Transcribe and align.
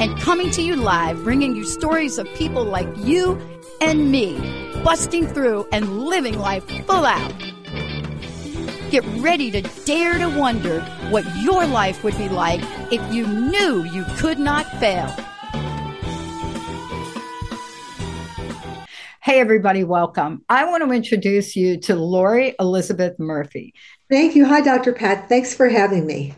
and 0.00 0.16
coming 0.20 0.50
to 0.52 0.62
you 0.62 0.76
live, 0.76 1.24
bringing 1.24 1.56
you 1.56 1.64
stories 1.64 2.18
of 2.18 2.26
people 2.34 2.64
like 2.64 2.88
you 2.98 3.36
and 3.80 4.12
me, 4.12 4.38
busting 4.84 5.26
through 5.26 5.66
and 5.72 6.04
living 6.04 6.38
life 6.38 6.64
full 6.86 7.04
out. 7.04 7.32
Get 8.90 9.04
ready 9.18 9.50
to 9.50 9.60
dare 9.84 10.18
to 10.18 10.28
wonder 10.38 10.80
what 11.10 11.24
your 11.36 11.66
life 11.66 12.04
would 12.04 12.16
be 12.16 12.28
like 12.28 12.60
if 12.92 13.12
you 13.12 13.26
knew 13.26 13.82
you 13.84 14.04
could 14.16 14.38
not 14.38 14.66
fail. 14.78 15.08
Hey, 19.20 19.40
everybody, 19.40 19.84
welcome. 19.84 20.44
I 20.48 20.64
want 20.64 20.84
to 20.84 20.90
introduce 20.92 21.54
you 21.56 21.80
to 21.80 21.96
Laurie 21.96 22.54
Elizabeth 22.58 23.18
Murphy. 23.18 23.74
Thank 24.08 24.36
you. 24.36 24.46
Hi, 24.46 24.60
Dr. 24.60 24.92
Pat. 24.92 25.28
Thanks 25.28 25.52
for 25.52 25.68
having 25.68 26.06
me. 26.06 26.34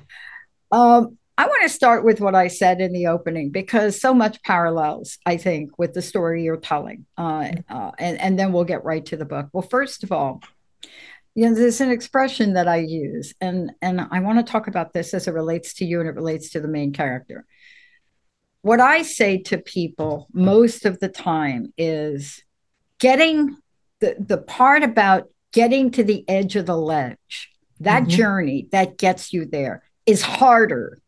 Um, 0.72 1.18
I 1.40 1.46
want 1.46 1.62
to 1.62 1.70
start 1.70 2.04
with 2.04 2.20
what 2.20 2.34
I 2.34 2.48
said 2.48 2.82
in 2.82 2.92
the 2.92 3.06
opening 3.06 3.48
because 3.48 3.98
so 3.98 4.12
much 4.12 4.42
parallels, 4.42 5.16
I 5.24 5.38
think, 5.38 5.78
with 5.78 5.94
the 5.94 6.02
story 6.02 6.44
you're 6.44 6.58
telling. 6.58 7.06
Uh, 7.16 7.52
uh, 7.66 7.92
and, 7.98 8.20
and 8.20 8.38
then 8.38 8.52
we'll 8.52 8.64
get 8.64 8.84
right 8.84 9.06
to 9.06 9.16
the 9.16 9.24
book. 9.24 9.48
Well, 9.50 9.62
first 9.62 10.04
of 10.04 10.12
all, 10.12 10.42
you 11.34 11.48
know, 11.48 11.54
there's 11.54 11.80
an 11.80 11.90
expression 11.90 12.52
that 12.54 12.68
I 12.68 12.80
use, 12.80 13.32
and, 13.40 13.72
and 13.80 14.06
I 14.10 14.20
want 14.20 14.38
to 14.38 14.52
talk 14.52 14.68
about 14.68 14.92
this 14.92 15.14
as 15.14 15.28
it 15.28 15.32
relates 15.32 15.72
to 15.76 15.86
you 15.86 16.00
and 16.00 16.10
it 16.10 16.14
relates 16.14 16.50
to 16.50 16.60
the 16.60 16.68
main 16.68 16.92
character. 16.92 17.46
What 18.60 18.80
I 18.80 19.00
say 19.00 19.38
to 19.44 19.56
people 19.56 20.28
most 20.34 20.84
of 20.84 21.00
the 21.00 21.08
time 21.08 21.72
is 21.78 22.42
getting 22.98 23.56
the, 24.00 24.14
the 24.18 24.36
part 24.36 24.82
about 24.82 25.30
getting 25.54 25.90
to 25.92 26.04
the 26.04 26.22
edge 26.28 26.56
of 26.56 26.66
the 26.66 26.76
ledge, 26.76 27.50
that 27.80 28.02
mm-hmm. 28.02 28.10
journey 28.10 28.68
that 28.72 28.98
gets 28.98 29.32
you 29.32 29.46
there 29.46 29.84
is 30.04 30.20
harder 30.20 30.98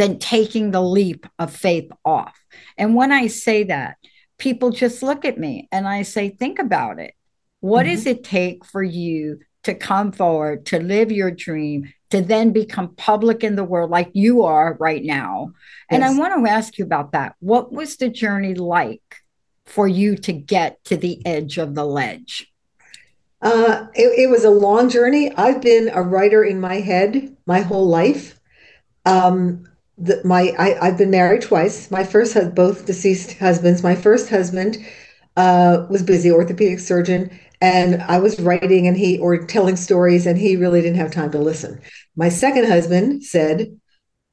than 0.00 0.18
taking 0.18 0.70
the 0.70 0.80
leap 0.80 1.26
of 1.38 1.54
faith 1.54 1.90
off. 2.06 2.34
And 2.78 2.94
when 2.94 3.12
I 3.12 3.26
say 3.26 3.64
that, 3.64 3.98
people 4.38 4.70
just 4.70 5.02
look 5.02 5.26
at 5.26 5.36
me 5.36 5.68
and 5.70 5.86
I 5.86 6.04
say, 6.04 6.30
think 6.30 6.58
about 6.58 6.98
it. 6.98 7.12
What 7.60 7.84
mm-hmm. 7.84 7.96
does 7.96 8.06
it 8.06 8.24
take 8.24 8.64
for 8.64 8.82
you 8.82 9.40
to 9.64 9.74
come 9.74 10.12
forward, 10.12 10.64
to 10.66 10.80
live 10.80 11.12
your 11.12 11.30
dream, 11.30 11.92
to 12.08 12.22
then 12.22 12.50
become 12.50 12.94
public 12.96 13.44
in 13.44 13.56
the 13.56 13.62
world 13.62 13.90
like 13.90 14.08
you 14.14 14.44
are 14.44 14.74
right 14.80 15.04
now? 15.04 15.52
Yes. 15.90 15.96
And 15.96 16.02
I 16.02 16.16
want 16.18 16.46
to 16.46 16.50
ask 16.50 16.78
you 16.78 16.86
about 16.86 17.12
that. 17.12 17.34
What 17.40 17.70
was 17.70 17.98
the 17.98 18.08
journey 18.08 18.54
like 18.54 19.16
for 19.66 19.86
you 19.86 20.16
to 20.16 20.32
get 20.32 20.82
to 20.84 20.96
the 20.96 21.20
edge 21.26 21.58
of 21.58 21.74
the 21.74 21.84
ledge? 21.84 22.50
Uh, 23.42 23.84
it, 23.92 24.18
it, 24.18 24.30
was 24.30 24.44
a 24.44 24.50
long 24.50 24.88
journey. 24.88 25.30
I've 25.36 25.60
been 25.60 25.90
a 25.92 26.00
writer 26.00 26.42
in 26.42 26.58
my 26.58 26.76
head 26.76 27.36
my 27.44 27.60
whole 27.60 27.86
life. 27.86 28.40
Um, 29.04 29.66
the, 30.00 30.20
my 30.24 30.54
I, 30.58 30.88
I've 30.88 30.98
been 30.98 31.10
married 31.10 31.42
twice. 31.42 31.90
My 31.90 32.04
first 32.04 32.34
husband, 32.34 32.54
both 32.54 32.86
deceased 32.86 33.38
husbands. 33.38 33.82
My 33.82 33.94
first 33.94 34.28
husband 34.28 34.78
uh, 35.36 35.86
was 35.90 36.02
busy, 36.02 36.30
orthopedic 36.30 36.80
surgeon, 36.80 37.30
and 37.60 38.02
I 38.02 38.18
was 38.18 38.40
writing 38.40 38.86
and 38.86 38.96
he 38.96 39.18
or 39.18 39.38
telling 39.46 39.76
stories, 39.76 40.26
and 40.26 40.38
he 40.38 40.56
really 40.56 40.80
didn't 40.80 40.98
have 40.98 41.10
time 41.10 41.30
to 41.32 41.38
listen. 41.38 41.80
My 42.16 42.28
second 42.30 42.66
husband 42.66 43.24
said, 43.24 43.78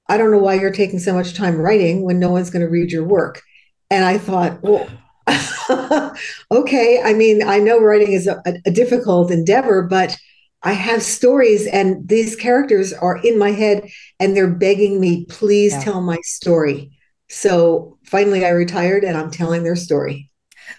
"I 0.07 0.17
don't 0.17 0.31
know 0.31 0.39
why 0.39 0.55
you're 0.55 0.71
taking 0.71 0.99
so 0.99 1.13
much 1.13 1.33
time 1.33 1.57
writing 1.57 2.03
when 2.03 2.19
no 2.19 2.31
one's 2.31 2.49
going 2.49 2.65
to 2.65 2.71
read 2.71 2.91
your 2.91 3.05
work." 3.05 3.41
And 3.89 4.03
I 4.03 4.17
thought, 4.17 4.61
well 4.63 4.89
okay. 6.51 7.01
I 7.03 7.13
mean, 7.13 7.43
I 7.43 7.59
know 7.59 7.79
writing 7.79 8.13
is 8.13 8.27
a, 8.27 8.41
a, 8.65 8.71
difficult 8.71 9.31
endeavor, 9.31 9.83
but 9.83 10.17
I 10.63 10.73
have 10.73 11.03
stories 11.03 11.67
and 11.67 12.07
these 12.07 12.35
characters 12.35 12.91
are 12.93 13.17
in 13.17 13.37
my 13.37 13.51
head 13.51 13.89
and 14.19 14.35
they're 14.35 14.49
begging 14.49 14.99
me, 14.99 15.25
please 15.25 15.73
yeah. 15.73 15.81
tell 15.81 16.01
my 16.01 16.17
story. 16.23 16.91
So 17.29 17.97
finally 18.05 18.45
I 18.45 18.49
retired 18.49 19.03
and 19.03 19.17
I'm 19.17 19.31
telling 19.31 19.63
their 19.63 19.75
story. 19.75 20.29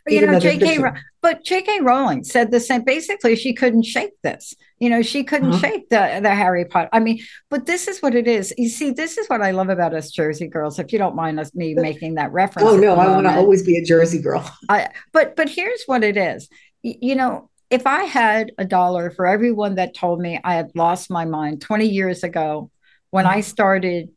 you 0.06 0.26
know, 0.26 0.40
J.K. 0.40 0.78
But 1.20 1.44
J.K. 1.44 1.80
Rowling 1.80 2.24
said 2.24 2.50
the 2.50 2.60
same. 2.60 2.84
Basically, 2.84 3.34
she 3.34 3.52
couldn't 3.52 3.84
shake 3.84 4.12
this. 4.22 4.54
You 4.78 4.90
know, 4.90 5.02
she 5.02 5.24
couldn't 5.24 5.52
uh-huh. 5.52 5.60
shake 5.60 5.88
the 5.88 6.20
the 6.22 6.34
Harry 6.34 6.64
Potter. 6.64 6.88
I 6.92 7.00
mean, 7.00 7.20
but 7.50 7.66
this 7.66 7.88
is 7.88 8.00
what 8.00 8.14
it 8.14 8.28
is. 8.28 8.54
You 8.56 8.68
see, 8.68 8.90
this 8.90 9.18
is 9.18 9.26
what 9.26 9.42
I 9.42 9.50
love 9.50 9.68
about 9.68 9.94
us 9.94 10.10
Jersey 10.10 10.46
girls. 10.46 10.78
If 10.78 10.92
you 10.92 10.98
don't 10.98 11.16
mind 11.16 11.40
us 11.40 11.54
me 11.54 11.74
making 11.74 12.14
that 12.14 12.32
reference. 12.32 12.68
Oh 12.68 12.76
no, 12.76 12.94
I 12.94 13.08
want 13.08 13.26
to 13.26 13.34
always 13.34 13.62
be 13.62 13.76
a 13.78 13.84
Jersey 13.84 14.20
girl. 14.20 14.48
I, 14.68 14.88
but 15.12 15.34
but 15.34 15.48
here's 15.48 15.82
what 15.86 16.04
it 16.04 16.16
is. 16.16 16.48
You 16.82 17.16
know, 17.16 17.50
if 17.70 17.86
I 17.86 18.04
had 18.04 18.52
a 18.58 18.64
dollar 18.64 19.10
for 19.10 19.26
everyone 19.26 19.76
that 19.76 19.94
told 19.94 20.20
me 20.20 20.40
I 20.42 20.54
had 20.54 20.72
lost 20.74 21.10
my 21.10 21.24
mind 21.24 21.60
20 21.60 21.86
years 21.86 22.24
ago 22.24 22.70
when 23.10 23.26
I 23.26 23.40
started 23.40 24.10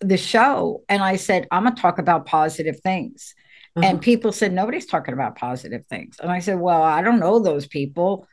the 0.00 0.16
show, 0.16 0.82
and 0.88 1.02
I 1.02 1.16
said 1.16 1.48
I'm 1.50 1.64
gonna 1.64 1.76
talk 1.76 1.98
about 1.98 2.26
positive 2.26 2.80
things 2.80 3.34
and 3.82 3.98
uh-huh. 3.98 4.02
people 4.02 4.32
said, 4.32 4.52
nobody's 4.52 4.86
talking 4.86 5.14
about 5.14 5.36
positive 5.36 5.86
things. 5.86 6.16
And 6.20 6.30
I 6.30 6.40
said, 6.40 6.58
well, 6.58 6.82
I 6.82 7.02
don't 7.02 7.20
know 7.20 7.38
those 7.38 7.66
people. 7.66 8.26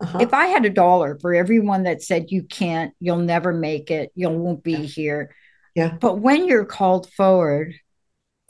Uh-huh. 0.00 0.18
If 0.20 0.34
I 0.34 0.46
had 0.46 0.64
a 0.64 0.70
dollar 0.70 1.18
for 1.20 1.34
everyone 1.34 1.84
that 1.84 2.02
said, 2.02 2.30
you 2.30 2.42
can't, 2.42 2.92
you'll 3.00 3.18
never 3.18 3.52
make 3.52 3.90
it, 3.90 4.10
you 4.14 4.28
won't 4.28 4.62
be 4.62 4.74
here. 4.74 5.34
Yeah. 5.74 5.96
But 5.98 6.18
when 6.18 6.46
you're 6.46 6.64
called 6.64 7.10
forward, 7.12 7.74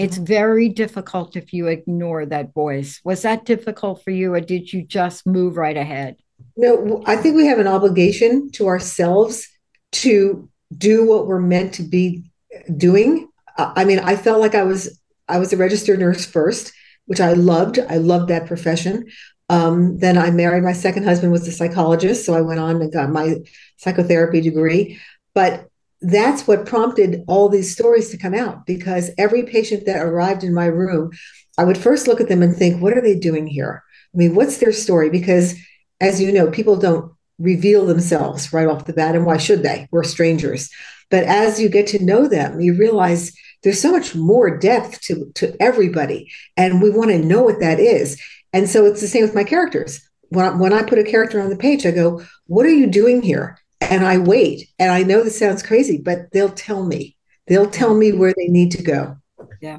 it's 0.02 0.16
very 0.16 0.68
difficult 0.68 1.36
if 1.36 1.52
you 1.52 1.68
ignore 1.68 2.26
that 2.26 2.52
voice. 2.52 3.00
Was 3.04 3.22
that 3.22 3.44
difficult 3.44 4.02
for 4.02 4.10
you, 4.10 4.34
or 4.34 4.40
did 4.40 4.72
you 4.72 4.82
just 4.82 5.26
move 5.26 5.56
right 5.56 5.76
ahead? 5.76 6.16
No, 6.56 7.02
I 7.06 7.16
think 7.16 7.36
we 7.36 7.46
have 7.46 7.58
an 7.58 7.68
obligation 7.68 8.50
to 8.52 8.66
ourselves 8.66 9.48
to 9.92 10.48
do 10.76 11.06
what 11.06 11.26
we're 11.26 11.40
meant 11.40 11.74
to 11.74 11.82
be 11.82 12.30
doing. 12.76 13.28
I 13.56 13.84
mean, 13.84 13.98
I 14.00 14.16
felt 14.16 14.40
like 14.40 14.54
I 14.54 14.62
was 14.62 14.98
I 15.28 15.38
was 15.38 15.52
a 15.52 15.56
registered 15.56 16.00
nurse 16.00 16.24
first, 16.24 16.72
which 17.06 17.20
I 17.20 17.32
loved. 17.32 17.78
I 17.78 17.96
loved 17.96 18.28
that 18.28 18.46
profession. 18.46 19.06
Um, 19.48 19.98
then 19.98 20.16
I 20.16 20.30
married. 20.30 20.62
My 20.62 20.72
second 20.72 21.04
husband 21.04 21.32
was 21.32 21.46
a 21.46 21.52
psychologist, 21.52 22.24
so 22.24 22.34
I 22.34 22.40
went 22.40 22.60
on 22.60 22.80
and 22.80 22.92
got 22.92 23.10
my 23.10 23.36
psychotherapy 23.76 24.40
degree. 24.40 24.98
But 25.34 25.68
that's 26.02 26.46
what 26.46 26.66
prompted 26.66 27.24
all 27.28 27.48
these 27.48 27.72
stories 27.72 28.10
to 28.10 28.18
come 28.18 28.34
out 28.34 28.66
because 28.66 29.10
every 29.18 29.44
patient 29.44 29.86
that 29.86 30.02
arrived 30.02 30.44
in 30.44 30.52
my 30.52 30.66
room, 30.66 31.10
I 31.56 31.64
would 31.64 31.78
first 31.78 32.06
look 32.06 32.20
at 32.20 32.28
them 32.28 32.42
and 32.42 32.54
think, 32.56 32.82
what 32.82 32.96
are 32.96 33.00
they 33.00 33.18
doing 33.18 33.46
here? 33.46 33.82
I 34.14 34.18
mean, 34.18 34.34
what's 34.34 34.58
their 34.58 34.72
story? 34.72 35.10
Because 35.10 35.54
as 36.00 36.20
you 36.20 36.32
know, 36.32 36.50
people 36.50 36.76
don't 36.76 37.12
reveal 37.38 37.86
themselves 37.86 38.52
right 38.52 38.66
off 38.66 38.84
the 38.84 38.92
bat, 38.92 39.14
and 39.14 39.24
why 39.24 39.36
should 39.36 39.62
they? 39.62 39.88
We're 39.90 40.04
strangers. 40.04 40.70
But 41.10 41.24
as 41.24 41.60
you 41.60 41.68
get 41.68 41.86
to 41.88 42.04
know 42.04 42.26
them, 42.26 42.60
you 42.60 42.74
realize 42.74 43.32
there's 43.62 43.80
so 43.80 43.92
much 43.92 44.14
more 44.14 44.58
depth 44.58 45.00
to, 45.02 45.30
to 45.36 45.54
everybody. 45.60 46.30
And 46.56 46.82
we 46.82 46.90
want 46.90 47.10
to 47.10 47.18
know 47.18 47.42
what 47.42 47.60
that 47.60 47.78
is. 47.78 48.20
And 48.52 48.68
so 48.68 48.84
it's 48.84 49.00
the 49.00 49.06
same 49.06 49.22
with 49.22 49.34
my 49.34 49.44
characters. 49.44 50.00
When 50.30 50.44
I, 50.44 50.50
when 50.50 50.72
I 50.72 50.82
put 50.82 50.98
a 50.98 51.04
character 51.04 51.40
on 51.40 51.50
the 51.50 51.56
page, 51.56 51.86
I 51.86 51.90
go, 51.90 52.22
What 52.46 52.66
are 52.66 52.70
you 52.70 52.86
doing 52.86 53.22
here? 53.22 53.58
And 53.90 54.06
I 54.06 54.18
wait. 54.18 54.68
And 54.78 54.90
I 54.90 55.02
know 55.02 55.22
this 55.22 55.38
sounds 55.38 55.62
crazy, 55.62 55.98
but 55.98 56.30
they'll 56.32 56.50
tell 56.50 56.84
me. 56.84 57.16
They'll 57.46 57.70
tell 57.70 57.94
me 57.94 58.12
where 58.12 58.34
they 58.36 58.48
need 58.48 58.70
to 58.72 58.82
go. 58.82 59.16
Yeah. 59.60 59.78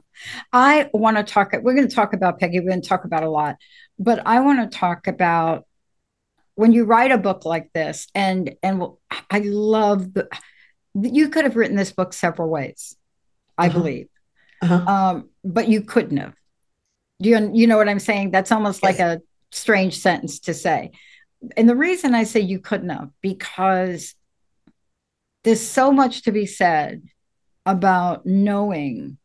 I 0.51 0.89
want 0.93 1.17
to 1.17 1.23
talk, 1.23 1.53
we're 1.53 1.75
going 1.75 1.87
to 1.87 1.95
talk 1.95 2.13
about 2.13 2.39
Peggy. 2.39 2.59
We're 2.59 2.69
going 2.69 2.81
to 2.81 2.87
talk 2.87 3.05
about 3.05 3.23
a 3.23 3.29
lot, 3.29 3.57
but 3.97 4.21
I 4.25 4.41
want 4.41 4.71
to 4.71 4.77
talk 4.77 5.07
about 5.07 5.65
when 6.55 6.71
you 6.71 6.85
write 6.85 7.11
a 7.11 7.17
book 7.17 7.45
like 7.45 7.71
this, 7.73 8.07
and 8.13 8.55
and 8.61 8.83
I 9.29 9.39
love 9.39 10.13
the, 10.13 10.29
you 10.93 11.29
could 11.29 11.45
have 11.45 11.55
written 11.55 11.75
this 11.75 11.91
book 11.91 12.13
several 12.13 12.49
ways. 12.49 12.95
I 13.57 13.67
uh-huh. 13.67 13.77
believe. 13.79 14.07
Uh-huh. 14.61 14.91
Um, 14.91 15.29
but 15.43 15.67
you 15.67 15.81
couldn't 15.81 16.17
have. 16.17 16.33
You, 17.19 17.51
you 17.53 17.67
know 17.67 17.77
what 17.77 17.89
I'm 17.89 17.99
saying? 17.99 18.31
That's 18.31 18.51
almost 18.51 18.81
yes. 18.83 18.99
like 18.99 18.99
a 18.99 19.21
strange 19.51 19.99
sentence 19.99 20.39
to 20.41 20.53
say. 20.53 20.91
And 21.57 21.67
the 21.67 21.75
reason 21.75 22.15
I 22.15 22.23
say 22.23 22.39
you 22.39 22.59
couldn't 22.59 22.89
have, 22.89 23.09
because 23.21 24.15
there's 25.43 25.61
so 25.61 25.91
much 25.91 26.23
to 26.23 26.31
be 26.31 26.45
said 26.45 27.03
about 27.65 28.25
knowing 28.25 29.17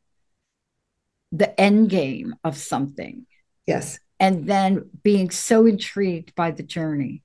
the 1.31 1.59
end 1.61 1.91
game 1.91 2.35
of 2.43 2.57
something. 2.57 3.27
Yes. 3.67 3.99
And 4.19 4.47
then 4.47 4.91
being 5.03 5.31
so 5.31 5.67
intrigued 5.67 6.35
by 6.35 6.51
the 6.51 6.63
journey. 6.63 7.23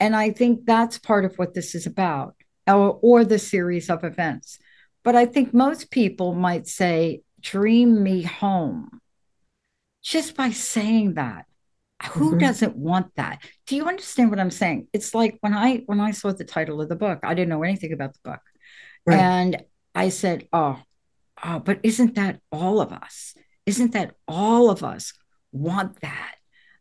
And 0.00 0.16
I 0.16 0.30
think 0.30 0.64
that's 0.64 0.98
part 0.98 1.24
of 1.24 1.36
what 1.36 1.54
this 1.54 1.74
is 1.74 1.86
about, 1.86 2.34
or, 2.66 2.98
or 3.02 3.24
the 3.24 3.38
series 3.38 3.88
of 3.88 4.02
events. 4.02 4.58
But 5.04 5.14
I 5.14 5.26
think 5.26 5.54
most 5.54 5.90
people 5.90 6.34
might 6.34 6.66
say, 6.66 7.22
dream 7.40 8.02
me 8.02 8.22
home. 8.22 9.00
just 10.04 10.36
by 10.36 10.50
saying 10.50 11.14
that 11.14 11.46
who 12.06 12.30
mm-hmm. 12.30 12.38
doesn't 12.38 12.76
want 12.76 13.14
that 13.16 13.42
do 13.66 13.76
you 13.76 13.86
understand 13.86 14.30
what 14.30 14.40
i'm 14.40 14.50
saying 14.50 14.86
it's 14.92 15.14
like 15.14 15.36
when 15.40 15.54
i 15.54 15.82
when 15.86 16.00
i 16.00 16.10
saw 16.10 16.32
the 16.32 16.44
title 16.44 16.80
of 16.80 16.88
the 16.88 16.96
book 16.96 17.20
i 17.22 17.34
didn't 17.34 17.48
know 17.48 17.62
anything 17.62 17.92
about 17.92 18.12
the 18.12 18.30
book 18.30 18.40
right. 19.06 19.18
and 19.18 19.62
i 19.94 20.08
said 20.08 20.46
oh 20.52 20.80
oh 21.44 21.58
but 21.58 21.78
isn't 21.82 22.14
that 22.14 22.40
all 22.50 22.80
of 22.80 22.92
us 22.92 23.34
isn't 23.66 23.92
that 23.92 24.14
all 24.28 24.70
of 24.70 24.82
us 24.82 25.12
want 25.52 26.00
that 26.00 26.34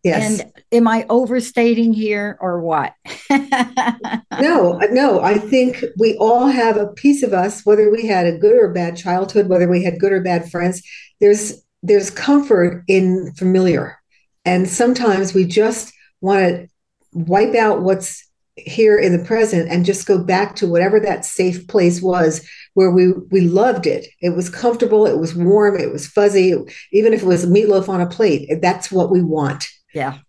Yes. 0.03 0.41
And 0.41 0.51
am 0.73 0.87
I 0.87 1.05
overstating 1.09 1.93
here 1.93 2.37
or 2.41 2.59
what? 2.59 2.93
no, 3.31 4.77
no. 4.91 5.21
I 5.21 5.37
think 5.37 5.81
we 5.97 6.17
all 6.17 6.47
have 6.47 6.75
a 6.75 6.87
piece 6.87 7.23
of 7.23 7.31
us, 7.31 7.65
whether 7.65 7.89
we 7.89 8.05
had 8.05 8.27
a 8.27 8.37
good 8.37 8.57
or 8.57 8.73
bad 8.73 8.97
childhood, 8.97 9.47
whether 9.47 9.69
we 9.69 9.81
had 9.81 9.99
good 9.99 10.11
or 10.11 10.21
bad 10.21 10.51
friends. 10.51 10.83
There's 11.21 11.63
there's 11.83 12.09
comfort 12.09 12.83
in 12.89 13.33
familiar. 13.37 13.97
And 14.45 14.67
sometimes 14.67 15.33
we 15.33 15.45
just 15.45 15.93
want 16.21 16.41
to 16.41 16.67
wipe 17.13 17.55
out 17.55 17.81
what's 17.81 18.27
here 18.55 18.97
in 18.97 19.17
the 19.17 19.25
present 19.25 19.69
and 19.69 19.85
just 19.85 20.05
go 20.05 20.19
back 20.19 20.55
to 20.55 20.67
whatever 20.67 20.99
that 20.99 21.25
safe 21.25 21.67
place 21.67 22.01
was 22.01 22.47
where 22.75 22.91
we 22.91 23.11
we 23.31 23.41
loved 23.41 23.87
it. 23.87 24.07
It 24.21 24.35
was 24.35 24.49
comfortable. 24.49 25.07
It 25.07 25.17
was 25.17 25.33
warm. 25.33 25.79
It 25.79 25.91
was 25.91 26.07
fuzzy. 26.07 26.53
Even 26.91 27.13
if 27.13 27.23
it 27.23 27.27
was 27.27 27.45
meatloaf 27.45 27.89
on 27.89 28.01
a 28.01 28.07
plate 28.07 28.49
that's 28.61 28.91
what 28.91 29.09
we 29.09 29.21
want. 29.21 29.65
Yeah. 29.93 30.19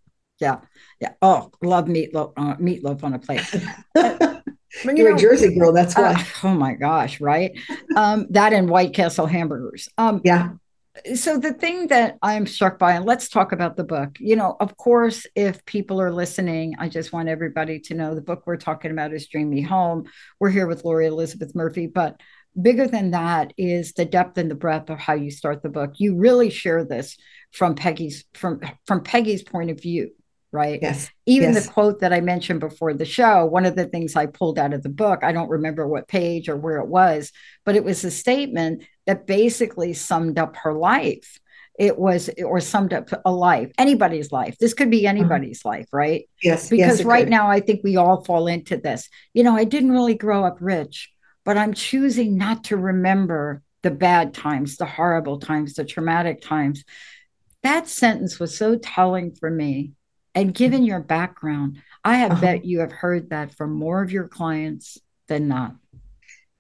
Yeah. 0.41 0.61
Yeah. 1.01 1.13
Oh 1.21 1.51
love 1.63 1.87
meatloaf 1.87 2.33
uh, 2.37 2.57
meatloaf 2.57 3.05
on 3.05 3.15
a 3.15 3.19
plate. 3.19 3.43
You 3.53 4.43
You're 4.97 5.11
know, 5.11 5.17
a 5.17 5.19
Jersey 5.19 5.55
girl, 5.57 5.73
that's 5.73 5.97
why. 5.97 6.15
Uh, 6.15 6.25
oh 6.45 6.55
my 6.55 6.75
gosh, 6.75 7.21
right? 7.21 7.53
Um, 7.95 8.27
that 8.31 8.53
and 8.53 8.69
White 8.69 8.95
Castle 8.95 9.27
hamburgers. 9.27 9.89
Um, 9.99 10.21
yeah 10.25 10.51
so 11.15 11.39
the 11.39 11.53
thing 11.53 11.89
that 11.89 12.17
i'm 12.23 12.47
struck 12.47 12.79
by 12.79 12.93
and 12.93 13.05
let's 13.05 13.29
talk 13.29 13.53
about 13.53 13.77
the 13.77 13.85
book 13.85 14.17
you 14.21 14.37
know 14.37 14.57
of 14.61 14.77
course 14.77 15.27
if 15.35 15.65
people 15.65 16.01
are 16.01 16.13
listening 16.13 16.75
i 16.79 16.89
just 16.89 17.13
want 17.13 17.29
everybody 17.29 17.81
to 17.81 17.95
know 17.95 18.15
the 18.15 18.21
book 18.21 18.45
we're 18.47 18.57
talking 18.57 18.91
about 18.91 19.13
is 19.13 19.27
dream 19.27 19.51
me 19.51 19.61
home 19.61 20.05
we're 20.39 20.51
here 20.51 20.67
with 20.67 20.85
Laurie 20.85 21.07
Elizabeth 21.07 21.55
Murphy 21.55 21.87
but 21.87 22.21
bigger 22.61 22.87
than 22.87 23.11
that 23.11 23.53
is 23.59 23.93
the 23.95 24.05
depth 24.05 24.39
and 24.39 24.51
the 24.51 24.55
breadth 24.55 24.89
of 24.89 24.99
how 24.99 25.15
you 25.15 25.31
start 25.31 25.63
the 25.63 25.69
book 25.69 25.95
you 25.99 26.17
really 26.17 26.51
share 26.51 26.85
this 26.85 27.17
from 27.53 27.75
peggy's 27.75 28.25
from 28.35 28.61
from 28.87 29.03
peggy's 29.03 29.43
point 29.43 29.71
of 29.71 29.81
view 29.81 30.11
right? 30.55 30.79
Yes. 30.81 31.11
Even 31.27 31.53
yes. 31.53 31.67
the 31.67 31.73
quote 31.73 31.99
that 31.99 32.13
I 32.13 32.21
mentioned 32.21 32.61
before 32.61 32.95
the 32.95 33.05
show, 33.05 33.45
one 33.45 33.67
of 33.67 33.75
the 33.75 33.87
things 33.87 34.15
I 34.15 34.27
pulled 34.27 34.57
out 34.57 34.73
of 34.73 34.85
the 34.85 34.89
book, 34.89 35.25
I 35.25 35.33
don't 35.33 35.49
remember 35.49 35.85
what 35.85 36.07
page 36.07 36.49
or 36.49 36.57
where 36.57 36.79
it 36.79 36.87
was, 36.87 37.33
but 37.65 37.75
it 37.75 37.83
was 37.83 38.05
a 38.05 38.11
statement 38.11 38.85
that 39.07 39.27
basically 39.27 39.93
summed 39.93 40.39
up 40.39 40.57
her 40.57 40.75
life. 40.75 41.39
It 41.77 41.99
was, 41.99 42.31
or 42.45 42.61
summed 42.61 42.93
up 42.93 43.09
a 43.25 43.33
life, 43.33 43.73
anybody's 43.79 44.31
life. 44.31 44.57
This 44.59 44.75
could 44.75 44.91
be 44.91 45.07
uh-huh. 45.07 45.17
anybody's 45.17 45.61
uh-huh. 45.65 45.79
life, 45.79 45.89
right? 45.93 46.29
Yes. 46.41 46.69
Because 46.69 46.99
yes, 47.01 47.05
right 47.05 47.25
could. 47.25 47.31
now, 47.31 47.51
I 47.51 47.59
think 47.59 47.81
we 47.83 47.97
all 47.97 48.23
fall 48.23 48.47
into 48.47 48.77
this. 48.77 49.09
You 49.33 49.43
know, 49.43 49.57
I 49.57 49.65
didn't 49.65 49.91
really 49.91 50.15
grow 50.15 50.45
up 50.45 50.59
rich, 50.61 51.11
but 51.45 51.59
I'm 51.59 51.75
choosing 51.75 52.39
not 52.39 52.65
to 52.65 52.77
remember 52.77 53.61
the 53.83 53.91
bad 53.91 54.35
times, 54.35 54.77
the 54.77 54.87
horrible 54.87 55.41
times, 55.41 55.75
the 55.75 55.85
traumatic 55.85 56.41
times. 56.41 56.85
That 57.65 57.89
sentence 57.89 58.39
was 58.39 58.57
so 58.57 58.77
telling 58.77 59.35
for 59.35 59.51
me 59.51 59.93
and 60.35 60.55
given 60.55 60.85
your 60.85 61.01
background, 61.01 61.83
I 62.05 62.17
have 62.17 62.33
uh-huh. 62.33 62.41
bet 62.41 62.65
you 62.65 62.81
have 62.81 62.93
heard 62.93 63.31
that 63.31 63.55
from 63.55 63.73
more 63.73 64.03
of 64.03 64.11
your 64.13 64.29
clients 64.29 64.99
than 65.29 65.49
not. 65.49 65.75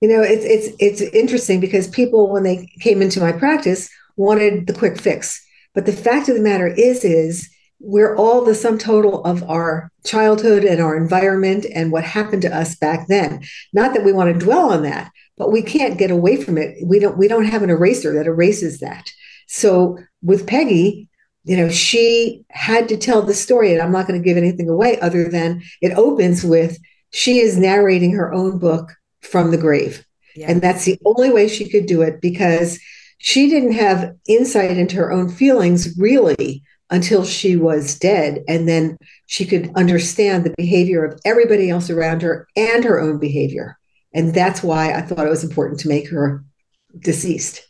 You 0.05 0.11
know, 0.11 0.21
it's 0.21 0.45
it's 0.45 0.77
it's 0.79 1.01
interesting 1.15 1.61
because 1.61 1.89
people 1.89 2.31
when 2.31 2.43
they 2.43 2.69
came 2.81 3.01
into 3.01 3.21
my 3.21 3.33
practice 3.33 3.89
wanted 4.19 4.67
the 4.67 4.75
quick 4.75 5.01
fix. 5.01 5.43
But 5.75 5.87
the 5.87 5.95
fact 5.95 6.29
of 6.29 6.37
the 6.37 6.43
matter 6.43 6.67
is 6.67 7.07
is 7.07 7.49
we're 7.81 8.15
all 8.15 8.45
the 8.45 8.55
sum 8.55 8.77
total 8.77 9.25
of 9.25 9.43
our 9.49 9.91
childhood 10.05 10.63
and 10.63 10.83
our 10.83 10.95
environment 10.95 11.65
and 11.75 11.91
what 11.91 12.05
happened 12.05 12.43
to 12.43 12.55
us 12.55 12.77
back 12.77 13.09
then. 13.09 13.45
Not 13.73 13.95
that 13.95 14.05
we 14.05 14.13
want 14.13 14.31
to 14.31 14.45
dwell 14.45 14.71
on 14.75 14.83
that, 14.83 15.11
but 15.39 15.51
we 15.51 15.63
can't 15.63 15.97
get 15.97 16.11
away 16.11 16.37
from 16.37 16.59
it. 16.59 16.77
We 16.85 16.99
don't 16.99 17.17
we 17.17 17.27
don't 17.27 17.47
have 17.47 17.63
an 17.63 17.71
eraser 17.71 18.13
that 18.13 18.27
erases 18.27 18.81
that. 18.81 19.11
So 19.49 19.97
with 20.21 20.47
Peggy, 20.47 21.09
you 21.45 21.57
know, 21.57 21.71
she 21.71 22.45
had 22.51 22.91
to 22.91 22.99
tell 22.99 23.23
the 23.23 23.33
story, 23.33 23.73
and 23.73 23.81
I'm 23.81 23.93
not 23.93 24.07
going 24.07 24.21
to 24.21 24.29
give 24.29 24.37
anything 24.37 24.69
away 24.69 25.01
other 25.01 25.31
than 25.31 25.63
it 25.81 25.97
opens 25.97 26.45
with 26.45 26.77
she 27.09 27.39
is 27.39 27.57
narrating 27.57 28.13
her 28.13 28.35
own 28.35 28.59
book 28.59 28.93
from 29.25 29.51
the 29.51 29.59
grave. 29.59 30.07
Yeah. 30.37 30.51
And 30.51 30.61
that's 30.61 30.85
the 30.85 30.99
only 31.05 31.31
way 31.31 31.49
she 31.49 31.69
could 31.69 31.87
do 31.87 32.03
it 32.03 32.21
because 32.21 32.79
she 33.19 33.49
didn't 33.49 33.73
have 33.73 34.15
insight 34.29 34.77
into 34.77 34.97
her 34.97 35.13
own 35.13 35.29
feelings 35.29 35.97
really 35.99 36.63
until 36.91 37.25
she 37.25 37.57
was 37.57 37.99
dead. 37.99 38.43
And 38.47 38.69
then 38.69 38.99
she 39.27 39.47
could 39.47 39.73
understand 39.77 40.45
the 40.45 40.55
behavior 40.57 41.05
of 41.05 41.21
everybody 41.25 41.71
else 41.71 41.89
around 41.91 42.23
her 42.23 42.47
and 42.57 42.85
her 42.85 43.01
own 43.01 43.19
behavior. 43.19 43.79
And 44.13 44.35
that's 44.35 44.63
why 44.63 44.93
I 44.93 45.03
thought 45.03 45.27
it 45.27 45.31
was 45.31 45.45
important 45.45 45.81
to 45.81 45.89
make 45.89 46.09
her 46.11 46.45
deceased. 46.99 47.67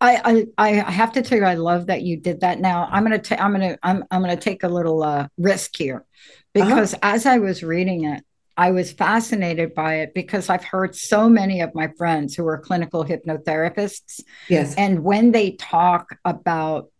I, 0.00 0.46
I 0.58 0.70
I 0.70 0.90
have 0.90 1.12
to 1.12 1.22
tell 1.22 1.38
you, 1.38 1.44
I 1.44 1.54
love 1.54 1.86
that 1.86 2.02
you 2.02 2.18
did 2.18 2.40
that. 2.40 2.60
Now 2.60 2.88
I'm 2.90 3.02
gonna 3.02 3.18
take 3.18 3.40
I'm 3.40 3.52
gonna 3.52 3.78
I'm 3.82 4.04
I'm 4.10 4.20
gonna 4.20 4.36
take 4.36 4.62
a 4.62 4.68
little 4.68 5.02
uh, 5.02 5.28
risk 5.36 5.76
here, 5.76 5.96
uh-huh. 5.96 6.64
because 6.64 6.94
uh-huh. 6.94 7.14
as 7.14 7.26
I 7.26 7.38
was 7.38 7.62
reading 7.62 8.04
it, 8.04 8.22
I 8.58 8.72
was 8.72 8.90
fascinated 8.90 9.72
by 9.72 10.00
it 10.00 10.14
because 10.14 10.50
I've 10.50 10.64
heard 10.64 10.96
so 10.96 11.28
many 11.28 11.60
of 11.60 11.76
my 11.76 11.92
friends 11.96 12.34
who 12.34 12.44
are 12.48 12.58
clinical 12.58 13.04
hypnotherapists. 13.04 14.20
Yes, 14.48 14.74
and 14.74 15.04
when 15.04 15.30
they 15.30 15.52
talk 15.52 16.16
about 16.24 16.90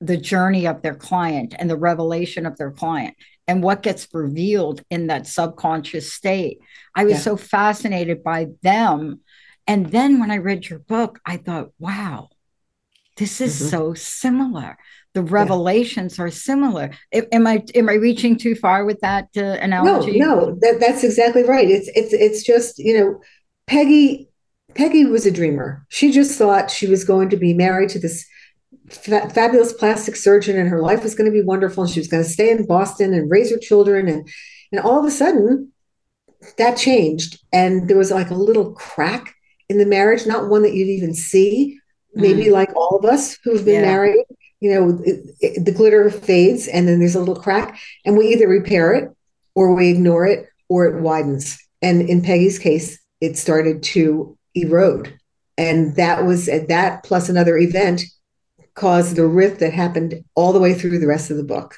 the 0.00 0.16
journey 0.16 0.68
of 0.68 0.80
their 0.80 0.94
client 0.94 1.56
and 1.58 1.68
the 1.68 1.76
revelation 1.76 2.46
of 2.46 2.56
their 2.56 2.70
client 2.70 3.16
and 3.48 3.64
what 3.64 3.82
gets 3.82 4.06
revealed 4.12 4.80
in 4.90 5.08
that 5.08 5.26
subconscious 5.26 6.12
state, 6.12 6.60
I 6.94 7.04
was 7.04 7.14
yeah. 7.14 7.20
so 7.20 7.36
fascinated 7.36 8.22
by 8.22 8.46
them. 8.62 9.20
And 9.66 9.86
then 9.86 10.20
when 10.20 10.30
I 10.30 10.36
read 10.36 10.68
your 10.68 10.78
book, 10.78 11.18
I 11.26 11.36
thought, 11.36 11.72
wow 11.80 12.28
this 13.18 13.40
is 13.40 13.58
mm-hmm. 13.58 13.68
so 13.68 13.94
similar. 13.94 14.78
The 15.18 15.24
revelations 15.24 16.16
yeah. 16.16 16.24
are 16.24 16.30
similar. 16.30 16.90
Am 17.12 17.44
I 17.44 17.64
am 17.74 17.88
I 17.88 17.94
reaching 17.94 18.36
too 18.36 18.54
far 18.54 18.84
with 18.84 19.00
that 19.00 19.26
uh, 19.36 19.58
analogy? 19.60 20.16
No, 20.16 20.26
no, 20.26 20.58
that, 20.60 20.78
that's 20.78 21.02
exactly 21.02 21.42
right. 21.42 21.68
It's 21.68 21.88
it's 21.96 22.12
it's 22.12 22.44
just 22.44 22.78
you 22.78 22.96
know, 22.96 23.20
Peggy 23.66 24.28
Peggy 24.76 25.06
was 25.06 25.26
a 25.26 25.32
dreamer. 25.32 25.84
She 25.88 26.12
just 26.12 26.38
thought 26.38 26.70
she 26.70 26.86
was 26.86 27.02
going 27.02 27.30
to 27.30 27.36
be 27.36 27.52
married 27.52 27.88
to 27.90 27.98
this 27.98 28.24
fa- 28.88 29.28
fabulous 29.30 29.72
plastic 29.72 30.14
surgeon, 30.14 30.56
and 30.56 30.68
her 30.68 30.80
life 30.80 31.02
was 31.02 31.16
going 31.16 31.28
to 31.28 31.36
be 31.36 31.42
wonderful. 31.42 31.82
And 31.82 31.92
she 31.92 31.98
was 31.98 32.06
going 32.06 32.22
to 32.22 32.30
stay 32.30 32.50
in 32.50 32.64
Boston 32.64 33.12
and 33.12 33.28
raise 33.28 33.50
her 33.50 33.58
children, 33.58 34.06
and 34.06 34.28
and 34.70 34.80
all 34.80 35.00
of 35.00 35.04
a 35.04 35.10
sudden, 35.10 35.72
that 36.58 36.76
changed, 36.76 37.40
and 37.52 37.88
there 37.88 37.98
was 37.98 38.12
like 38.12 38.30
a 38.30 38.36
little 38.36 38.70
crack 38.74 39.34
in 39.68 39.78
the 39.78 39.86
marriage, 39.86 40.28
not 40.28 40.48
one 40.48 40.62
that 40.62 40.74
you'd 40.74 40.86
even 40.86 41.12
see, 41.12 41.76
maybe 42.14 42.44
mm. 42.44 42.52
like 42.52 42.72
all 42.76 42.96
of 42.96 43.04
us 43.04 43.36
who've 43.42 43.64
been 43.64 43.82
yeah. 43.82 43.90
married 43.90 44.24
you 44.60 44.72
know 44.72 45.00
it, 45.04 45.30
it, 45.40 45.64
the 45.64 45.72
glitter 45.72 46.10
fades 46.10 46.68
and 46.68 46.88
then 46.88 46.98
there's 46.98 47.14
a 47.14 47.20
little 47.20 47.36
crack 47.36 47.78
and 48.04 48.16
we 48.16 48.28
either 48.28 48.48
repair 48.48 48.92
it 48.92 49.10
or 49.54 49.74
we 49.74 49.88
ignore 49.88 50.26
it 50.26 50.48
or 50.68 50.86
it 50.86 51.00
widens 51.00 51.58
and 51.82 52.02
in 52.08 52.22
peggy's 52.22 52.58
case 52.58 52.98
it 53.20 53.36
started 53.36 53.82
to 53.82 54.36
erode 54.54 55.18
and 55.56 55.96
that 55.96 56.24
was 56.24 56.46
that 56.46 57.02
plus 57.04 57.28
another 57.28 57.56
event 57.56 58.02
caused 58.74 59.16
the 59.16 59.26
rift 59.26 59.60
that 59.60 59.72
happened 59.72 60.24
all 60.34 60.52
the 60.52 60.60
way 60.60 60.74
through 60.74 60.98
the 60.98 61.06
rest 61.06 61.30
of 61.30 61.36
the 61.36 61.44
book 61.44 61.76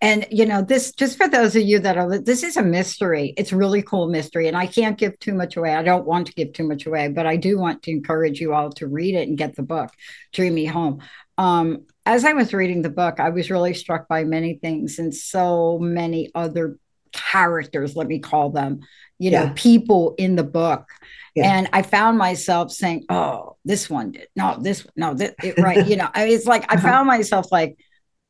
and 0.00 0.26
you 0.30 0.46
know, 0.46 0.62
this 0.62 0.92
just 0.92 1.16
for 1.16 1.28
those 1.28 1.54
of 1.54 1.62
you 1.62 1.78
that 1.80 1.98
are 1.98 2.18
this 2.18 2.42
is 2.42 2.56
a 2.56 2.62
mystery. 2.62 3.34
It's 3.36 3.52
really 3.52 3.82
cool 3.82 4.08
mystery, 4.08 4.48
and 4.48 4.56
I 4.56 4.66
can't 4.66 4.98
give 4.98 5.18
too 5.18 5.34
much 5.34 5.56
away. 5.56 5.74
I 5.74 5.82
don't 5.82 6.06
want 6.06 6.26
to 6.28 6.32
give 6.32 6.52
too 6.52 6.66
much 6.66 6.86
away, 6.86 7.08
but 7.08 7.26
I 7.26 7.36
do 7.36 7.58
want 7.58 7.82
to 7.82 7.90
encourage 7.90 8.40
you 8.40 8.54
all 8.54 8.70
to 8.72 8.86
read 8.86 9.14
it 9.14 9.28
and 9.28 9.36
get 9.36 9.56
the 9.56 9.62
book, 9.62 9.90
Dream 10.32 10.54
Me 10.54 10.64
Home. 10.64 11.00
Um, 11.40 11.86
as 12.04 12.26
I 12.26 12.34
was 12.34 12.52
reading 12.52 12.82
the 12.82 12.90
book, 12.90 13.18
I 13.18 13.30
was 13.30 13.50
really 13.50 13.72
struck 13.72 14.08
by 14.08 14.24
many 14.24 14.56
things 14.56 14.98
and 14.98 15.14
so 15.14 15.78
many 15.78 16.30
other 16.34 16.76
characters, 17.12 17.96
let 17.96 18.08
me 18.08 18.18
call 18.18 18.50
them, 18.50 18.80
you 19.18 19.30
know, 19.30 19.44
yeah. 19.44 19.52
people 19.56 20.14
in 20.18 20.36
the 20.36 20.44
book. 20.44 20.90
Yeah. 21.34 21.50
And 21.50 21.68
I 21.72 21.80
found 21.80 22.18
myself 22.18 22.72
saying, 22.72 23.06
"Oh, 23.08 23.56
this 23.64 23.88
one 23.88 24.12
did 24.12 24.28
no, 24.36 24.58
this 24.60 24.86
no, 24.96 25.14
this, 25.14 25.32
it, 25.42 25.56
right." 25.58 25.86
you 25.86 25.96
know, 25.96 26.10
it's 26.14 26.44
like 26.44 26.70
I 26.70 26.74
uh-huh. 26.74 26.86
found 26.86 27.06
myself 27.06 27.50
like, 27.50 27.78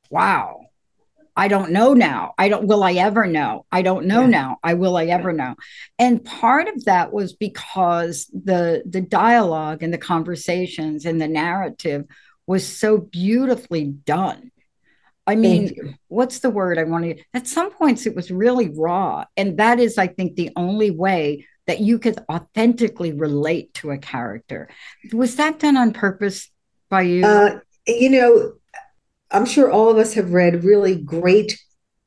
"Wow, 0.09 0.61
I 1.37 1.49
don't 1.49 1.73
know 1.73 1.95
now. 1.95 2.35
I 2.39 2.49
don't, 2.49 2.67
will 2.67 2.85
I 2.85 2.93
ever 2.93 3.27
know? 3.27 3.65
I 3.73 3.83
don't 3.83 4.07
know 4.07 4.21
yeah. 4.21 4.27
now. 4.27 4.59
I 4.63 4.75
will 4.75 4.97
I 4.97 5.07
ever 5.07 5.33
know? 5.33 5.57
And 5.99 6.25
part 6.25 6.69
of 6.69 6.85
that 6.85 7.13
was 7.13 7.33
because 7.33 8.27
the, 8.27 8.83
the 8.85 9.01
dialogue 9.01 9.83
and 9.83 9.93
the 9.93 9.99
conversations 9.99 11.07
and 11.07 11.19
the 11.19 11.29
narrative 11.29 12.05
was 12.51 12.67
so 12.67 12.99
beautifully 12.99 13.85
done. 13.85 14.51
I 15.25 15.37
mean, 15.37 15.97
what's 16.09 16.41
the 16.41 16.51
word 16.51 16.79
I 16.79 16.83
want 16.83 17.05
to? 17.05 17.23
At 17.33 17.47
some 17.47 17.71
points, 17.71 18.07
it 18.07 18.17
was 18.17 18.33
really 18.33 18.69
raw. 18.69 19.25
And 19.37 19.57
that 19.59 19.79
is, 19.79 19.99
I 19.99 20.09
think, 20.09 20.35
the 20.35 20.51
only 20.57 20.91
way 20.91 21.47
that 21.69 21.79
you 21.79 22.01
could 22.01 22.19
authentically 22.29 23.13
relate 23.13 23.73
to 23.75 23.93
a 23.93 23.99
character. 23.99 24.69
Was 25.13 25.37
that 25.37 25.61
done 25.61 25.77
on 25.77 25.93
purpose 25.93 26.51
by 26.89 27.03
you? 27.03 27.25
Uh, 27.25 27.61
you 27.87 28.11
know, 28.11 28.55
I'm 29.31 29.47
sure 29.47 29.71
all 29.71 29.89
of 29.89 29.97
us 29.97 30.15
have 30.15 30.33
read 30.33 30.65
really 30.65 30.97
great 30.97 31.57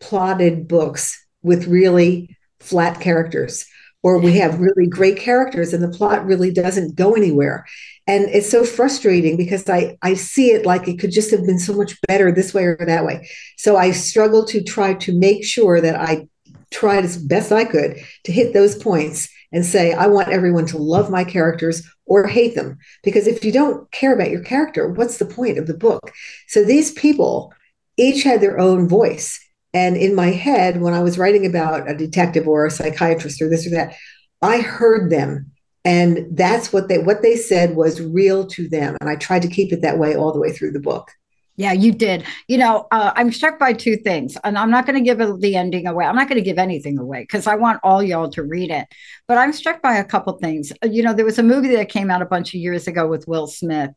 plotted 0.01 0.67
books 0.67 1.25
with 1.41 1.67
really 1.67 2.35
flat 2.59 2.99
characters 2.99 3.65
or 4.03 4.19
we 4.19 4.39
have 4.39 4.59
really 4.59 4.87
great 4.87 5.17
characters 5.17 5.71
and 5.71 5.81
the 5.81 5.97
plot 5.97 6.25
really 6.25 6.51
doesn't 6.51 6.95
go 6.95 7.13
anywhere 7.13 7.65
and 8.07 8.25
it's 8.25 8.49
so 8.49 8.63
frustrating 8.63 9.37
because 9.37 9.69
i 9.69 9.97
i 10.01 10.13
see 10.13 10.51
it 10.51 10.65
like 10.65 10.87
it 10.87 10.99
could 10.99 11.11
just 11.11 11.31
have 11.31 11.45
been 11.45 11.59
so 11.59 11.73
much 11.73 11.99
better 12.07 12.31
this 12.31 12.53
way 12.53 12.63
or 12.63 12.77
that 12.85 13.05
way. 13.05 13.27
So 13.57 13.77
i 13.77 13.91
struggle 13.91 14.45
to 14.45 14.63
try 14.63 14.93
to 14.95 15.17
make 15.17 15.45
sure 15.45 15.81
that 15.81 15.95
i 15.95 16.27
tried 16.71 17.05
as 17.05 17.17
best 17.17 17.51
i 17.51 17.65
could 17.65 17.97
to 18.23 18.31
hit 18.31 18.53
those 18.53 18.75
points 18.75 19.29
and 19.51 19.65
say 19.65 19.93
i 19.93 20.07
want 20.07 20.29
everyone 20.29 20.65
to 20.67 20.77
love 20.77 21.09
my 21.09 21.23
characters 21.23 21.83
or 22.05 22.27
hate 22.27 22.53
them. 22.55 22.77
Because 23.03 23.27
if 23.27 23.45
you 23.45 23.51
don't 23.51 23.89
care 23.91 24.13
about 24.13 24.31
your 24.31 24.43
character 24.43 24.89
what's 24.89 25.17
the 25.17 25.25
point 25.25 25.57
of 25.57 25.67
the 25.67 25.77
book? 25.77 26.11
So 26.47 26.63
these 26.63 26.91
people 26.91 27.53
each 27.97 28.23
had 28.23 28.41
their 28.41 28.59
own 28.59 28.87
voice. 28.87 29.39
And 29.73 29.97
in 29.97 30.13
my 30.13 30.27
head, 30.27 30.81
when 30.81 30.93
I 30.93 31.01
was 31.01 31.17
writing 31.17 31.45
about 31.45 31.89
a 31.89 31.95
detective 31.95 32.47
or 32.47 32.65
a 32.65 32.71
psychiatrist 32.71 33.41
or 33.41 33.49
this 33.49 33.65
or 33.65 33.71
that, 33.71 33.95
I 34.41 34.59
heard 34.59 35.09
them. 35.09 35.51
And 35.85 36.25
that's 36.31 36.71
what 36.71 36.87
they 36.87 36.99
what 36.99 37.21
they 37.21 37.35
said 37.35 37.75
was 37.75 38.01
real 38.01 38.47
to 38.47 38.69
them. 38.69 38.95
And 39.01 39.09
I 39.09 39.15
tried 39.15 39.41
to 39.41 39.49
keep 39.49 39.73
it 39.73 39.81
that 39.81 39.97
way 39.97 40.15
all 40.15 40.31
the 40.31 40.39
way 40.39 40.51
through 40.51 40.71
the 40.71 40.79
book. 40.79 41.11
Yeah, 41.55 41.71
you 41.71 41.91
did. 41.91 42.25
You 42.47 42.57
know, 42.57 42.87
uh, 42.91 43.11
I'm 43.15 43.31
struck 43.31 43.59
by 43.59 43.73
two 43.73 43.95
things, 43.95 44.35
and 44.43 44.57
I'm 44.57 44.71
not 44.71 44.87
going 44.87 44.95
to 44.95 45.01
give 45.01 45.19
the 45.39 45.55
ending 45.55 45.85
away. 45.85 46.05
I'm 46.05 46.15
not 46.15 46.27
going 46.27 46.39
to 46.39 46.43
give 46.43 46.57
anything 46.57 46.97
away 46.97 47.21
because 47.21 47.45
I 47.45 47.55
want 47.55 47.79
all 47.83 48.01
y'all 48.01 48.29
to 48.31 48.41
read 48.41 48.71
it. 48.71 48.87
But 49.27 49.37
I'm 49.37 49.53
struck 49.53 49.79
by 49.81 49.97
a 49.97 50.03
couple 50.03 50.33
things. 50.39 50.71
Uh, 50.83 50.87
you 50.87 51.03
know, 51.03 51.13
there 51.13 51.25
was 51.25 51.37
a 51.37 51.43
movie 51.43 51.75
that 51.75 51.89
came 51.89 52.09
out 52.09 52.23
a 52.23 52.25
bunch 52.25 52.55
of 52.55 52.59
years 52.59 52.87
ago 52.87 53.07
with 53.07 53.27
Will 53.27 53.45
Smith. 53.45 53.91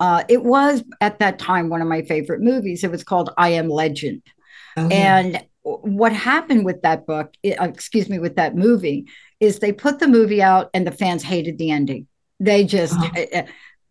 Uh, 0.00 0.24
it 0.28 0.42
was 0.42 0.82
at 1.00 1.20
that 1.20 1.38
time 1.38 1.68
one 1.68 1.82
of 1.82 1.88
my 1.88 2.02
favorite 2.02 2.40
movies. 2.40 2.82
It 2.82 2.90
was 2.90 3.04
called 3.04 3.30
I 3.38 3.50
Am 3.50 3.68
Legend. 3.68 4.22
Oh, 4.76 4.88
and 4.88 5.44
what 5.62 6.12
happened 6.12 6.64
with 6.64 6.82
that 6.82 7.06
book, 7.06 7.32
uh, 7.44 7.64
excuse 7.64 8.08
me, 8.08 8.18
with 8.18 8.36
that 8.36 8.56
movie, 8.56 9.06
is 9.40 9.58
they 9.58 9.72
put 9.72 9.98
the 9.98 10.08
movie 10.08 10.42
out 10.42 10.70
and 10.74 10.86
the 10.86 10.92
fans 10.92 11.22
hated 11.22 11.58
the 11.58 11.70
ending. 11.70 12.06
They 12.40 12.64
just, 12.64 12.94
uh-huh. 12.94 13.44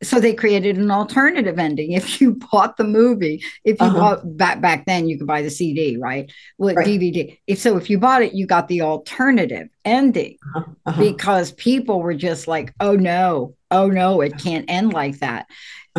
so 0.04 0.20
they 0.20 0.34
created 0.34 0.77
an 0.77 0.92
alternative 0.92 1.60
ending. 1.60 1.92
If 1.98 2.22
you 2.22 2.39
bought 2.51 2.77
the 2.77 2.84
movie, 2.84 3.44
if 3.63 3.80
you 3.80 3.88
uh-huh. 3.88 4.00
bought 4.00 4.38
back 4.38 4.62
back 4.62 4.86
then, 4.86 5.08
you 5.08 5.18
could 5.18 5.27
buy 5.27 5.42
the 5.42 5.50
CD, 5.50 5.98
right? 5.98 6.32
With 6.58 6.77
right. 6.77 6.88
DVD. 6.88 7.38
If 7.48 7.60
so, 7.60 7.77
if 7.77 7.89
you 7.89 7.98
bought 8.00 8.22
it, 8.22 8.34
you 8.34 8.46
got 8.46 8.68
the 8.68 8.82
alternative 8.82 9.68
ending 9.84 10.38
uh-huh. 10.56 10.72
uh-huh. 10.86 11.01
because 11.01 11.51
people 11.54 12.01
were 12.01 12.13
just 12.13 12.48
like, 12.48 12.74
"Oh 12.80 12.96
no, 12.96 13.56
oh 13.72 13.88
no, 13.88 14.22
it 14.22 14.38
can't 14.38 14.66
end 14.70 14.94
like 14.94 15.20
that." 15.20 15.48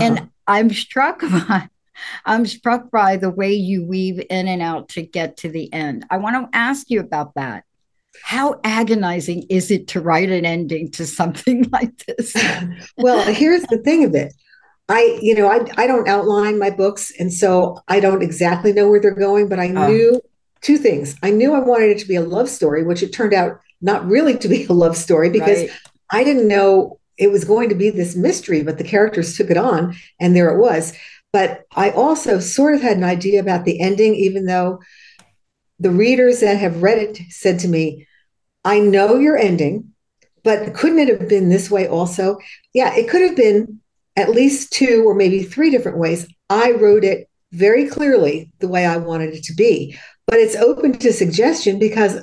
And 0.00 0.19
uh-huh. 0.19 0.28
I'm 0.47 0.71
struck 0.71 1.21
by 1.23 1.69
I'm 2.25 2.47
struck 2.47 2.90
by 2.90 3.17
the 3.17 3.31
way 3.31 3.52
you 3.55 3.85
weave 3.85 4.25
in 4.31 4.49
and 4.49 4.62
out 4.62 4.90
to 4.90 5.02
get 5.02 5.38
to 5.38 5.49
the 5.49 5.73
end. 5.73 6.07
I 6.11 6.19
want 6.19 6.37
to 6.37 6.57
ask 6.57 6.90
you 6.90 7.00
about 7.00 7.35
that. 7.35 7.64
How 8.23 8.61
agonizing 8.65 9.45
is 9.49 9.71
it 9.71 9.89
to 9.89 10.01
write 10.01 10.31
an 10.31 10.45
ending 10.45 10.91
to 10.93 11.07
something 11.07 11.69
like 11.73 11.97
this? 12.07 12.35
well, 12.97 13.33
here's 13.33 13.63
the 13.65 13.79
thing 13.79 14.05
of 14.05 14.15
it. 14.15 14.33
I, 14.89 15.19
you 15.21 15.35
know, 15.35 15.49
I, 15.49 15.67
I 15.77 15.87
don't 15.87 16.09
outline 16.09 16.59
my 16.59 16.71
books, 16.71 17.13
and 17.19 17.33
so 17.33 17.83
I 17.89 18.01
don't 18.01 18.23
exactly 18.23 18.73
know 18.73 18.89
where 18.89 19.01
they're 19.01 19.11
going, 19.11 19.49
but 19.49 19.61
I 19.61 19.69
oh. 19.69 19.89
knew 19.89 20.21
two 20.63 20.79
things. 20.79 21.15
I 21.23 21.31
knew 21.31 21.55
I 21.55 21.61
wanted 21.61 21.91
it 21.91 21.99
to 21.99 22.09
be 22.09 22.17
a 22.17 22.23
love 22.23 22.49
story, 22.49 22.85
which 22.85 23.03
it 23.03 23.13
turned 23.13 23.35
out 23.35 23.61
not 23.81 24.07
really 24.07 24.37
to 24.39 24.49
be 24.49 24.65
a 24.65 24.73
love 24.73 24.97
story 24.97 25.31
because 25.31 25.59
right. 25.59 25.71
I 26.11 26.25
didn't 26.25 26.49
know 26.49 26.99
it 27.19 27.31
was 27.31 27.45
going 27.45 27.69
to 27.69 27.75
be 27.75 27.91
this 27.91 28.17
mystery, 28.17 28.63
but 28.63 28.79
the 28.79 28.85
characters 28.85 29.37
took 29.37 29.51
it 29.51 29.57
on, 29.57 29.95
and 30.19 30.35
there 30.35 30.49
it 30.51 30.59
was. 30.59 30.95
But 31.33 31.65
I 31.77 31.91
also 31.91 32.41
sort 32.41 32.75
of 32.75 32.81
had 32.81 32.97
an 32.97 33.05
idea 33.05 33.41
about 33.41 33.65
the 33.65 33.81
ending, 33.81 34.15
even 34.15 34.47
though 34.47 34.81
the 35.79 35.91
readers 35.91 36.41
that 36.41 36.57
have 36.57 36.83
read 36.83 36.99
it 36.99 37.19
said 37.29 37.59
to 37.61 37.69
me, 37.69 38.08
I 38.65 38.81
know 38.81 39.17
your 39.17 39.37
ending, 39.37 39.93
but 40.45 40.75
couldn't 40.75 40.99
it 40.99 41.09
have 41.09 41.29
been 41.29 41.49
this 41.49 41.71
way 41.71 41.87
also? 41.87 42.38
Yeah, 42.75 42.95
it 42.95 43.09
could 43.09 43.23
have 43.23 43.37
been 43.37 43.81
at 44.17 44.31
least 44.31 44.73
two 44.73 45.05
or 45.07 45.15
maybe 45.15 45.43
three 45.43 45.71
different 45.71 45.99
ways. 45.99 46.27
I 46.50 46.73
wrote 46.73 47.05
it 47.05 47.29
very 47.53 47.88
clearly 47.88 48.50
the 48.59 48.69
way 48.69 48.85
I 48.85 48.97
wanted 48.97 49.35
it 49.35 49.45
to 49.45 49.55
be, 49.55 49.97
but 50.27 50.38
it's 50.38 50.57
open 50.57 50.93
to 50.99 51.12
suggestion 51.12 51.79
because 51.79 52.23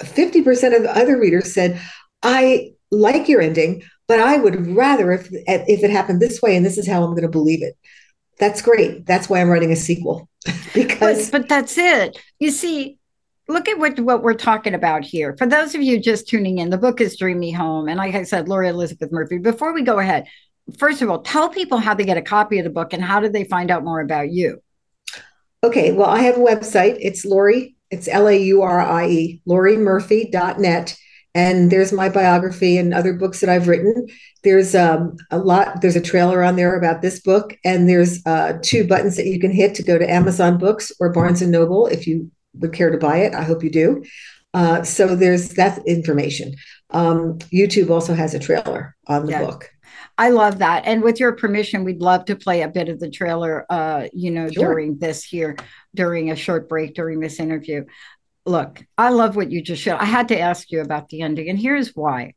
50% 0.00 0.76
of 0.76 0.82
the 0.82 0.96
other 0.96 1.18
readers 1.18 1.54
said, 1.54 1.80
I 2.22 2.72
like 2.90 3.28
your 3.28 3.40
ending, 3.40 3.82
but 4.06 4.20
I 4.20 4.36
would 4.36 4.66
rather 4.68 5.12
if 5.12 5.28
if 5.32 5.82
it 5.82 5.90
happened 5.90 6.20
this 6.20 6.40
way 6.42 6.56
and 6.56 6.64
this 6.64 6.78
is 6.78 6.86
how 6.86 7.02
I'm 7.02 7.10
going 7.10 7.22
to 7.22 7.28
believe 7.28 7.62
it 7.62 7.76
that's 8.38 8.62
great. 8.62 9.06
That's 9.06 9.28
why 9.28 9.40
I'm 9.40 9.48
writing 9.48 9.72
a 9.72 9.76
sequel 9.76 10.28
because. 10.74 11.30
But, 11.30 11.40
but 11.40 11.48
that's 11.48 11.78
it. 11.78 12.18
You 12.38 12.50
see, 12.50 12.98
look 13.48 13.68
at 13.68 13.78
what, 13.78 13.98
what 14.00 14.22
we're 14.22 14.34
talking 14.34 14.74
about 14.74 15.04
here. 15.04 15.36
For 15.36 15.46
those 15.46 15.74
of 15.74 15.82
you 15.82 16.00
just 16.00 16.28
tuning 16.28 16.58
in, 16.58 16.70
the 16.70 16.78
book 16.78 17.00
is 17.00 17.16
Dream 17.16 17.38
Me 17.38 17.52
Home. 17.52 17.88
And 17.88 17.98
like 17.98 18.14
I 18.14 18.24
said, 18.24 18.48
Laurie 18.48 18.68
Elizabeth 18.68 19.12
Murphy, 19.12 19.38
before 19.38 19.72
we 19.72 19.82
go 19.82 19.98
ahead, 19.98 20.26
first 20.78 21.02
of 21.02 21.10
all, 21.10 21.22
tell 21.22 21.48
people 21.48 21.78
how 21.78 21.94
they 21.94 22.04
get 22.04 22.16
a 22.16 22.22
copy 22.22 22.58
of 22.58 22.64
the 22.64 22.70
book 22.70 22.92
and 22.92 23.02
how 23.02 23.20
do 23.20 23.28
they 23.28 23.44
find 23.44 23.70
out 23.70 23.84
more 23.84 24.00
about 24.00 24.30
you? 24.30 24.62
Okay. 25.62 25.92
Well, 25.92 26.08
I 26.08 26.22
have 26.22 26.36
a 26.36 26.40
website. 26.40 26.98
It's 27.00 27.24
Laurie, 27.24 27.76
it's 27.90 28.08
L 28.08 28.28
A 28.28 28.36
U 28.36 28.62
R 28.62 28.80
I 28.80 29.08
E, 29.08 29.42
lauriemurphy.net 29.48 30.96
and 31.36 31.70
there's 31.70 31.92
my 31.92 32.08
biography 32.08 32.78
and 32.78 32.94
other 32.94 33.12
books 33.12 33.40
that 33.40 33.50
I've 33.50 33.68
written. 33.68 34.06
There's 34.42 34.74
um, 34.74 35.16
a 35.30 35.36
lot. 35.36 35.82
There's 35.82 35.94
a 35.94 36.00
trailer 36.00 36.42
on 36.42 36.56
there 36.56 36.78
about 36.78 37.02
this 37.02 37.20
book, 37.20 37.58
and 37.62 37.86
there's 37.86 38.24
uh, 38.24 38.54
two 38.62 38.86
buttons 38.86 39.16
that 39.16 39.26
you 39.26 39.38
can 39.38 39.52
hit 39.52 39.74
to 39.74 39.82
go 39.82 39.98
to 39.98 40.10
Amazon 40.10 40.56
Books 40.56 40.90
or 40.98 41.12
Barnes 41.12 41.42
and 41.42 41.52
Noble 41.52 41.88
if 41.88 42.06
you 42.06 42.30
would 42.58 42.72
care 42.72 42.90
to 42.90 42.98
buy 42.98 43.18
it. 43.18 43.34
I 43.34 43.42
hope 43.42 43.62
you 43.62 43.70
do. 43.70 44.04
Uh, 44.54 44.82
so 44.82 45.14
there's 45.14 45.50
that 45.50 45.86
information. 45.86 46.54
Um, 46.90 47.38
YouTube 47.52 47.90
also 47.90 48.14
has 48.14 48.34
a 48.34 48.38
trailer 48.38 48.96
on 49.06 49.26
the 49.26 49.32
yeah. 49.32 49.44
book. 49.44 49.70
I 50.18 50.30
love 50.30 50.60
that. 50.60 50.86
And 50.86 51.02
with 51.02 51.20
your 51.20 51.32
permission, 51.32 51.84
we'd 51.84 52.00
love 52.00 52.24
to 52.26 52.36
play 52.36 52.62
a 52.62 52.68
bit 52.68 52.88
of 52.88 53.00
the 53.00 53.10
trailer, 53.10 53.66
uh, 53.68 54.06
you 54.14 54.30
know, 54.30 54.50
sure. 54.50 54.68
during 54.68 54.98
this 54.98 55.22
here, 55.22 55.56
during 55.94 56.30
a 56.30 56.36
short 56.36 56.70
break 56.70 56.94
during 56.94 57.20
this 57.20 57.38
interview 57.38 57.84
look, 58.46 58.82
I 58.96 59.10
love 59.10 59.36
what 59.36 59.50
you 59.50 59.60
just 59.60 59.82
showed. 59.82 59.96
I 59.96 60.04
had 60.04 60.28
to 60.28 60.38
ask 60.38 60.70
you 60.70 60.80
about 60.80 61.08
the 61.08 61.22
ending, 61.22 61.50
and 61.50 61.58
here's 61.58 61.94
why. 61.94 62.34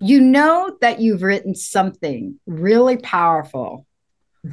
You 0.00 0.20
know 0.20 0.76
that 0.80 1.00
you've 1.00 1.22
written 1.22 1.54
something 1.54 2.40
really 2.46 2.96
powerful. 2.96 3.86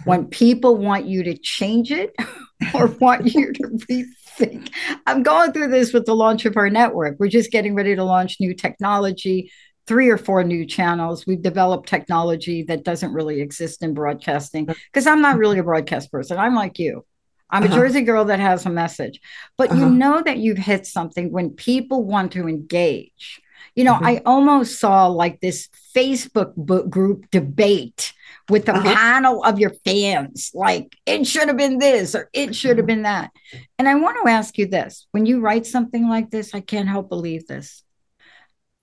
When 0.06 0.26
people 0.26 0.78
want 0.78 1.06
you 1.06 1.24
to 1.24 1.38
change 1.38 1.92
it 1.92 2.16
or 2.74 2.88
want 2.88 3.26
you 3.34 3.52
to 3.54 3.64
rethink. 3.64 4.72
I'm 5.08 5.24
going 5.24 5.52
through 5.52 5.70
this 5.70 5.94
with 5.94 6.06
the 6.06 6.16
launch 6.16 6.46
of 6.46 6.58
our 6.58 6.70
network. 6.70 7.18
We're 7.20 7.28
just 7.28 7.52
getting 7.52 7.76
ready 7.76 7.96
to 7.96 8.04
launch 8.04 8.38
new 8.40 8.54
technology, 8.54 9.52
three 9.88 10.10
or 10.10 10.18
four 10.18 10.44
new 10.44 10.66
channels. 10.66 11.26
We've 11.26 11.42
developed 11.42 11.90
technology 11.90 12.64
that 12.64 12.84
doesn't 12.84 13.14
really 13.14 13.42
exist 13.42 13.84
in 13.84 13.94
broadcasting 13.94 14.66
because 14.66 15.08
I'm 15.08 15.22
not 15.22 15.38
really 15.38 15.58
a 15.58 15.64
broadcast 15.64 16.12
person. 16.12 16.38
I'm 16.38 16.56
like 16.56 16.78
you. 16.78 17.06
I'm 17.50 17.64
uh-huh. 17.64 17.74
a 17.74 17.78
Jersey 17.78 18.02
girl 18.02 18.26
that 18.26 18.40
has 18.40 18.68
a 18.68 18.70
message. 18.70 19.20
But 19.58 19.72
uh-huh. 19.72 19.80
you 19.80 19.90
know 19.90 20.22
that 20.24 20.38
you've 20.38 20.60
hit 20.60 20.86
something 20.86 21.32
when 21.32 21.50
people 21.50 22.04
want 22.04 22.34
to 22.34 22.48
engage. 22.48 23.42
You 23.76 23.84
know, 23.84 23.96
mm-hmm. 23.96 24.06
I 24.06 24.22
almost 24.26 24.80
saw 24.80 25.08
like 25.08 25.40
this 25.40 25.70
Facebook 25.96 26.56
book 26.56 26.90
group 26.90 27.30
debate 27.32 28.14
with 28.50 28.66
the 28.66 28.76
uh-huh. 28.76 28.94
panel 28.96 29.44
of 29.44 29.60
your 29.60 29.72
fans, 29.86 30.52
like 30.54 30.96
it 31.06 31.26
should 31.26 31.48
have 31.48 31.58
been 31.58 31.78
this 31.78 32.16
or 32.16 32.30
it 32.34 32.56
should 32.56 32.78
have 32.78 32.80
mm-hmm. 32.80 32.88
been 32.88 33.02
that. 33.04 33.32
And 33.78 33.88
I 33.88 33.96
want 33.96 34.18
to 34.24 34.32
ask 34.32 34.58
you 34.58 34.68
this 34.68 35.08
when 35.12 35.26
you 35.26 35.40
write 35.40 35.66
something 35.66 36.08
like 36.08 36.30
this, 36.30 36.54
I 36.54 36.62
can't 36.62 36.90
help 36.90 37.10
believe 37.10 37.48
this. 37.48 37.84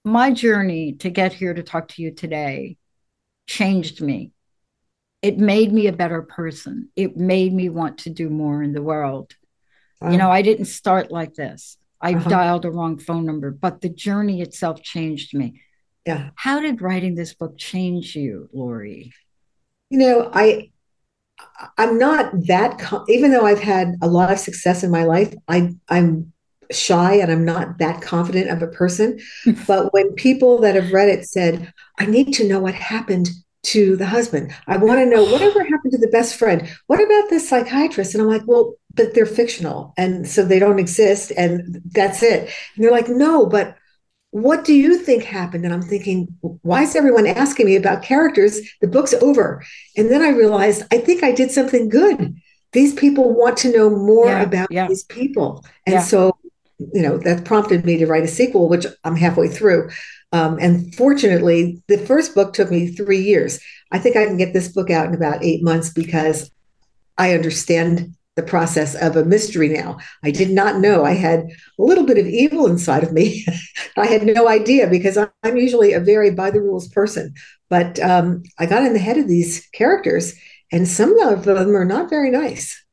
My 0.04 0.32
journey 0.32 0.92
to 0.94 1.10
get 1.10 1.32
here 1.32 1.52
to 1.52 1.62
talk 1.62 1.88
to 1.88 2.02
you 2.02 2.12
today 2.12 2.76
changed 3.46 4.00
me 4.00 4.32
it 5.26 5.38
made 5.38 5.72
me 5.72 5.88
a 5.88 5.92
better 5.92 6.22
person. 6.22 6.88
It 6.94 7.16
made 7.16 7.52
me 7.52 7.68
want 7.68 7.98
to 7.98 8.10
do 8.10 8.28
more 8.28 8.62
in 8.62 8.72
the 8.72 8.82
world. 8.82 9.34
Uh-huh. 10.00 10.12
You 10.12 10.18
know, 10.18 10.30
I 10.30 10.42
didn't 10.42 10.66
start 10.66 11.10
like 11.10 11.34
this. 11.34 11.78
I 12.00 12.14
uh-huh. 12.14 12.28
dialed 12.28 12.64
a 12.64 12.70
wrong 12.70 12.98
phone 12.98 13.26
number, 13.26 13.50
but 13.50 13.80
the 13.80 13.88
journey 13.88 14.40
itself 14.40 14.82
changed 14.84 15.34
me. 15.34 15.62
Yeah. 16.06 16.30
How 16.36 16.60
did 16.60 16.80
writing 16.80 17.16
this 17.16 17.34
book 17.34 17.58
change 17.58 18.14
you, 18.14 18.48
Laurie? 18.52 19.12
You 19.90 19.98
know, 19.98 20.30
I 20.32 20.70
I'm 21.78 21.98
not 21.98 22.32
that 22.46 22.80
even 23.08 23.30
though 23.32 23.46
I've 23.46 23.60
had 23.60 23.94
a 24.02 24.08
lot 24.08 24.32
of 24.32 24.38
success 24.38 24.82
in 24.82 24.90
my 24.90 25.04
life, 25.04 25.34
I 25.48 25.74
I'm 25.88 26.32
shy 26.70 27.14
and 27.14 27.30
I'm 27.30 27.44
not 27.44 27.78
that 27.78 28.02
confident 28.02 28.50
of 28.50 28.62
a 28.62 28.72
person. 28.72 29.20
Hmm. 29.44 29.52
but 29.66 29.92
when 29.92 30.12
people 30.14 30.58
that 30.60 30.74
have 30.74 30.92
read 30.92 31.08
it 31.08 31.24
said, 31.24 31.72
I 31.98 32.06
need 32.06 32.34
to 32.34 32.48
know 32.48 32.60
what 32.60 32.74
happened 32.74 33.30
to 33.64 33.96
the 33.96 34.06
husband. 34.06 34.54
I 34.66 34.76
want 34.76 35.00
to 35.00 35.06
know 35.06 35.24
whatever 35.32 35.62
happened 35.62 35.92
to 35.92 35.98
the 35.98 36.08
best 36.08 36.36
friend. 36.36 36.68
What 36.86 37.02
about 37.02 37.30
this 37.30 37.48
psychiatrist? 37.48 38.14
And 38.14 38.22
I'm 38.22 38.28
like, 38.28 38.46
well, 38.46 38.74
but 38.94 39.14
they're 39.14 39.26
fictional. 39.26 39.92
And 39.96 40.26
so 40.26 40.44
they 40.44 40.58
don't 40.58 40.78
exist. 40.78 41.32
And 41.36 41.82
that's 41.92 42.22
it. 42.22 42.50
And 42.74 42.84
they're 42.84 42.92
like, 42.92 43.08
no, 43.08 43.46
but 43.46 43.76
what 44.30 44.64
do 44.64 44.74
you 44.74 44.98
think 44.98 45.24
happened? 45.24 45.64
And 45.64 45.72
I'm 45.72 45.82
thinking, 45.82 46.28
why 46.62 46.82
is 46.82 46.94
everyone 46.94 47.26
asking 47.26 47.66
me 47.66 47.76
about 47.76 48.02
characters? 48.02 48.60
The 48.80 48.88
book's 48.88 49.14
over. 49.14 49.64
And 49.96 50.10
then 50.10 50.20
I 50.22 50.30
realized, 50.30 50.82
I 50.92 50.98
think 50.98 51.22
I 51.22 51.32
did 51.32 51.50
something 51.50 51.88
good. 51.88 52.34
these 52.72 52.92
people 52.92 53.32
want 53.34 53.56
to 53.56 53.72
know 53.72 53.88
more 53.88 54.26
Yeah, 54.26 54.42
about 54.42 54.70
yeah. 54.70 54.86
these 54.88 55.04
people. 55.04 55.64
And 55.86 55.94
Yeah. 55.94 56.00
so, 56.02 56.36
you 56.92 57.00
know, 57.00 57.16
that 57.18 57.44
prompted 57.46 57.86
me 57.86 57.96
to 57.96 58.06
write 58.06 58.24
a 58.24 58.28
sequel, 58.28 58.68
which 58.68 58.84
I'm 59.04 59.16
halfway 59.16 59.48
through. 59.48 59.88
Um, 60.32 60.58
and 60.60 60.94
fortunately, 60.94 61.82
the 61.88 61.96
first 61.96 62.34
book 62.34 62.52
took 62.52 62.70
me 62.70 62.88
three 62.88 63.20
years. 63.20 63.60
I 63.92 63.98
think 63.98 64.16
I 64.16 64.26
can 64.26 64.36
get 64.36 64.52
this 64.52 64.68
book 64.68 64.90
out 64.90 65.06
in 65.06 65.14
about 65.14 65.42
eight 65.42 65.62
months 65.62 65.90
because 65.90 66.50
I 67.16 67.32
understand 67.32 68.15
the 68.36 68.42
process 68.42 68.94
of 68.94 69.16
a 69.16 69.24
mystery 69.24 69.68
now. 69.68 69.98
I 70.22 70.30
did 70.30 70.50
not 70.50 70.78
know 70.78 71.04
I 71.04 71.12
had 71.12 71.40
a 71.40 71.82
little 71.82 72.04
bit 72.04 72.18
of 72.18 72.26
evil 72.26 72.66
inside 72.66 73.02
of 73.02 73.12
me. 73.12 73.44
I 73.96 74.06
had 74.06 74.24
no 74.24 74.46
idea 74.46 74.86
because 74.86 75.16
I'm 75.16 75.56
usually 75.56 75.94
a 75.94 76.00
very 76.00 76.30
by 76.30 76.50
the 76.50 76.60
rules 76.60 76.86
person. 76.88 77.34
But 77.68 77.98
um, 77.98 78.42
I 78.58 78.66
got 78.66 78.84
in 78.84 78.92
the 78.92 78.98
head 78.98 79.18
of 79.18 79.26
these 79.26 79.66
characters, 79.72 80.34
and 80.70 80.86
some 80.86 81.18
of 81.18 81.44
them 81.44 81.74
are 81.74 81.84
not 81.84 82.10
very 82.10 82.30
nice. 82.30 82.84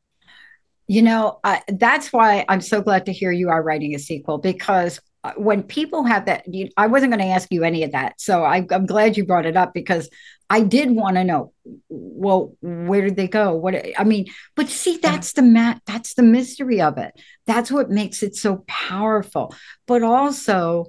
You 0.88 1.02
know, 1.02 1.40
I, 1.44 1.62
that's 1.68 2.12
why 2.12 2.46
I'm 2.50 2.62
so 2.62 2.82
glad 2.82 3.06
to 3.06 3.14
hear 3.14 3.32
you 3.32 3.50
are 3.50 3.62
writing 3.62 3.96
a 3.96 4.00
sequel 4.00 4.38
because 4.38 5.00
uh, 5.24 5.34
when 5.38 5.64
people 5.64 6.04
have 6.04 6.26
that, 6.26 6.44
you, 6.48 6.70
I 6.76 6.88
wasn't 6.88 7.12
going 7.12 7.26
to 7.26 7.34
ask 7.34 7.48
you 7.52 7.64
any 7.64 7.84
of 7.84 7.92
that. 7.92 8.20
So 8.20 8.44
I, 8.44 8.66
I'm 8.72 8.86
glad 8.86 9.16
you 9.16 9.26
brought 9.26 9.46
it 9.46 9.56
up 9.56 9.74
because 9.74 10.10
I 10.54 10.62
did 10.62 10.92
want 10.92 11.16
to 11.18 11.24
know. 11.24 11.52
Well, 11.90 12.42
where 12.62 13.02
did 13.08 13.16
they 13.16 13.28
go? 13.28 13.56
What 13.56 13.74
I 13.98 14.04
mean, 14.04 14.26
but 14.56 14.68
see, 14.70 14.98
that's 14.98 15.34
the 15.34 15.42
mat. 15.42 15.82
That's 15.86 16.14
the 16.14 16.22
mystery 16.38 16.80
of 16.90 16.98
it. 16.98 17.12
That's 17.48 17.72
what 17.72 17.90
makes 17.90 18.22
it 18.22 18.36
so 18.36 18.64
powerful. 18.68 19.46
But 19.88 20.04
also, 20.04 20.86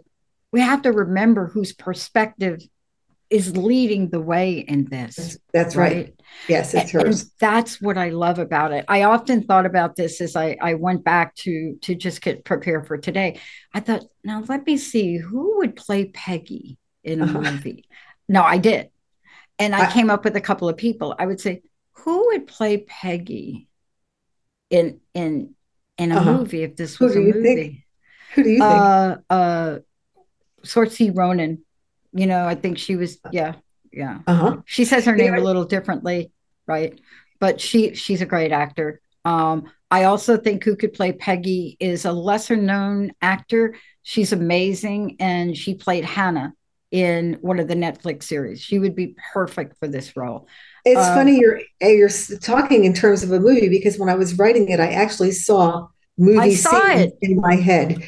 we 0.52 0.60
have 0.60 0.82
to 0.82 0.92
remember 0.92 1.46
whose 1.46 1.72
perspective 1.72 2.60
is 3.30 3.56
leading 3.56 4.10
the 4.10 4.20
way 4.20 4.58
in 4.58 4.84
this. 4.84 5.38
That's, 5.54 5.74
right. 5.74 5.96
right? 5.96 6.14
Yes, 6.46 6.74
it's 6.74 6.92
And 6.94 7.06
hers. 7.06 7.30
that's 7.40 7.80
what 7.80 7.96
I 7.96 8.10
love 8.10 8.38
about 8.38 8.70
it. 8.72 8.84
I 8.86 9.04
often 9.04 9.42
thought 9.44 9.66
about 9.66 9.96
this 9.96 10.20
as 10.20 10.36
I, 10.36 10.56
I 10.60 10.74
went 10.74 11.04
back 11.04 11.34
to 11.44 11.78
to 11.82 11.94
just 11.94 12.20
get 12.20 12.44
prepared 12.44 12.86
for 12.86 12.98
today. 12.98 13.40
I 13.72 13.80
thought, 13.80 14.02
now 14.22 14.44
let 14.46 14.66
me 14.66 14.76
see 14.76 15.16
who 15.16 15.56
would 15.58 15.74
play 15.74 16.04
Peggy 16.04 16.76
in 17.02 17.22
a 17.22 17.24
Uh-huh. 17.24 17.40
movie. 17.40 17.84
No, 18.28 18.42
I 18.42 18.58
did. 18.58 18.90
And 19.58 19.74
I, 19.74 19.86
I- 19.86 19.92
came 19.92 20.10
up 20.10 20.24
with 20.24 20.36
a 20.36 20.40
couple 20.40 20.68
of 20.68 20.76
people. 20.76 21.14
I 21.18 21.26
would 21.26 21.40
say, 21.40 21.62
who 21.92 22.26
would 22.26 22.46
play 22.46 22.78
Peggy 22.78 23.68
in 24.70 25.00
in 25.14 25.54
in 25.98 26.12
a 26.12 26.16
Uh-huh. 26.16 26.32
movie 26.38 26.62
if 26.62 26.76
this 26.76 26.98
was 26.98 27.14
a 27.16 27.20
movie? 27.20 27.42
think? 27.42 27.76
Who 28.34 28.42
do 28.42 28.50
you 28.50 28.58
think? 28.58 28.72
Uh 28.82 29.16
uh 29.30 29.78
Ronan. 31.14 31.64
You 32.12 32.26
know, 32.26 32.46
I 32.46 32.54
think 32.54 32.78
she 32.78 32.96
was 32.96 33.18
yeah, 33.32 33.54
yeah 33.92 34.20
Uh 34.26 34.34
huh. 34.34 34.56
she 34.66 34.84
says 34.84 35.04
her 35.04 35.16
name 35.16 35.34
know- 35.34 35.40
a 35.42 35.44
little 35.44 35.64
differently, 35.64 36.32
right? 36.66 36.98
But 37.40 37.60
she 37.60 37.94
she's 37.94 38.22
a 38.22 38.26
great 38.26 38.52
actor. 38.52 39.00
Um, 39.24 39.70
I 39.90 40.04
also 40.04 40.36
think 40.36 40.64
who 40.64 40.76
could 40.76 40.92
play 40.92 41.12
Peggy 41.12 41.76
is 41.80 42.04
a 42.04 42.12
lesser 42.12 42.56
known 42.56 43.12
actor. 43.22 43.76
She's 44.02 44.32
amazing, 44.32 45.16
and 45.20 45.56
she 45.56 45.74
played 45.74 46.04
Hannah 46.04 46.54
in 46.94 47.38
one 47.40 47.58
of 47.58 47.66
the 47.66 47.74
Netflix 47.74 48.22
series. 48.22 48.60
She 48.62 48.78
would 48.78 48.94
be 48.94 49.16
perfect 49.32 49.78
for 49.80 49.88
this 49.88 50.16
role. 50.16 50.46
It's 50.84 51.00
Um, 51.00 51.14
funny 51.14 51.40
you're 51.40 51.60
you're 51.80 52.08
talking 52.40 52.84
in 52.84 52.92
terms 52.94 53.24
of 53.24 53.32
a 53.32 53.40
movie 53.40 53.68
because 53.68 53.98
when 53.98 54.08
I 54.08 54.14
was 54.14 54.38
writing 54.38 54.68
it, 54.68 54.78
I 54.78 54.92
actually 54.92 55.32
saw 55.32 55.88
movie 56.16 56.54
scenes 56.54 57.10
in 57.20 57.36
my 57.40 57.56
head. 57.56 58.04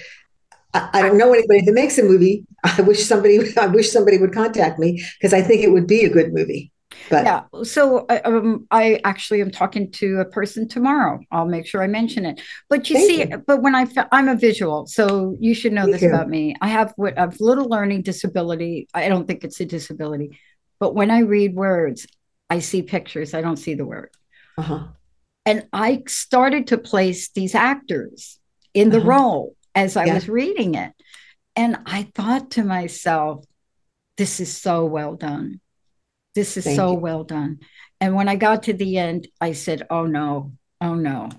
I, 0.74 0.90
I 0.94 1.02
don't 1.02 1.18
know 1.18 1.32
anybody 1.32 1.62
that 1.64 1.72
makes 1.74 1.98
a 1.98 2.04
movie. 2.04 2.46
I 2.64 2.82
wish 2.82 3.04
somebody 3.04 3.40
I 3.58 3.66
wish 3.66 3.90
somebody 3.92 4.18
would 4.18 4.34
contact 4.34 4.78
me 4.78 5.04
because 5.20 5.32
I 5.34 5.42
think 5.42 5.62
it 5.64 5.72
would 5.72 5.86
be 5.88 6.04
a 6.04 6.10
good 6.10 6.32
movie. 6.32 6.72
But 7.10 7.24
Yeah. 7.24 7.44
So 7.62 8.06
uh, 8.08 8.20
um, 8.24 8.66
I 8.70 9.00
actually 9.04 9.40
am 9.40 9.50
talking 9.50 9.90
to 9.92 10.20
a 10.20 10.24
person 10.24 10.68
tomorrow. 10.68 11.20
I'll 11.30 11.46
make 11.46 11.66
sure 11.66 11.82
I 11.82 11.86
mention 11.86 12.26
it. 12.26 12.40
But 12.68 12.88
you 12.90 12.96
Thank 12.96 13.08
see, 13.08 13.18
you. 13.30 13.38
but 13.46 13.62
when 13.62 13.74
I 13.74 13.86
I'm 14.12 14.28
a 14.28 14.36
visual, 14.36 14.86
so 14.86 15.36
you 15.40 15.54
should 15.54 15.72
know 15.72 15.86
Me 15.86 15.92
this 15.92 16.02
too. 16.02 16.08
about 16.08 16.28
me. 16.28 16.54
I 16.60 16.68
have 16.68 16.92
what 16.96 17.18
a 17.18 17.32
little 17.40 17.66
learning 17.68 18.02
disability. 18.02 18.88
I 18.94 19.08
don't 19.08 19.26
think 19.26 19.44
it's 19.44 19.60
a 19.60 19.64
disability, 19.64 20.38
but 20.80 20.94
when 20.94 21.10
I 21.10 21.20
read 21.20 21.54
words, 21.54 22.06
I 22.50 22.58
see 22.60 22.82
pictures. 22.82 23.34
I 23.34 23.40
don't 23.40 23.56
see 23.58 23.74
the 23.74 23.84
word. 23.86 24.10
uh-huh. 24.58 24.88
And 25.44 25.66
I 25.72 26.02
started 26.08 26.66
to 26.68 26.78
place 26.78 27.30
these 27.30 27.54
actors 27.54 28.38
in 28.74 28.90
the 28.90 28.98
Uh-huh. 28.98 29.08
role 29.08 29.56
as 29.74 29.96
I 29.96 30.06
Yeah. 30.06 30.14
was 30.14 30.28
reading 30.28 30.74
it, 30.74 30.92
and 31.54 31.78
I 31.86 32.10
thought 32.14 32.50
to 32.52 32.64
myself, 32.64 33.44
"This 34.16 34.40
is 34.40 34.56
so 34.56 34.84
well 34.86 35.14
done." 35.14 35.60
This 36.36 36.56
is 36.58 36.64
Thank 36.64 36.76
so 36.76 36.92
you. 36.92 36.98
well 36.98 37.24
done. 37.24 37.60
And 38.00 38.14
when 38.14 38.28
I 38.28 38.36
got 38.36 38.64
to 38.64 38.74
the 38.74 38.98
end, 38.98 39.26
I 39.40 39.52
said, 39.52 39.82
"Oh 39.90 40.04
no, 40.06 40.52
oh 40.82 40.94
no, 40.94 41.30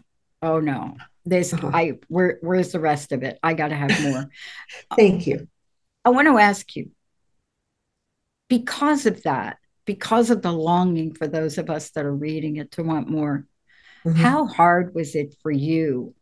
oh 0.42 0.60
no." 0.60 0.98
There's 1.24 1.54
Uh-huh. 1.54 1.70
I 1.72 1.94
where 2.08 2.40
where's 2.42 2.72
the 2.72 2.80
rest 2.80 3.12
of 3.12 3.22
it? 3.24 3.38
I 3.44 3.54
got 3.54 3.68
to 3.70 3.76
have 3.76 4.02
more. 4.02 4.26
Thank 4.96 5.28
you. 5.28 5.48
I 6.04 6.10
want 6.10 6.28
to 6.28 6.38
ask 6.40 6.76
you, 6.76 6.90
because 8.50 9.06
of 9.06 9.22
that, 9.24 9.58
because 9.86 10.30
of 10.32 10.42
the 10.42 10.52
longing 10.54 11.14
for 11.14 11.28
those 11.28 11.58
of 11.58 11.70
us 11.70 11.92
that 11.92 12.06
are 12.06 12.16
reading 12.16 12.56
it 12.58 12.72
to 12.72 12.84
want 12.84 13.08
more, 13.10 13.46
Mhm. 14.06 14.16
how 14.16 14.46
hard 14.48 14.96
was 14.96 15.16
it 15.16 15.36
for 15.44 15.52
you 15.52 16.16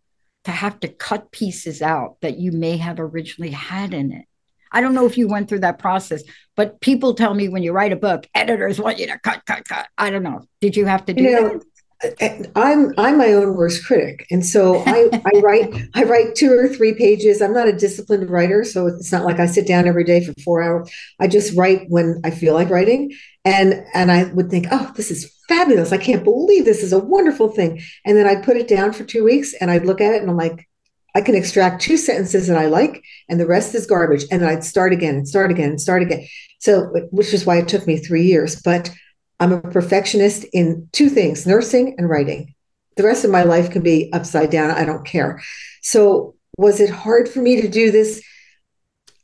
to 0.43 0.51
have 0.51 0.79
to 0.81 0.87
cut 0.87 1.31
pieces 1.31 1.81
out 1.81 2.17
that 2.21 2.37
you 2.39 2.51
may 2.51 2.77
have 2.77 2.99
originally 2.99 3.51
had 3.51 3.93
in 3.93 4.11
it? 4.11 4.25
I 4.71 4.81
don't 4.81 4.93
know 4.93 5.05
if 5.05 5.17
you 5.17 5.27
went 5.27 5.49
through 5.49 5.59
that 5.59 5.79
process, 5.79 6.23
but 6.55 6.81
people 6.81 7.13
tell 7.13 7.33
me 7.33 7.47
when 7.49 7.63
you 7.63 7.71
write 7.71 7.93
a 7.93 7.97
book, 7.97 8.27
editors 8.35 8.79
want 8.79 8.99
you 8.99 9.07
to 9.07 9.19
cut, 9.19 9.45
cut, 9.45 9.67
cut. 9.67 9.87
I 9.97 10.09
don't 10.09 10.23
know. 10.23 10.47
Did 10.61 10.75
you 10.75 10.85
have 10.85 11.05
to 11.05 11.13
do 11.13 11.23
You 11.23 11.31
know, 11.31 11.49
that? 11.49 12.51
I'm 12.55 12.93
I'm 12.97 13.17
my 13.17 13.33
own 13.33 13.55
worst 13.55 13.85
critic, 13.85 14.27
and 14.29 14.45
so 14.45 14.83
I, 14.85 15.09
I 15.13 15.39
write 15.39 15.73
I 15.95 16.03
write 16.03 16.35
two 16.35 16.51
or 16.51 16.67
three 16.67 16.93
pages. 16.93 17.41
I'm 17.41 17.53
not 17.53 17.69
a 17.69 17.73
disciplined 17.73 18.29
writer, 18.29 18.63
so 18.63 18.87
it's 18.87 19.11
not 19.11 19.23
like 19.23 19.39
I 19.39 19.45
sit 19.45 19.65
down 19.65 19.87
every 19.87 20.03
day 20.03 20.23
for 20.23 20.33
four 20.43 20.61
hours. 20.61 20.91
I 21.19 21.27
just 21.27 21.55
write 21.57 21.85
when 21.87 22.19
I 22.23 22.31
feel 22.31 22.53
like 22.53 22.69
writing, 22.69 23.11
and 23.45 23.83
and 23.93 24.11
I 24.11 24.25
would 24.33 24.49
think, 24.51 24.67
oh, 24.71 24.91
this 24.95 25.09
is 25.09 25.33
fabulous! 25.47 25.93
I 25.93 25.97
can't 25.97 26.23
believe 26.23 26.65
this 26.65 26.83
is 26.83 26.93
a 26.93 26.99
wonderful 26.99 27.49
thing. 27.49 27.81
And 28.05 28.17
then 28.17 28.27
I'd 28.27 28.43
put 28.43 28.57
it 28.57 28.67
down 28.67 28.91
for 28.91 29.03
two 29.05 29.23
weeks, 29.23 29.53
and 29.53 29.71
I'd 29.71 29.85
look 29.85 30.01
at 30.01 30.13
it, 30.13 30.21
and 30.21 30.29
I'm 30.29 30.37
like, 30.37 30.67
I 31.15 31.21
can 31.21 31.35
extract 31.35 31.81
two 31.81 31.97
sentences 31.97 32.47
that 32.47 32.57
I 32.57 32.67
like, 32.67 33.03
and 33.29 33.39
the 33.39 33.47
rest 33.47 33.73
is 33.73 33.87
garbage. 33.87 34.25
And 34.29 34.45
I'd 34.45 34.63
start 34.63 34.93
again 34.93 35.15
and 35.15 35.27
start 35.27 35.49
again 35.49 35.69
and 35.69 35.81
start 35.81 36.03
again. 36.03 36.27
So, 36.59 36.93
which 37.11 37.33
is 37.33 37.45
why 37.45 37.57
it 37.57 37.67
took 37.67 37.87
me 37.87 37.97
three 37.97 38.23
years, 38.23 38.61
but. 38.61 38.93
I'm 39.39 39.51
a 39.51 39.59
perfectionist 39.59 40.45
in 40.53 40.87
two 40.93 41.09
things 41.09 41.45
nursing 41.45 41.95
and 41.97 42.09
writing. 42.09 42.53
The 42.95 43.03
rest 43.03 43.25
of 43.25 43.31
my 43.31 43.43
life 43.43 43.69
can 43.69 43.81
be 43.81 44.09
upside 44.13 44.49
down. 44.49 44.71
I 44.71 44.85
don't 44.85 45.05
care. 45.05 45.41
So, 45.81 46.35
was 46.57 46.79
it 46.79 46.89
hard 46.89 47.27
for 47.27 47.39
me 47.39 47.61
to 47.61 47.67
do 47.67 47.91
this? 47.91 48.23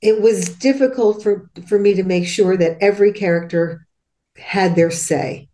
It 0.01 0.21
was 0.21 0.49
difficult 0.49 1.23
for, 1.23 1.49
for 1.67 1.79
me 1.79 1.93
to 1.93 2.03
make 2.03 2.27
sure 2.27 2.57
that 2.57 2.77
every 2.81 3.13
character 3.13 3.87
had 4.37 4.75
their 4.75 4.91
say. 4.91 5.47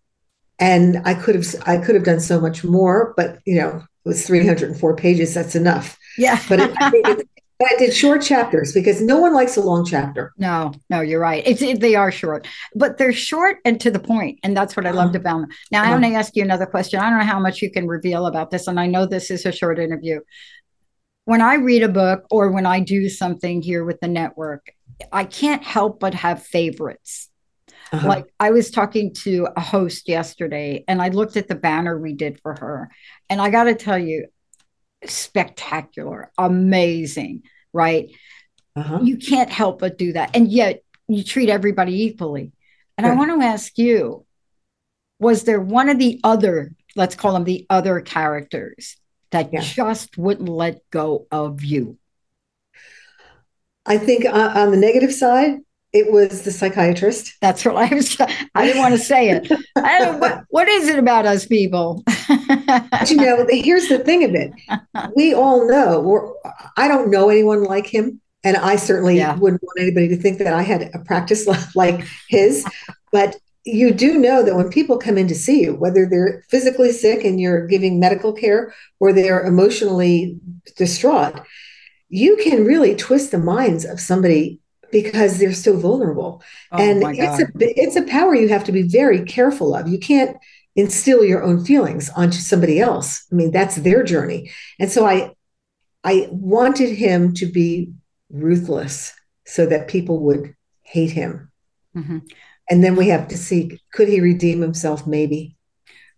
And 0.59 1.01
I 1.05 1.13
could 1.13 1.35
have 1.35 1.45
I 1.67 1.77
could 1.77 1.93
have 1.93 2.03
done 2.03 2.19
so 2.19 2.41
much 2.41 2.63
more, 2.63 3.13
but 3.15 3.39
you 3.45 3.59
know, 3.59 3.77
it 3.77 4.09
was 4.09 4.25
304 4.25 4.95
pages, 4.95 5.33
that's 5.35 5.55
enough. 5.55 5.99
Yeah. 6.17 6.39
But 6.49 6.59
it, 6.59 6.71
I, 6.79 6.89
think 6.89 7.27
I 7.61 7.75
did 7.79 7.93
short 7.93 8.21
chapters 8.21 8.71
because 8.73 9.01
no 9.01 9.19
one 9.19 9.33
likes 9.33 9.57
a 9.57 9.61
long 9.61 9.83
chapter. 9.85 10.31
No, 10.37 10.73
no, 10.89 11.01
you're 11.01 11.19
right. 11.19 11.41
It's 11.45 11.61
it, 11.61 11.79
they 11.79 11.95
are 11.95 12.11
short, 12.11 12.47
but 12.75 12.97
they're 12.97 13.11
short 13.13 13.57
and 13.65 13.79
to 13.81 13.89
the 13.89 13.99
point, 13.99 14.39
and 14.43 14.55
that's 14.55 14.77
what 14.77 14.85
I 14.85 14.91
loved 14.91 15.15
about 15.15 15.39
them. 15.41 15.49
Now, 15.71 15.81
I 15.81 15.85
Uh-huh. 15.85 15.93
want 15.93 16.03
to 16.05 16.11
ask 16.13 16.35
you 16.35 16.43
another 16.43 16.67
question. 16.67 16.99
I 16.99 17.09
don't 17.09 17.17
know 17.19 17.25
how 17.25 17.39
much 17.39 17.61
you 17.63 17.71
can 17.71 17.87
reveal 17.87 18.27
about 18.27 18.51
this, 18.51 18.67
and 18.67 18.79
I 18.79 18.85
know 18.85 19.05
this 19.07 19.31
is 19.31 19.45
a 19.45 19.51
short 19.51 19.79
interview. 19.79 20.19
When 21.25 21.41
I 21.41 21.55
read 21.55 21.83
a 21.83 21.89
book 21.89 22.25
or 22.29 22.51
when 22.51 22.65
I 22.65 22.79
do 22.79 23.09
something 23.09 23.61
here 23.61 23.83
with 23.83 23.99
the 24.01 24.07
network, 24.07 24.71
I 25.11 25.25
can't 25.25 25.63
help 25.63 25.99
but 25.99 26.13
have 26.13 26.43
favorites. 26.43 27.29
Uh-huh. 27.91 28.07
Like 28.07 28.25
I 28.39 28.51
was 28.51 28.69
talking 28.69 29.13
to 29.25 29.47
a 29.57 29.61
host 29.61 30.07
yesterday, 30.07 30.83
and 30.87 31.01
I 31.01 31.09
looked 31.09 31.37
at 31.37 31.47
the 31.47 31.55
banner 31.55 31.97
we 31.97 32.13
did 32.13 32.39
for 32.41 32.53
her, 32.59 32.89
and 33.29 33.41
I 33.41 33.49
got 33.49 33.63
to 33.63 33.75
tell 33.75 33.97
you, 33.97 34.27
spectacular, 35.05 36.31
amazing, 36.37 37.43
right? 37.73 38.09
uh-huh. 38.75 38.99
you 39.01 39.17
can't 39.17 39.49
help 39.49 39.79
but 39.79 39.97
do 39.97 40.13
that 40.13 40.35
and 40.35 40.51
yet 40.51 40.83
you 41.07 41.23
treat 41.23 41.49
everybody 41.49 42.03
equally 42.03 42.51
and 42.95 43.07
i 43.07 43.15
want 43.15 43.31
to 43.31 43.43
ask 43.43 43.75
you 43.79 44.23
was 45.19 45.45
there 45.45 45.59
one 45.59 45.89
of 45.89 45.97
the 45.97 46.19
other 46.23 46.71
let's 46.95 47.15
call 47.15 47.33
them 47.33 47.43
the 47.43 47.65
other 47.71 48.01
characters 48.01 48.95
that 49.31 49.51
Yeah. 49.51 49.61
just 49.61 50.15
wouldn't 50.15 50.47
let 50.47 50.87
go 50.91 51.25
of 51.31 51.63
you 51.63 51.97
I 53.83 53.97
think 53.97 54.25
uh, 54.25 54.51
on 54.53 54.69
the 54.71 54.77
negative 54.77 55.13
side, 55.13 55.59
it 55.93 56.11
was 56.11 56.43
the 56.43 56.51
psychiatrist. 56.51 57.33
that's 57.41 57.63
what 57.65 57.75
i 57.75 57.93
was 57.93 58.17
i 58.55 58.65
didn't 58.65 58.81
want 58.81 58.93
to 58.93 58.99
say 58.99 59.29
it 59.29 59.51
I 59.77 59.99
don't, 59.99 60.19
what, 60.19 60.43
what 60.49 60.67
is 60.67 60.87
it 60.89 60.99
about 60.99 61.25
us 61.25 61.45
people 61.45 62.03
But 62.37 63.09
you 63.09 63.17
know, 63.17 63.45
here's 63.49 63.87
the 63.87 63.99
thing 63.99 64.23
of 64.23 64.33
it. 64.35 64.51
We 65.15 65.33
all 65.33 65.67
know, 65.67 66.35
I 66.75 66.87
don't 66.87 67.09
know 67.09 67.29
anyone 67.29 67.63
like 67.63 67.87
him. 67.87 68.19
And 68.43 68.57
I 68.57 68.75
certainly 68.75 69.17
Yeah. 69.17 69.35
wouldn't 69.35 69.63
want 69.63 69.79
anybody 69.79 70.07
to 70.09 70.17
think 70.17 70.37
that 70.39 70.53
I 70.53 70.61
had 70.61 70.89
a 70.93 70.99
practice 70.99 71.47
like 71.75 72.03
his. 72.27 72.65
But 73.11 73.37
you 73.63 73.91
do 73.93 74.17
know 74.17 74.43
that 74.43 74.55
when 74.55 74.69
people 74.69 74.97
come 74.97 75.17
in 75.17 75.27
to 75.29 75.35
see 75.35 75.61
you, 75.61 75.75
whether 75.75 76.05
they're 76.05 76.43
physically 76.49 76.91
sick 76.91 77.23
and 77.23 77.39
you're 77.39 77.65
giving 77.67 77.99
medical 77.99 78.33
care 78.33 78.73
or 78.99 79.13
they're 79.13 79.45
emotionally 79.45 80.37
distraught, 80.75 81.39
you 82.09 82.37
can 82.37 82.65
really 82.65 82.95
twist 82.95 83.31
the 83.31 83.37
minds 83.37 83.85
of 83.85 83.99
somebody 83.99 84.59
because 84.91 85.37
they're 85.37 85.53
so 85.53 85.77
vulnerable. 85.77 86.41
Oh, 86.71 86.77
and 86.77 87.03
it's 87.17 87.41
a 87.41 87.47
it's 87.59 87.95
a 87.95 88.03
power 88.03 88.35
you 88.35 88.49
have 88.49 88.63
to 88.65 88.71
be 88.71 88.83
very 88.83 89.23
careful 89.23 89.75
of. 89.75 89.87
You 89.87 89.99
can't 89.99 90.37
instill 90.75 91.25
your 91.25 91.43
own 91.43 91.65
feelings 91.65 92.09
onto 92.15 92.37
somebody 92.37 92.79
else. 92.79 93.25
I 93.31 93.35
mean, 93.35 93.51
that's 93.51 93.77
their 93.77 94.03
journey. 94.03 94.51
And 94.79 94.91
so 94.91 95.05
I 95.05 95.31
I 96.03 96.27
wanted 96.31 96.95
him 96.95 97.33
to 97.35 97.45
be 97.45 97.91
ruthless 98.29 99.13
so 99.45 99.65
that 99.65 99.87
people 99.87 100.19
would 100.21 100.55
hate 100.83 101.11
him. 101.11 101.51
Mm-hmm. 101.95 102.19
And 102.69 102.83
then 102.83 102.95
we 102.95 103.07
have 103.09 103.27
to 103.29 103.37
see 103.37 103.79
could 103.93 104.07
he 104.07 104.21
redeem 104.21 104.61
himself 104.61 105.05
maybe. 105.07 105.56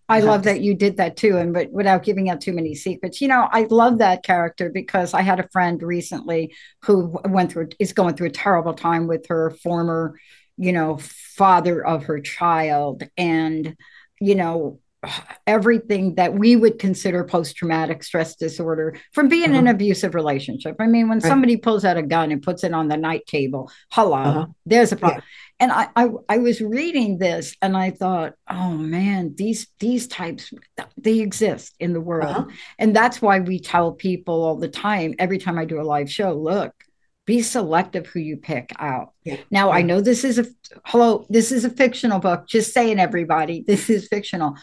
I 0.10 0.22
love 0.22 0.44
that 0.44 0.62
you 0.62 0.74
did 0.74 0.98
that 0.98 1.16
too, 1.16 1.38
and 1.38 1.54
but 1.54 1.72
without 1.72 2.04
giving 2.04 2.30
out 2.30 2.42
too 2.42 2.52
many 2.52 2.74
secrets. 2.74 3.22
You 3.22 3.28
know, 3.28 3.48
I 3.52 3.68
love 3.70 4.00
that 4.00 4.24
character 4.24 4.70
because 4.70 5.14
I 5.14 5.22
had 5.22 5.40
a 5.40 5.48
friend 5.50 5.82
recently 5.84 6.56
who 6.84 7.20
went 7.26 7.52
through 7.52 7.70
is 7.78 7.94
going 7.94 8.16
through 8.16 8.28
a 8.28 8.32
terrible 8.32 8.74
time 8.74 9.06
with 9.08 9.28
her 9.28 9.52
former, 9.52 10.20
you 10.58 10.74
know, 10.74 10.98
father 10.98 11.86
of 11.86 12.06
her 12.06 12.20
child, 12.20 13.04
and 13.18 13.78
you 14.20 14.34
know, 14.34 14.80
everything 15.48 16.16
that 16.16 16.34
we 16.34 16.56
would 16.56 16.80
consider 16.80 17.24
post-traumatic 17.24 18.04
stress 18.04 18.36
disorder 18.36 18.98
from 19.14 19.28
being 19.28 19.52
uh-huh. 19.52 19.60
in 19.60 19.68
an 19.68 19.76
abusive 19.76 20.16
relationship. 20.16 20.76
I 20.80 20.88
mean, 20.88 21.08
when 21.08 21.20
right. 21.20 21.30
somebody 21.30 21.56
pulls 21.56 21.86
out 21.86 21.98
a 21.98 22.04
gun 22.04 22.32
and 22.32 22.42
puts 22.42 22.64
it 22.64 22.74
on 22.74 22.88
the 22.88 22.98
night 22.98 23.28
table, 23.28 23.72
hello, 23.92 24.18
uh-huh. 24.18 24.46
there's 24.66 24.92
a 24.92 24.96
problem. 24.96 25.22
Yeah 25.22 25.26
and 25.60 25.72
I, 25.72 25.90
I, 25.96 26.10
I 26.30 26.38
was 26.38 26.62
reading 26.62 27.18
this 27.18 27.56
and 27.62 27.76
I 27.76 27.92
thought, 27.92 28.34
oh 28.50 28.72
man, 28.72 29.36
these 29.36 29.68
these 29.80 30.08
types 30.08 30.54
they 30.98 31.20
exist 31.20 31.76
in 31.80 31.94
the 31.94 32.02
world, 32.02 32.36
uh-huh. 32.36 32.46
and 32.78 32.96
that's 32.96 33.22
why 33.22 33.40
we 33.40 33.60
tell 33.60 33.92
people 33.92 34.44
all 34.44 34.56
the 34.56 34.70
time. 34.70 35.16
Every 35.20 35.38
time 35.38 35.60
I 35.60 35.66
do 35.66 35.82
a 35.82 35.84
live 35.84 36.10
show, 36.10 36.34
look, 36.34 36.74
be 37.26 37.42
selective 37.42 38.08
who 38.08 38.20
you 38.20 38.38
pick 38.38 38.72
out. 38.80 39.14
Yeah. 39.24 39.38
Now 39.52 39.68
yeah. 39.70 39.76
I 39.76 39.82
know 39.82 40.02
this 40.02 40.24
is 40.24 40.40
a 40.40 40.46
hello, 40.86 41.26
this 41.30 41.52
is 41.52 41.66
a 41.66 41.70
fictional 41.70 42.20
book. 42.20 42.48
Just 42.48 42.74
saying, 42.74 43.00
everybody, 43.00 43.64
this 43.68 43.90
is 43.90 44.08
fictional, 44.08 44.56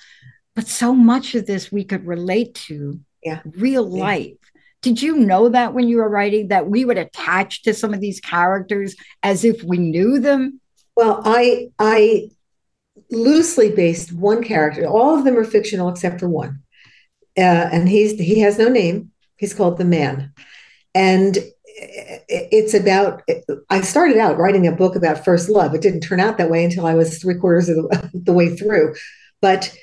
but 0.55 0.67
so 0.67 0.95
much 0.95 1.35
of 1.35 1.47
this 1.47 1.71
we 1.71 1.85
could 1.85 2.07
relate 2.07 2.55
to 2.67 3.01
yeah. 3.23 3.41
real 3.45 3.85
life. 3.89 4.33
Did 4.83 5.03
you 5.03 5.17
know 5.17 5.49
that 5.49 5.75
when 5.75 5.89
you 5.89 5.99
were 5.99 6.09
writing 6.09 6.49
that 6.49 6.69
we 6.69 6.85
would 6.85 6.99
attach 6.99 7.63
to 7.63 7.75
some 7.75 7.93
of 7.93 8.01
these 8.01 8.21
characters 8.21 8.95
as 9.23 9.45
if 9.45 9.63
we 9.63 9.79
knew 9.79 10.21
them? 10.21 10.61
Well, 10.97 11.21
I 11.25 11.71
I 11.79 12.31
loosely 13.11 13.71
based 13.71 14.13
one 14.13 14.43
character. 14.43 14.87
All 14.87 15.19
of 15.19 15.25
them 15.25 15.37
are 15.37 15.45
fictional 15.45 15.89
except 15.89 16.21
for 16.21 16.29
one, 16.29 16.63
uh, 17.37 17.69
and 17.73 17.89
he's 17.89 18.19
he 18.19 18.41
has 18.41 18.59
no 18.59 18.69
name. 18.69 19.13
He's 19.37 19.55
called 19.55 19.79
the 19.79 19.85
Man, 19.85 20.33
and 20.95 21.39
it's 21.77 22.75
about. 22.75 23.23
I 23.69 23.83
started 23.83 24.17
out 24.17 24.39
writing 24.39 24.67
a 24.67 24.73
book 24.73 24.97
about 24.97 25.25
first 25.25 25.49
love. 25.51 25.75
It 25.75 25.83
didn't 25.83 26.01
turn 26.01 26.21
out 26.21 26.39
that 26.39 26.51
way 26.51 26.65
until 26.65 26.87
I 26.87 26.95
was 26.95 27.19
three 27.19 27.39
quarters 27.39 27.69
of 27.69 27.77
the, 27.77 28.11
the 28.25 28.33
way 28.33 28.57
through, 28.57 28.95
but 29.43 29.77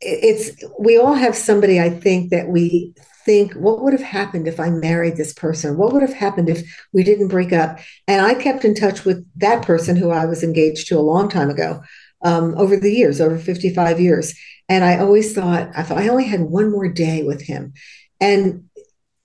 it's 0.00 0.50
we 0.78 0.96
all 0.96 1.12
have 1.12 1.36
somebody 1.36 1.78
I 1.78 1.90
think 1.90 2.30
that 2.30 2.48
we 2.48 2.94
think, 3.24 3.52
what 3.54 3.80
would 3.82 3.92
have 3.92 4.02
happened 4.02 4.48
if 4.48 4.58
I 4.60 4.70
married 4.70 5.16
this 5.16 5.32
person? 5.32 5.76
What 5.76 5.92
would 5.92 6.02
have 6.02 6.12
happened 6.12 6.48
if 6.48 6.62
we 6.92 7.02
didn't 7.04 7.28
break 7.28 7.52
up? 7.52 7.78
And 8.06 8.24
I 8.24 8.34
kept 8.34 8.64
in 8.64 8.74
touch 8.74 9.04
with 9.04 9.26
that 9.36 9.62
person 9.62 9.96
who 9.96 10.10
I 10.10 10.26
was 10.26 10.42
engaged 10.42 10.88
to 10.88 10.98
a 10.98 11.00
long 11.00 11.28
time 11.28 11.50
ago, 11.50 11.82
um, 12.22 12.54
over 12.56 12.76
the 12.76 12.92
years, 12.92 13.20
over 13.20 13.38
55 13.38 14.00
years. 14.00 14.34
And 14.68 14.84
I 14.84 14.98
always 14.98 15.34
thought, 15.34 15.70
I 15.76 15.82
thought 15.82 15.98
I 15.98 16.08
only 16.08 16.24
had 16.24 16.40
one 16.40 16.70
more 16.70 16.88
day 16.88 17.22
with 17.22 17.42
him. 17.42 17.74
And 18.20 18.68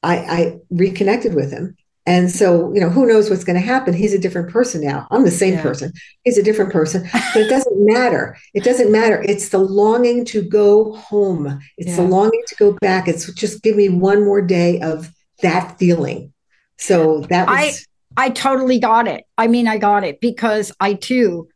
I, 0.01 0.17
I 0.17 0.57
reconnected 0.69 1.33
with 1.33 1.51
him 1.51 1.75
and 2.05 2.29
so, 2.29 2.71
you 2.73 2.79
know, 2.79 2.89
who 2.89 3.07
knows 3.07 3.29
what's 3.29 3.43
going 3.43 3.59
to 3.59 3.65
happen? 3.65 3.93
He's 3.93 4.13
a 4.13 4.19
different 4.19 4.51
person 4.51 4.81
now. 4.81 5.07
I'm 5.09 5.23
the 5.23 5.31
same 5.31 5.55
yeah. 5.55 5.63
person. 5.63 5.91
He's 6.23 6.37
a 6.37 6.43
different 6.43 6.71
person, 6.71 7.07
but 7.11 7.37
it 7.37 7.49
doesn't 7.49 7.73
matter. 7.85 8.37
It 8.53 8.63
doesn't 8.63 8.91
matter. 8.91 9.23
It's 9.23 9.49
the 9.49 9.57
longing 9.57 10.23
to 10.25 10.43
go 10.43 10.93
home. 10.93 11.59
It's 11.77 11.89
yeah. 11.89 11.95
the 11.97 12.03
longing 12.03 12.43
to 12.47 12.55
go 12.55 12.73
back. 12.73 13.07
It's 13.07 13.31
just 13.33 13.63
give 13.63 13.75
me 13.75 13.89
one 13.89 14.23
more 14.23 14.41
day 14.41 14.79
of 14.81 15.11
that 15.41 15.79
feeling. 15.79 16.31
So 16.77 17.21
that 17.29 17.47
was. 17.47 17.87
I, 18.17 18.25
I 18.25 18.29
totally 18.29 18.79
got 18.79 19.07
it. 19.07 19.23
I 19.37 19.47
mean, 19.47 19.67
I 19.67 19.79
got 19.79 20.03
it 20.03 20.21
because 20.21 20.71
I 20.79 20.93
too 20.93 21.49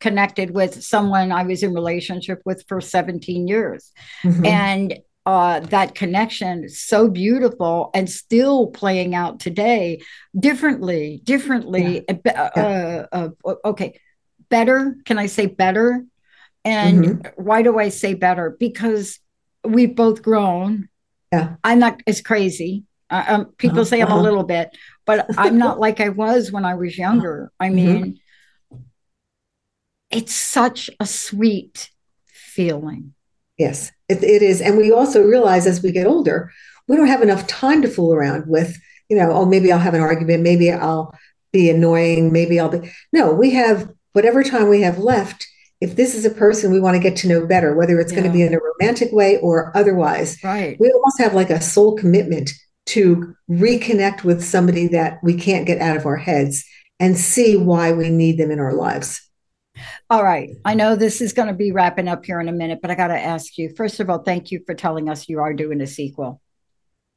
connected 0.00 0.50
with 0.50 0.82
someone 0.82 1.32
I 1.32 1.44
was 1.44 1.62
in 1.62 1.72
relationship 1.72 2.42
with 2.44 2.64
for 2.68 2.80
17 2.80 3.48
years. 3.48 3.90
Mm-hmm. 4.22 4.46
And 4.46 4.98
uh, 5.24 5.60
that 5.60 5.94
connection 5.94 6.68
so 6.68 7.08
beautiful 7.08 7.90
and 7.94 8.10
still 8.10 8.66
playing 8.68 9.14
out 9.14 9.38
today 9.38 10.00
differently 10.38 11.20
differently 11.24 12.04
yeah. 12.08 12.14
Uh, 12.32 12.50
yeah. 12.56 13.06
Uh, 13.12 13.28
uh, 13.44 13.54
okay 13.64 13.98
better 14.48 14.96
can 15.04 15.18
i 15.18 15.26
say 15.26 15.46
better 15.46 16.04
and 16.64 17.04
mm-hmm. 17.04 17.42
why 17.42 17.62
do 17.62 17.78
i 17.78 17.88
say 17.88 18.14
better 18.14 18.56
because 18.58 19.20
we've 19.64 19.94
both 19.94 20.22
grown 20.22 20.88
yeah 21.32 21.54
i'm 21.62 21.78
not 21.78 22.00
as 22.06 22.20
crazy 22.20 22.84
uh, 23.10 23.24
um, 23.28 23.44
people 23.58 23.78
uh-huh. 23.78 23.84
say 23.84 24.00
i'm 24.00 24.08
a 24.08 24.14
uh-huh. 24.14 24.22
little 24.22 24.44
bit 24.44 24.76
but 25.06 25.26
i'm 25.38 25.56
not 25.56 25.78
like 25.78 26.00
i 26.00 26.08
was 26.08 26.50
when 26.50 26.64
i 26.64 26.74
was 26.74 26.98
younger 26.98 27.52
i 27.60 27.66
mm-hmm. 27.66 27.76
mean 27.76 28.20
mm-hmm. 28.72 28.82
it's 30.10 30.34
such 30.34 30.90
a 30.98 31.06
sweet 31.06 31.90
feeling 32.26 33.14
Yes, 33.58 33.92
it, 34.12 34.24
it 34.24 34.42
is. 34.42 34.60
And 34.60 34.76
we 34.76 34.92
also 34.92 35.22
realize 35.22 35.66
as 35.66 35.82
we 35.82 35.92
get 35.92 36.06
older, 36.06 36.52
we 36.88 36.96
don't 36.96 37.08
have 37.08 37.22
enough 37.22 37.46
time 37.46 37.82
to 37.82 37.88
fool 37.88 38.12
around 38.12 38.46
with, 38.46 38.78
you 39.08 39.16
know, 39.16 39.32
oh, 39.32 39.46
maybe 39.46 39.72
I'll 39.72 39.78
have 39.78 39.94
an 39.94 40.00
argument, 40.00 40.42
maybe 40.42 40.70
I'll 40.70 41.14
be 41.52 41.70
annoying, 41.70 42.32
maybe 42.32 42.58
I'll 42.58 42.68
be. 42.68 42.90
No, 43.12 43.32
we 43.32 43.50
have 43.50 43.90
whatever 44.12 44.42
time 44.42 44.68
we 44.68 44.82
have 44.82 44.98
left. 44.98 45.46
If 45.80 45.96
this 45.96 46.14
is 46.14 46.24
a 46.24 46.30
person 46.30 46.72
we 46.72 46.80
want 46.80 46.94
to 46.94 47.02
get 47.02 47.16
to 47.18 47.28
know 47.28 47.46
better, 47.46 47.74
whether 47.74 47.98
it's 47.98 48.12
yeah. 48.12 48.20
going 48.20 48.30
to 48.30 48.36
be 48.36 48.42
in 48.42 48.54
a 48.54 48.60
romantic 48.60 49.12
way 49.12 49.38
or 49.38 49.76
otherwise, 49.76 50.38
right. 50.44 50.78
we 50.78 50.92
almost 50.92 51.18
have 51.18 51.34
like 51.34 51.50
a 51.50 51.60
soul 51.60 51.96
commitment 51.96 52.50
to 52.86 53.34
reconnect 53.50 54.22
with 54.22 54.44
somebody 54.44 54.86
that 54.88 55.18
we 55.22 55.34
can't 55.34 55.66
get 55.66 55.80
out 55.80 55.96
of 55.96 56.06
our 56.06 56.16
heads 56.16 56.64
and 57.00 57.16
see 57.18 57.56
why 57.56 57.92
we 57.92 58.10
need 58.10 58.38
them 58.38 58.50
in 58.50 58.60
our 58.60 58.74
lives. 58.74 59.28
All 60.10 60.22
right. 60.22 60.50
I 60.64 60.74
know 60.74 60.96
this 60.96 61.20
is 61.20 61.32
going 61.32 61.48
to 61.48 61.54
be 61.54 61.72
wrapping 61.72 62.08
up 62.08 62.24
here 62.24 62.40
in 62.40 62.48
a 62.48 62.52
minute, 62.52 62.80
but 62.82 62.90
I 62.90 62.94
got 62.94 63.08
to 63.08 63.18
ask 63.18 63.58
you 63.58 63.74
first 63.76 64.00
of 64.00 64.10
all, 64.10 64.18
thank 64.18 64.50
you 64.50 64.60
for 64.66 64.74
telling 64.74 65.08
us 65.08 65.28
you 65.28 65.40
are 65.40 65.52
doing 65.52 65.80
a 65.80 65.86
sequel. 65.86 66.40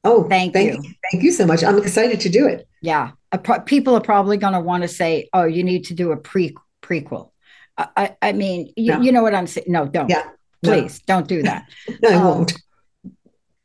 Oh, 0.03 0.23
thank, 0.29 0.53
thank 0.53 0.73
you. 0.73 0.81
you. 0.83 0.93
Thank 1.11 1.23
you 1.23 1.31
so 1.31 1.45
much. 1.47 1.63
I'm 1.63 1.79
excited 1.79 2.19
to 2.21 2.29
do 2.29 2.47
it. 2.47 2.67
Yeah. 2.81 3.11
Pro- 3.43 3.61
people 3.61 3.95
are 3.95 4.01
probably 4.01 4.37
going 4.37 4.53
to 4.53 4.59
want 4.59 4.83
to 4.83 4.87
say, 4.87 5.29
oh, 5.33 5.45
you 5.45 5.63
need 5.63 5.85
to 5.85 5.95
do 5.95 6.11
a 6.11 6.17
pre 6.17 6.55
prequel. 6.83 7.31
I, 7.77 7.87
I, 7.97 8.17
I 8.21 8.31
mean, 8.33 8.71
you, 8.77 8.93
no. 8.93 9.01
you, 9.01 9.11
know 9.11 9.23
what 9.23 9.33
I'm 9.33 9.47
saying? 9.47 9.65
No, 9.67 9.87
don't. 9.87 10.09
Yeah. 10.09 10.29
Please 10.63 11.01
no. 11.07 11.15
don't 11.15 11.27
do 11.27 11.43
that. 11.43 11.67
no, 12.03 12.09
I 12.09 12.13
um, 12.13 12.23
won't. 12.23 12.53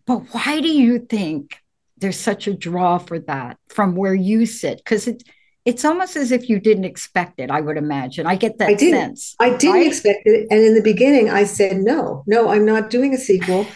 But 0.06 0.18
why 0.32 0.60
do 0.60 0.68
you 0.68 0.98
think 0.98 1.58
there's 1.98 2.18
such 2.18 2.46
a 2.46 2.54
draw 2.54 2.98
for 2.98 3.18
that 3.20 3.58
from 3.68 3.94
where 3.94 4.14
you 4.14 4.46
sit? 4.46 4.78
Because 4.78 5.06
it, 5.06 5.22
it's 5.64 5.84
almost 5.84 6.16
as 6.16 6.32
if 6.32 6.48
you 6.48 6.58
didn't 6.58 6.84
expect 6.84 7.38
it, 7.38 7.50
I 7.50 7.60
would 7.60 7.76
imagine. 7.76 8.26
I 8.26 8.36
get 8.36 8.58
that 8.58 8.68
I 8.70 8.74
didn't, 8.74 9.16
sense. 9.16 9.36
I 9.38 9.56
didn't 9.56 9.74
right? 9.74 9.86
expect 9.86 10.22
it. 10.24 10.46
And 10.50 10.60
in 10.60 10.74
the 10.74 10.82
beginning, 10.82 11.28
I 11.28 11.44
said, 11.44 11.78
no, 11.78 12.24
no, 12.26 12.48
I'm 12.48 12.64
not 12.64 12.90
doing 12.90 13.14
a 13.14 13.18
sequel. 13.18 13.66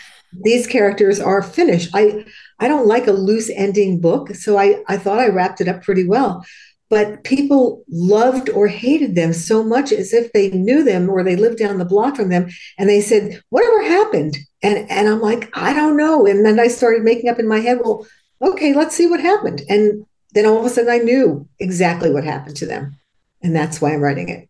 These 0.43 0.67
characters 0.67 1.21
are 1.21 1.43
finished. 1.43 1.91
I, 1.95 2.25
I 2.59 2.69
don't 2.69 2.87
like 2.87 3.07
a 3.07 3.13
loose 3.13 3.51
ending 3.51 4.01
book. 4.01 4.35
So 4.35 4.59
I, 4.59 4.83
I 4.89 4.97
thought 4.97 5.21
I 5.21 5.29
wrapped 5.29 5.61
it 5.61 5.69
up 5.69 5.83
pretty 5.83 6.07
well. 6.07 6.45
But 6.91 7.25
people 7.25 7.85
loved 7.91 8.51
or 8.51 8.67
hated 8.67 9.15
them 9.15 9.33
so 9.33 9.63
much 9.63 9.93
as 9.93 10.13
if 10.13 10.33
they 10.33 10.51
knew 10.51 10.85
them 10.85 11.09
or 11.09 11.23
they 11.23 11.37
lived 11.37 11.59
down 11.59 11.79
the 11.79 11.85
block 11.85 12.17
from 12.17 12.29
them. 12.31 12.49
And 12.79 12.89
they 12.89 13.01
said, 13.01 13.43
whatever 13.51 13.83
happened? 13.83 14.37
And, 14.63 14.91
and 14.91 15.09
I'm 15.09 15.21
like, 15.21 15.51
I 15.57 15.73
don't 15.73 15.97
know. 15.97 16.27
And 16.27 16.45
then 16.45 16.59
I 16.59 16.69
started 16.69 17.03
making 17.03 17.29
up 17.29 17.39
in 17.39 17.49
my 17.49 17.61
head, 17.61 17.79
well, 17.83 18.07
okay, 18.41 18.75
let's 18.75 18.95
see 18.95 19.07
what 19.07 19.21
happened. 19.21 19.63
And 19.69 20.07
then 20.35 20.47
all 20.47 20.59
of 20.59 20.67
a 20.67 20.69
sudden 20.69 20.91
I 20.91 20.99
knew 20.99 21.49
exactly 21.59 22.11
what 22.11 22.25
happened 22.25 22.57
to 22.57 22.67
them. 22.67 22.97
And 23.43 23.55
that's 23.55 23.81
why 23.81 23.93
I'm 23.93 24.01
writing 24.01 24.29
it. 24.29 24.49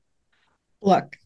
Look, 0.81 1.16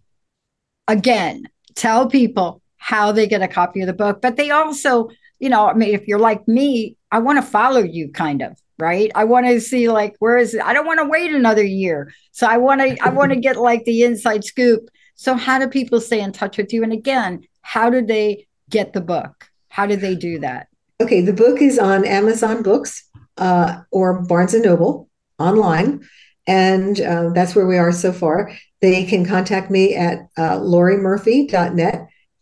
again, 0.86 1.48
tell 1.74 2.08
people 2.08 2.62
how 2.76 3.12
they 3.12 3.26
get 3.26 3.42
a 3.42 3.48
copy 3.48 3.80
of 3.80 3.86
the 3.86 3.92
book, 3.92 4.20
but 4.22 4.36
they 4.36 4.50
also, 4.50 5.10
you 5.38 5.48
know, 5.48 5.68
I 5.68 5.74
mean, 5.74 5.94
if 5.94 6.08
you're 6.08 6.18
like 6.18 6.46
me, 6.48 6.96
I 7.10 7.18
want 7.18 7.38
to 7.38 7.42
follow 7.42 7.82
you 7.82 8.10
kind 8.10 8.42
of, 8.42 8.56
right? 8.78 9.10
I 9.14 9.24
want 9.24 9.46
to 9.46 9.60
see 9.60 9.88
like 9.88 10.16
where 10.18 10.38
is 10.38 10.54
it? 10.54 10.62
I 10.62 10.72
don't 10.72 10.86
want 10.86 11.00
to 11.00 11.08
wait 11.08 11.32
another 11.32 11.64
year. 11.64 12.12
So 12.32 12.46
I 12.46 12.56
want 12.56 12.80
to 12.80 12.96
I 13.02 13.10
want 13.10 13.32
to 13.32 13.40
get 13.40 13.56
like 13.56 13.84
the 13.84 14.02
inside 14.02 14.44
scoop. 14.44 14.88
So 15.14 15.34
how 15.34 15.58
do 15.58 15.68
people 15.68 16.00
stay 16.00 16.20
in 16.20 16.32
touch 16.32 16.56
with 16.56 16.72
you? 16.72 16.82
And 16.82 16.92
again, 16.92 17.42
how 17.62 17.90
do 17.90 18.04
they 18.04 18.46
get 18.70 18.92
the 18.92 19.00
book? 19.00 19.50
How 19.68 19.86
do 19.86 19.96
they 19.96 20.14
do 20.14 20.38
that? 20.40 20.68
Okay, 21.00 21.20
the 21.20 21.32
book 21.32 21.60
is 21.60 21.78
on 21.78 22.04
Amazon 22.04 22.62
Books 22.62 23.07
uh, 23.38 23.82
or 23.90 24.22
Barnes 24.22 24.54
and 24.54 24.64
Noble 24.64 25.08
online. 25.38 26.06
And 26.46 27.00
uh, 27.00 27.30
that's 27.34 27.54
where 27.54 27.66
we 27.66 27.76
are 27.76 27.92
so 27.92 28.12
far. 28.12 28.50
They 28.80 29.04
can 29.04 29.26
contact 29.26 29.70
me 29.70 29.94
at 29.94 30.28
uh, 30.38 30.58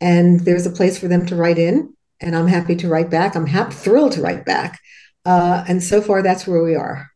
and 0.00 0.40
there's 0.40 0.66
a 0.66 0.70
place 0.70 0.98
for 0.98 1.09
them 1.09 1.26
to 1.26 1.37
write 1.37 1.59
in. 1.59 1.94
And 2.20 2.37
I'm 2.37 2.46
happy 2.46 2.76
to 2.76 2.88
write 2.88 3.11
back. 3.11 3.35
I'm 3.35 3.46
happy, 3.46 3.74
thrilled 3.74 4.12
to 4.12 4.22
write 4.22 4.44
back. 4.44 4.80
Uh, 5.24 5.64
and 5.68 5.82
so 5.82 6.00
far, 6.00 6.22
that's 6.22 6.46
where 6.46 6.62
we 6.62 6.74
are. 6.74 7.11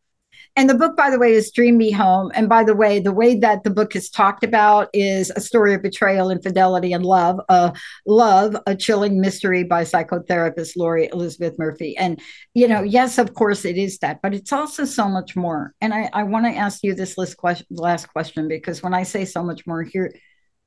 And 0.57 0.69
the 0.69 0.75
book, 0.75 0.97
by 0.97 1.09
the 1.09 1.17
way, 1.17 1.31
is 1.31 1.51
Dream 1.51 1.77
Me 1.77 1.91
Home. 1.91 2.29
And 2.35 2.49
by 2.49 2.65
the 2.65 2.75
way, 2.75 2.99
the 2.99 3.13
way 3.13 3.35
that 3.39 3.63
the 3.63 3.69
book 3.69 3.95
is 3.95 4.09
talked 4.09 4.43
about 4.43 4.89
is 4.93 5.31
a 5.35 5.39
story 5.39 5.73
of 5.73 5.81
betrayal, 5.81 6.29
infidelity, 6.29 6.91
and 6.91 7.05
love. 7.05 7.39
Uh, 7.47 7.71
love, 8.05 8.57
a 8.67 8.75
chilling 8.75 9.21
mystery 9.21 9.63
by 9.63 9.83
psychotherapist 9.83 10.75
Laurie 10.75 11.09
Elizabeth 11.13 11.57
Murphy. 11.57 11.95
And, 11.95 12.19
you 12.53 12.67
know, 12.67 12.83
yes, 12.83 13.17
of 13.17 13.33
course 13.33 13.63
it 13.63 13.77
is 13.77 13.99
that, 13.99 14.21
but 14.21 14.33
it's 14.33 14.51
also 14.51 14.83
so 14.83 15.07
much 15.07 15.37
more. 15.37 15.73
And 15.79 15.93
I, 15.93 16.09
I 16.11 16.23
want 16.23 16.45
to 16.45 16.51
ask 16.51 16.83
you 16.83 16.93
this 16.93 17.17
last 17.17 17.37
question, 17.37 17.67
last 17.69 18.07
question, 18.07 18.49
because 18.49 18.83
when 18.83 18.93
I 18.93 19.03
say 19.03 19.23
so 19.23 19.43
much 19.43 19.65
more, 19.65 19.83
here, 19.83 20.13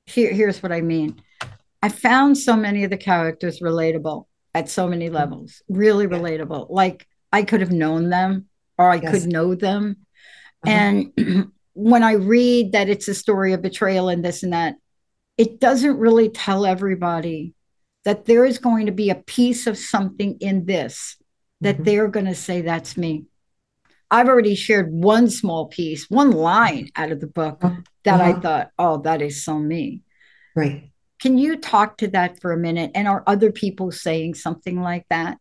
here, 0.06 0.32
here's 0.32 0.62
what 0.62 0.72
I 0.72 0.80
mean. 0.80 1.20
I 1.82 1.90
found 1.90 2.38
so 2.38 2.56
many 2.56 2.84
of 2.84 2.90
the 2.90 2.96
characters 2.96 3.60
relatable 3.60 4.24
at 4.54 4.70
so 4.70 4.88
many 4.88 5.10
levels, 5.10 5.62
really 5.68 6.06
relatable. 6.06 6.68
Like 6.70 7.06
I 7.30 7.42
could 7.42 7.60
have 7.60 7.72
known 7.72 8.08
them 8.08 8.46
or 8.78 8.90
I 8.90 8.96
yes. 8.96 9.10
could 9.10 9.32
know 9.32 9.54
them. 9.54 9.96
Uh-huh. 10.66 10.72
And 10.72 11.52
when 11.74 12.02
I 12.02 12.12
read 12.12 12.72
that 12.72 12.88
it's 12.88 13.08
a 13.08 13.14
story 13.14 13.52
of 13.52 13.62
betrayal 13.62 14.08
and 14.08 14.24
this 14.24 14.42
and 14.42 14.52
that, 14.52 14.76
it 15.36 15.60
doesn't 15.60 15.98
really 15.98 16.28
tell 16.28 16.64
everybody 16.64 17.54
that 18.04 18.26
there 18.26 18.44
is 18.44 18.58
going 18.58 18.86
to 18.86 18.92
be 18.92 19.10
a 19.10 19.14
piece 19.14 19.66
of 19.66 19.78
something 19.78 20.36
in 20.40 20.66
this 20.66 21.16
that 21.60 21.76
mm-hmm. 21.76 21.84
they're 21.84 22.08
going 22.08 22.26
to 22.26 22.34
say, 22.34 22.60
That's 22.60 22.96
me. 22.96 23.24
I've 24.10 24.28
already 24.28 24.54
shared 24.54 24.92
one 24.92 25.28
small 25.28 25.66
piece, 25.66 26.08
one 26.08 26.30
line 26.30 26.90
out 26.94 27.10
of 27.10 27.20
the 27.20 27.26
book 27.26 27.58
uh-huh. 27.62 27.80
that 28.04 28.20
uh-huh. 28.20 28.38
I 28.38 28.40
thought, 28.40 28.70
Oh, 28.78 28.98
that 29.02 29.22
is 29.22 29.44
so 29.44 29.58
me. 29.58 30.02
Right. 30.54 30.90
Can 31.20 31.38
you 31.38 31.56
talk 31.56 31.98
to 31.98 32.08
that 32.08 32.40
for 32.40 32.52
a 32.52 32.58
minute? 32.58 32.92
And 32.94 33.08
are 33.08 33.24
other 33.26 33.50
people 33.50 33.90
saying 33.90 34.34
something 34.34 34.80
like 34.80 35.06
that? 35.08 35.38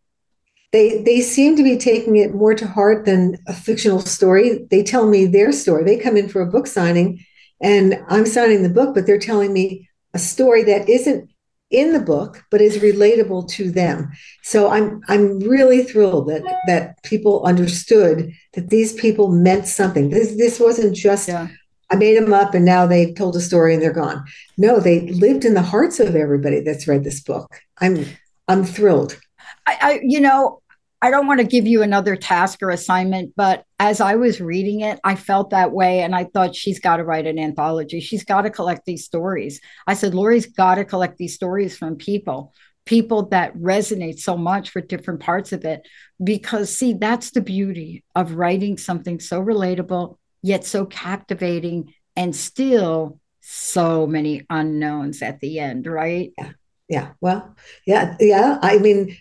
They 0.74 1.02
they 1.04 1.22
seem 1.22 1.56
to 1.56 1.64
be 1.64 1.78
taking 1.78 2.18
it 2.18 2.34
more 2.34 2.56
to 2.56 2.68
heart 2.68 3.06
than 3.06 3.38
a 3.48 3.54
fictional 3.54 4.00
story. 4.00 4.66
They 4.70 4.84
tell 4.84 5.08
me 5.08 5.26
their 5.26 5.52
story. 5.52 5.84
They 5.84 5.98
come 5.98 6.18
in 6.18 6.28
for 6.28 6.42
a 6.42 6.52
book 6.52 6.68
signing, 6.68 7.24
and 7.62 8.04
I'm 8.10 8.26
signing 8.26 8.64
the 8.64 8.70
book, 8.70 8.94
but 8.94 9.06
they're 9.06 9.20
telling 9.20 9.54
me 9.54 9.88
a 10.14 10.20
story 10.20 10.64
that 10.64 10.90
isn't 10.90 11.30
in 11.74 11.92
the 11.92 12.00
book 12.00 12.44
but 12.52 12.62
is 12.62 12.78
relatable 12.78 13.50
to 13.50 13.72
them. 13.72 14.12
So 14.44 14.70
I'm 14.70 15.02
I'm 15.08 15.40
really 15.40 15.84
thrilled 15.84 16.30
that 16.30 16.44
that 16.68 17.02
people 17.04 17.44
understood 17.46 18.32
that 18.54 18.70
these 18.70 18.94
people 18.94 19.30
meant 19.30 19.68
something. 19.68 20.10
This 20.10 20.36
this 20.38 20.60
wasn't 20.60 20.96
just 20.96 21.28
yeah. 21.28 21.48
I 21.90 21.96
made 21.96 22.18
them 22.18 22.34
up 22.34 22.56
and 22.56 22.66
now 22.66 22.88
they've 22.88 23.14
told 23.14 23.36
a 23.36 23.42
story 23.42 23.74
and 23.74 23.82
they're 23.82 23.94
gone. 23.94 24.24
No, 24.58 24.80
they 24.80 25.12
lived 25.12 25.46
in 25.46 25.54
the 25.54 25.62
hearts 25.62 26.00
of 26.00 26.16
everybody 26.16 26.62
that's 26.62 26.88
read 26.88 27.04
this 27.04 27.22
book. 27.22 27.60
I'm 27.80 28.06
I'm 28.48 28.64
thrilled. 28.64 29.20
I, 29.66 29.78
I 29.82 30.00
you 30.04 30.20
know 30.20 30.62
I 31.04 31.12
don't 31.12 31.28
want 31.28 31.42
to 31.42 31.46
give 31.46 31.68
you 31.68 31.82
another 31.82 32.16
task 32.16 32.64
or 32.64 32.70
assignment, 32.70 33.34
but 33.36 33.66
as 33.78 34.00
I 34.00 34.16
was 34.16 34.40
reading 34.40 34.80
it, 34.80 35.02
I 35.04 35.16
felt 35.16 35.50
that 35.50 35.74
way. 35.74 36.00
And 36.00 36.16
I 36.16 36.24
thought 36.24 36.56
she's 36.56 36.80
got 36.80 36.96
to 36.96 37.04
write 37.04 37.28
an 37.28 37.38
anthology. 37.38 38.00
She's 38.00 38.24
got 38.24 38.44
to 38.44 38.50
collect 38.50 38.86
these 38.86 39.04
stories. 39.04 39.60
I 39.86 39.96
said, 39.96 40.16
Laurie's 40.16 40.46
got 40.46 40.76
to 40.76 40.86
collect 40.86 41.18
these 41.18 41.36
stories 41.36 41.78
from 41.78 41.98
people, 41.98 42.54
people 42.86 43.24
that 43.32 43.54
resonate 43.58 44.20
so 44.20 44.38
much 44.38 44.74
with 44.74 44.88
different 44.88 45.20
parts 45.20 45.52
of 45.52 45.66
it. 45.66 45.86
Because, 46.24 46.74
see, 46.74 46.94
that's 46.94 47.32
the 47.32 47.42
beauty 47.42 48.06
of 48.16 48.36
writing 48.36 48.78
something 48.78 49.20
so 49.20 49.42
relatable, 49.42 50.16
yet 50.42 50.64
so 50.64 50.86
captivating, 50.86 51.94
and 52.16 52.34
still 52.34 53.20
so 53.42 54.08
many 54.08 54.46
unknowns 54.50 55.22
at 55.22 55.42
the 55.42 55.60
end, 55.60 55.86
right? 55.86 56.32
Yeah. 56.38 56.52
Yeah. 56.88 57.12
Well, 57.20 57.56
yeah. 57.86 58.16
Yeah. 58.20 58.60
I 58.62 58.78
mean, 58.78 59.18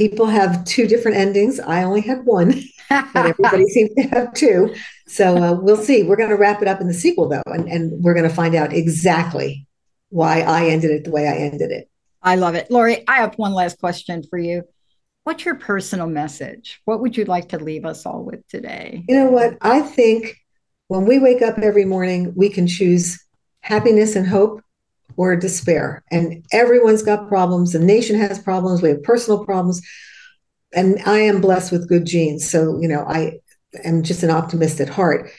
people 0.00 0.24
have 0.24 0.64
two 0.64 0.86
different 0.86 1.18
endings. 1.18 1.60
I 1.60 1.82
only 1.82 2.00
had 2.00 2.24
one, 2.24 2.62
but 2.88 3.14
everybody 3.14 3.66
seems 3.68 3.92
to 3.96 4.02
have 4.04 4.32
two. 4.32 4.74
So 5.06 5.36
uh, 5.36 5.52
we'll 5.60 5.76
see. 5.76 6.04
We're 6.04 6.16
going 6.16 6.30
to 6.30 6.36
wrap 6.36 6.62
it 6.62 6.68
up 6.68 6.80
in 6.80 6.86
the 6.86 6.94
sequel, 6.94 7.28
though, 7.28 7.42
and, 7.44 7.68
and 7.68 8.02
we're 8.02 8.14
going 8.14 8.28
to 8.28 8.34
find 8.34 8.54
out 8.54 8.72
exactly 8.72 9.66
why 10.08 10.40
I 10.40 10.68
ended 10.68 10.90
it 10.90 11.04
the 11.04 11.10
way 11.10 11.28
I 11.28 11.34
ended 11.34 11.70
it. 11.70 11.90
I 12.22 12.36
love 12.36 12.54
it. 12.54 12.70
Laurie, 12.70 13.06
I 13.06 13.16
have 13.16 13.34
one 13.34 13.52
last 13.52 13.78
question 13.78 14.22
for 14.22 14.38
you. 14.38 14.62
What's 15.24 15.44
your 15.44 15.56
personal 15.56 16.06
message? 16.06 16.80
What 16.86 17.00
would 17.00 17.14
you 17.14 17.26
like 17.26 17.50
to 17.50 17.58
leave 17.58 17.84
us 17.84 18.06
all 18.06 18.24
with 18.24 18.46
today? 18.48 19.04
You 19.06 19.16
know 19.16 19.30
what? 19.30 19.58
I 19.60 19.82
think 19.82 20.38
when 20.88 21.04
we 21.04 21.18
wake 21.18 21.42
up 21.42 21.58
every 21.58 21.84
morning, 21.84 22.32
we 22.34 22.48
can 22.48 22.66
choose 22.66 23.22
happiness 23.60 24.16
and 24.16 24.26
hope 24.26 24.62
or 25.16 25.36
despair. 25.36 26.02
And 26.10 26.44
everyone's 26.52 27.02
got 27.02 27.28
problems. 27.28 27.72
The 27.72 27.78
nation 27.78 28.18
has 28.18 28.38
problems. 28.38 28.82
We 28.82 28.90
have 28.90 29.02
personal 29.02 29.44
problems. 29.44 29.80
And 30.72 31.00
I 31.04 31.18
am 31.18 31.40
blessed 31.40 31.72
with 31.72 31.88
good 31.88 32.06
genes. 32.06 32.48
So, 32.48 32.78
you 32.80 32.88
know, 32.88 33.04
I 33.06 33.40
am 33.84 34.02
just 34.02 34.22
an 34.22 34.30
optimist 34.30 34.80
at 34.80 34.88
heart 34.88 35.30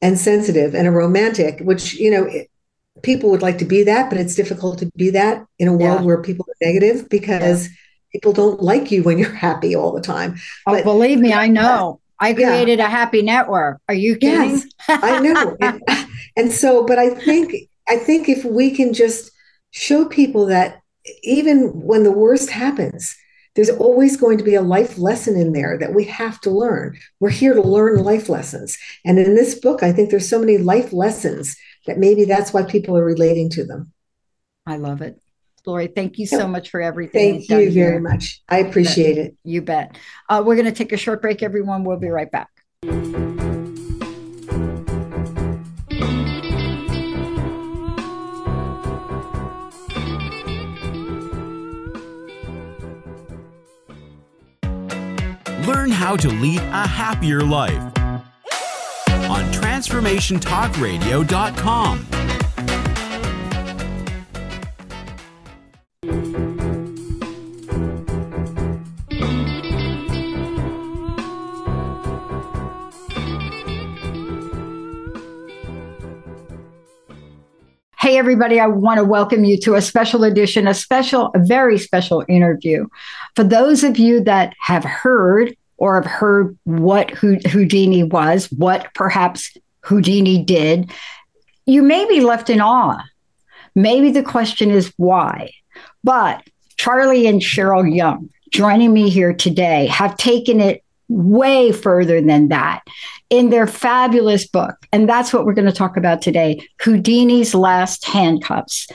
and 0.00 0.18
sensitive 0.18 0.74
and 0.74 0.86
a 0.86 0.90
romantic, 0.90 1.60
which, 1.60 1.94
you 1.94 2.10
know, 2.10 2.24
it, 2.24 2.50
people 3.02 3.30
would 3.30 3.42
like 3.42 3.58
to 3.58 3.64
be 3.64 3.82
that, 3.84 4.10
but 4.10 4.18
it's 4.18 4.34
difficult 4.34 4.78
to 4.78 4.90
be 4.96 5.10
that 5.10 5.44
in 5.58 5.68
a 5.68 5.76
world 5.76 6.00
yeah. 6.00 6.06
where 6.06 6.22
people 6.22 6.46
are 6.48 6.66
negative 6.66 7.08
because 7.08 7.68
yeah. 7.68 7.74
people 8.12 8.32
don't 8.32 8.62
like 8.62 8.90
you 8.90 9.02
when 9.02 9.18
you're 9.18 9.30
happy 9.48 9.74
all 9.74 9.92
the 9.92 10.00
time. 10.00 10.36
Oh, 10.66 10.72
but, 10.72 10.84
believe 10.84 11.18
me, 11.18 11.32
I 11.32 11.48
know. 11.48 12.00
I 12.18 12.34
created 12.34 12.78
yeah. 12.78 12.86
a 12.86 12.90
happy 12.90 13.22
network. 13.22 13.80
Are 13.88 13.94
you 13.94 14.16
kidding? 14.16 14.50
Yes, 14.50 14.66
I 14.88 15.20
know. 15.20 15.56
and, 15.60 15.82
and 16.36 16.52
so, 16.52 16.84
but 16.84 16.98
I 16.98 17.14
think 17.14 17.69
I 17.88 17.96
think 17.96 18.28
if 18.28 18.44
we 18.44 18.70
can 18.70 18.92
just 18.92 19.30
show 19.70 20.04
people 20.04 20.46
that 20.46 20.80
even 21.22 21.68
when 21.82 22.02
the 22.04 22.12
worst 22.12 22.50
happens, 22.50 23.16
there's 23.56 23.70
always 23.70 24.16
going 24.16 24.38
to 24.38 24.44
be 24.44 24.54
a 24.54 24.62
life 24.62 24.98
lesson 24.98 25.36
in 25.36 25.52
there 25.52 25.76
that 25.78 25.94
we 25.94 26.04
have 26.04 26.40
to 26.42 26.50
learn. 26.50 26.98
We're 27.18 27.30
here 27.30 27.54
to 27.54 27.62
learn 27.62 28.02
life 28.04 28.28
lessons. 28.28 28.78
And 29.04 29.18
in 29.18 29.34
this 29.34 29.58
book, 29.58 29.82
I 29.82 29.92
think 29.92 30.10
there's 30.10 30.28
so 30.28 30.38
many 30.38 30.58
life 30.58 30.92
lessons 30.92 31.56
that 31.86 31.98
maybe 31.98 32.24
that's 32.24 32.52
why 32.52 32.62
people 32.62 32.96
are 32.96 33.04
relating 33.04 33.50
to 33.50 33.64
them. 33.64 33.92
I 34.66 34.76
love 34.76 35.02
it. 35.02 35.20
Laurie, 35.66 35.88
thank 35.88 36.18
you 36.18 36.26
so 36.26 36.46
much 36.46 36.70
for 36.70 36.80
everything. 36.80 37.42
Thank 37.42 37.50
you 37.50 37.70
very 37.70 37.92
here. 37.92 38.00
much. 38.00 38.40
I 38.48 38.58
appreciate 38.58 39.18
it. 39.18 39.36
You 39.44 39.62
bet. 39.62 39.98
Uh, 40.28 40.42
we're 40.44 40.54
going 40.56 40.66
to 40.66 40.72
take 40.72 40.92
a 40.92 40.96
short 40.96 41.20
break, 41.20 41.42
everyone. 41.42 41.84
We'll 41.84 41.98
be 41.98 42.08
right 42.08 42.30
back. 42.30 42.48
How 56.00 56.16
to 56.16 56.28
lead 56.28 56.58
a 56.58 56.86
happier 56.86 57.42
life 57.42 57.82
on 59.28 59.44
TransformationTalkRadio.com. 59.52 62.06
Hey, 77.98 78.16
everybody, 78.16 78.58
I 78.58 78.68
want 78.68 78.96
to 78.96 79.04
welcome 79.04 79.44
you 79.44 79.58
to 79.58 79.74
a 79.74 79.82
special 79.82 80.24
edition, 80.24 80.66
a 80.66 80.72
special, 80.72 81.30
a 81.34 81.40
very 81.40 81.76
special 81.76 82.24
interview. 82.26 82.86
For 83.36 83.44
those 83.44 83.84
of 83.84 83.98
you 83.98 84.24
that 84.24 84.54
have 84.58 84.84
heard 84.84 85.54
or 85.80 86.00
have 86.00 86.10
heard 86.10 86.56
what 86.64 87.10
Houdini 87.10 88.04
was, 88.04 88.46
what 88.52 88.86
perhaps 88.94 89.56
Houdini 89.80 90.44
did, 90.44 90.90
you 91.66 91.82
may 91.82 92.06
be 92.06 92.20
left 92.20 92.50
in 92.50 92.60
awe. 92.60 93.02
Maybe 93.74 94.10
the 94.12 94.22
question 94.22 94.70
is 94.70 94.92
why. 94.96 95.50
But 96.04 96.42
Charlie 96.76 97.26
and 97.26 97.40
Cheryl 97.40 97.92
Young, 97.92 98.28
joining 98.50 98.92
me 98.92 99.08
here 99.08 99.32
today, 99.32 99.86
have 99.86 100.16
taken 100.16 100.60
it 100.60 100.84
way 101.08 101.72
further 101.72 102.20
than 102.20 102.48
that 102.48 102.82
in 103.30 103.50
their 103.50 103.66
fabulous 103.66 104.46
book. 104.46 104.76
And 104.92 105.08
that's 105.08 105.32
what 105.32 105.44
we're 105.44 105.54
going 105.54 105.66
to 105.66 105.72
talk 105.72 105.96
about 105.96 106.22
today 106.22 106.66
Houdini's 106.80 107.54
Last 107.54 108.04
Handcuffs. 108.04 108.86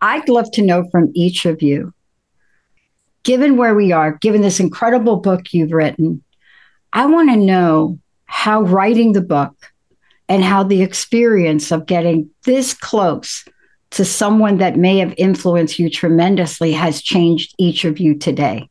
I'd 0.00 0.28
love 0.28 0.50
to 0.52 0.62
know 0.62 0.88
from 0.90 1.10
each 1.14 1.46
of 1.46 1.62
you 1.62 1.92
given 3.28 3.58
where 3.58 3.74
we 3.74 3.92
are, 3.92 4.12
given 4.12 4.40
this 4.40 4.58
incredible 4.58 5.16
book 5.16 5.52
you've 5.52 5.72
written, 5.72 6.24
I 6.94 7.04
want 7.04 7.28
to 7.28 7.36
know 7.36 7.98
how 8.24 8.62
writing 8.62 9.12
the 9.12 9.20
book 9.20 9.54
and 10.30 10.42
how 10.42 10.62
the 10.62 10.80
experience 10.80 11.70
of 11.70 11.84
getting 11.84 12.30
this 12.44 12.72
close 12.72 13.44
to 13.90 14.02
someone 14.02 14.56
that 14.56 14.78
may 14.78 14.96
have 14.96 15.12
influenced 15.18 15.78
you 15.78 15.90
tremendously 15.90 16.72
has 16.72 17.02
changed 17.02 17.54
each 17.58 17.84
of 17.84 18.00
you 18.00 18.16
today. 18.16 18.66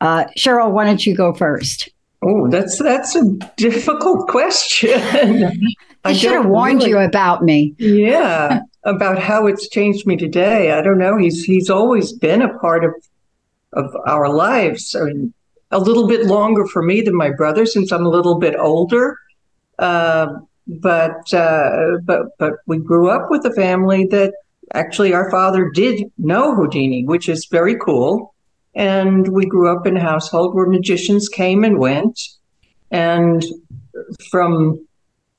Uh, 0.00 0.24
Cheryl, 0.34 0.72
why 0.72 0.86
don't 0.86 1.04
you 1.04 1.14
go 1.14 1.34
first? 1.34 1.90
Oh, 2.24 2.48
that's 2.48 2.78
that's 2.78 3.14
a 3.16 3.22
difficult 3.58 4.28
question. 4.28 5.68
I 6.04 6.14
should 6.14 6.32
have 6.32 6.46
warned 6.46 6.78
really, 6.78 6.92
you 6.92 6.98
about 7.00 7.44
me. 7.44 7.74
yeah, 7.76 8.60
about 8.84 9.18
how 9.18 9.46
it's 9.46 9.68
changed 9.68 10.06
me 10.06 10.16
today. 10.16 10.72
I 10.72 10.80
don't 10.80 10.98
know. 10.98 11.18
He's 11.18 11.44
he's 11.44 11.68
always 11.68 12.14
been 12.14 12.40
a 12.40 12.58
part 12.58 12.82
of 12.82 12.94
of 13.72 13.94
our 14.06 14.28
lives. 14.28 14.94
I 14.94 15.04
mean, 15.04 15.32
a 15.70 15.78
little 15.78 16.06
bit 16.06 16.26
longer 16.26 16.66
for 16.66 16.82
me 16.82 17.00
than 17.00 17.16
my 17.16 17.30
brother, 17.30 17.66
since 17.66 17.92
I'm 17.92 18.06
a 18.06 18.10
little 18.10 18.38
bit 18.38 18.54
older. 18.58 19.16
Uh, 19.78 20.26
but 20.66 21.32
uh, 21.34 21.98
but 22.04 22.38
but 22.38 22.54
we 22.66 22.78
grew 22.78 23.10
up 23.10 23.30
with 23.30 23.44
a 23.44 23.52
family 23.54 24.06
that 24.06 24.32
actually 24.74 25.12
our 25.12 25.30
father 25.30 25.70
did 25.70 26.04
know 26.18 26.54
Houdini, 26.54 27.04
which 27.04 27.28
is 27.28 27.46
very 27.50 27.76
cool. 27.78 28.34
And 28.74 29.28
we 29.28 29.44
grew 29.44 29.74
up 29.74 29.86
in 29.86 29.96
a 29.96 30.00
household 30.00 30.54
where 30.54 30.66
magicians 30.66 31.28
came 31.28 31.62
and 31.64 31.78
went. 31.78 32.18
And 32.90 33.44
from 34.30 34.86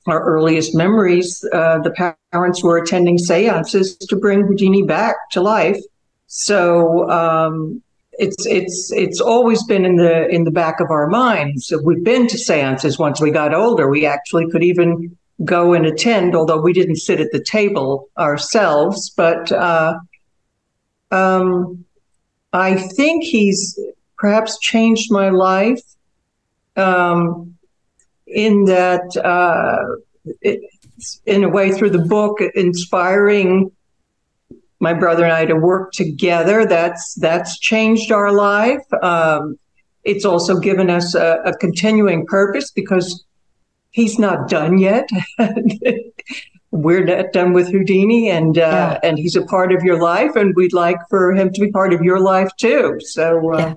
our 0.06 0.22
earliest 0.22 0.74
memories, 0.74 1.44
uh, 1.52 1.78
the 1.78 2.14
parents 2.32 2.62
were 2.62 2.76
attending 2.76 3.18
seances 3.18 3.96
to 3.96 4.16
bring 4.16 4.42
Houdini 4.42 4.82
back 4.82 5.16
to 5.32 5.40
life. 5.40 5.80
So 6.26 7.10
um, 7.10 7.82
it's 8.18 8.46
it's 8.46 8.92
it's 8.92 9.20
always 9.20 9.62
been 9.64 9.84
in 9.84 9.96
the 9.96 10.28
in 10.28 10.44
the 10.44 10.50
back 10.50 10.80
of 10.80 10.90
our 10.90 11.06
minds. 11.08 11.72
We've 11.84 12.02
been 12.02 12.26
to 12.28 12.38
seances 12.38 12.98
once 12.98 13.20
we 13.20 13.30
got 13.30 13.54
older. 13.54 13.88
We 13.88 14.06
actually 14.06 14.50
could 14.50 14.62
even 14.62 15.16
go 15.44 15.72
and 15.72 15.84
attend, 15.86 16.36
although 16.36 16.60
we 16.60 16.72
didn't 16.72 16.96
sit 16.96 17.20
at 17.20 17.32
the 17.32 17.42
table 17.42 18.08
ourselves. 18.16 19.10
But 19.16 19.50
uh, 19.50 19.98
um, 21.10 21.84
I 22.52 22.76
think 22.76 23.24
he's 23.24 23.78
perhaps 24.16 24.58
changed 24.58 25.10
my 25.10 25.30
life 25.30 25.82
um, 26.76 27.56
in 28.26 28.64
that, 28.66 29.16
uh, 29.16 30.32
it, 30.40 30.60
in 31.26 31.44
a 31.44 31.48
way, 31.48 31.72
through 31.72 31.90
the 31.90 31.98
book, 31.98 32.38
inspiring 32.54 33.70
my 34.84 34.92
brother 34.92 35.24
and 35.24 35.32
I 35.32 35.46
to 35.46 35.56
work 35.56 35.92
together. 35.92 36.66
That's 36.66 37.14
that's 37.14 37.58
changed 37.58 38.12
our 38.12 38.32
life. 38.32 38.84
Um, 39.02 39.58
it's 40.04 40.26
also 40.26 40.60
given 40.60 40.90
us 40.90 41.14
a, 41.14 41.40
a, 41.46 41.56
continuing 41.56 42.26
purpose 42.26 42.70
because 42.70 43.24
he's 43.92 44.18
not 44.18 44.50
done 44.50 44.76
yet. 44.76 45.08
we're 46.70 47.04
not 47.04 47.32
done 47.32 47.54
with 47.54 47.72
Houdini, 47.72 48.28
and 48.28 48.58
uh, 48.58 48.60
yeah. 48.60 49.00
and 49.02 49.18
he's 49.18 49.36
a 49.36 49.46
part 49.46 49.72
of 49.72 49.82
your 49.82 49.98
life, 49.98 50.36
and 50.36 50.54
we'd 50.54 50.74
like 50.74 50.98
for 51.08 51.32
him 51.32 51.50
to 51.54 51.60
be 51.62 51.72
part 51.72 51.94
of 51.94 52.02
your 52.02 52.20
life 52.20 52.50
too. 52.58 52.98
So. 53.00 53.54
Uh, 53.54 53.58
yeah. 53.58 53.74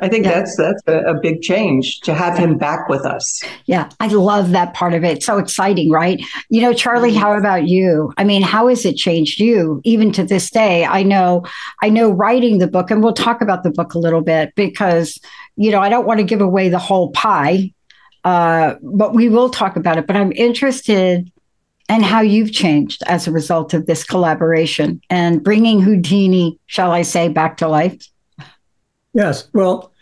I 0.00 0.08
think 0.08 0.24
yeah. 0.24 0.32
that's 0.34 0.56
that's 0.56 0.82
a, 0.86 0.98
a, 1.10 1.20
big 1.20 1.40
change 1.40 2.00
to 2.00 2.12
have 2.12 2.36
him 2.36 2.58
back 2.58 2.88
with 2.88 3.06
us. 3.06 3.42
Yeah, 3.64 3.88
I 3.98 4.08
love 4.08 4.50
that 4.50 4.74
part 4.74 4.92
of 4.92 5.04
it. 5.04 5.22
So 5.22 5.38
exciting, 5.38 5.90
right? 5.90 6.22
You 6.50 6.60
know, 6.60 6.74
Charlie, 6.74 7.10
mm-hmm. 7.10 7.20
how 7.20 7.36
about 7.36 7.66
you? 7.66 8.12
I 8.18 8.24
mean, 8.24 8.42
how 8.42 8.68
has 8.68 8.84
it 8.84 8.96
changed 8.96 9.40
you 9.40 9.80
even 9.84 10.12
to 10.12 10.24
this 10.24 10.50
day? 10.50 10.84
I 10.84 11.02
know 11.02 11.46
I 11.82 11.88
know 11.88 12.10
writing 12.10 12.58
the 12.58 12.66
book 12.66 12.90
and 12.90 13.02
we'll 13.02 13.14
talk 13.14 13.40
about 13.40 13.62
the 13.62 13.70
book 13.70 13.94
a 13.94 13.98
little 13.98 14.20
bit 14.20 14.54
because 14.54 15.18
you 15.56 15.70
know, 15.70 15.80
I 15.80 15.88
don't 15.88 16.06
want 16.06 16.20
to 16.20 16.24
give 16.24 16.40
away 16.40 16.68
the 16.68 16.78
whole 16.78 17.10
pie. 17.12 17.72
Uh, 18.24 18.74
but 18.82 19.14
we 19.14 19.28
will 19.28 19.50
talk 19.50 19.76
about 19.76 19.98
it. 19.98 20.06
But 20.06 20.16
I'm 20.16 20.32
interested 20.32 21.30
and 21.88 22.04
how 22.04 22.20
you've 22.20 22.52
changed 22.52 23.02
as 23.06 23.26
a 23.26 23.32
result 23.32 23.72
of 23.72 23.86
this 23.86 24.04
collaboration 24.04 25.00
and 25.08 25.42
bringing 25.42 25.80
Houdini, 25.80 26.58
shall 26.66 26.90
I 26.90 27.02
say, 27.02 27.28
back 27.28 27.56
to 27.58 27.68
life? 27.68 28.04
Yes. 29.16 29.48
Well, 29.54 29.92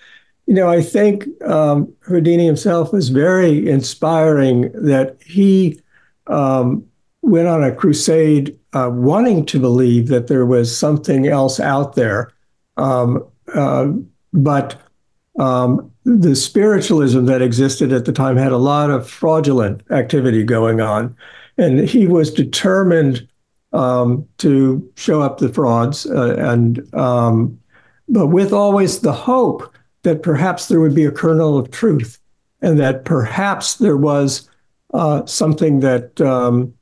you 0.46 0.55
know, 0.55 0.68
I 0.68 0.83
think 0.83 1.29
um, 1.44 1.90
Houdini 2.00 2.44
himself 2.44 2.92
was 2.92 3.11
very 3.11 3.70
inspiring 3.70 4.72
that 4.72 5.16
he 5.24 5.81
um, 6.27 6.85
went 7.22 7.46
on 7.46 7.62
a 7.62 7.72
crusade 7.72 8.59
uh, 8.72 8.90
wanting 8.92 9.46
to 9.46 9.61
believe 9.61 10.09
that 10.09 10.27
there 10.27 10.44
was 10.44 10.77
something 10.77 11.29
else 11.29 11.61
out 11.61 11.94
there. 11.94 12.33
Um, 12.77 13.24
uh, 13.55 13.92
but 14.33 14.83
um, 15.38 15.92
the 16.05 16.35
spiritualism 16.35 17.27
that 17.27 17.40
existed 17.40 17.92
at 17.92 18.07
the 18.07 18.12
time 18.12 18.37
had 18.37 18.50
a 18.50 18.59
lot 18.59 18.90
of 18.90 19.09
fraudulent 19.09 19.81
activity 19.92 20.42
going 20.42 20.81
on 20.81 21.16
and 21.57 21.88
he 21.88 22.09
was 22.09 22.33
determined 22.33 23.29
um, 23.72 24.27
to 24.38 24.88
show 24.96 25.20
up 25.20 25.38
the 25.38 25.48
frauds, 25.48 26.07
uh, 26.07 26.35
and 26.38 26.92
um, 26.94 27.59
but 28.09 28.29
with 28.29 28.53
always 28.53 29.01
the 29.01 29.12
hope 29.12 29.75
that 30.03 30.23
perhaps 30.23 30.69
there 30.69 30.81
would 30.81 30.95
be 30.95 31.05
a 31.05 31.11
kernel 31.11 31.59
of 31.59 31.71
truth, 31.71 32.19
and 32.61 32.79
that 32.79 33.05
perhaps 33.05 33.77
there 33.77 33.97
was 33.97 34.49
uh, 34.93 35.25
something 35.27 35.81
that 35.81 36.21
um, 36.21 36.73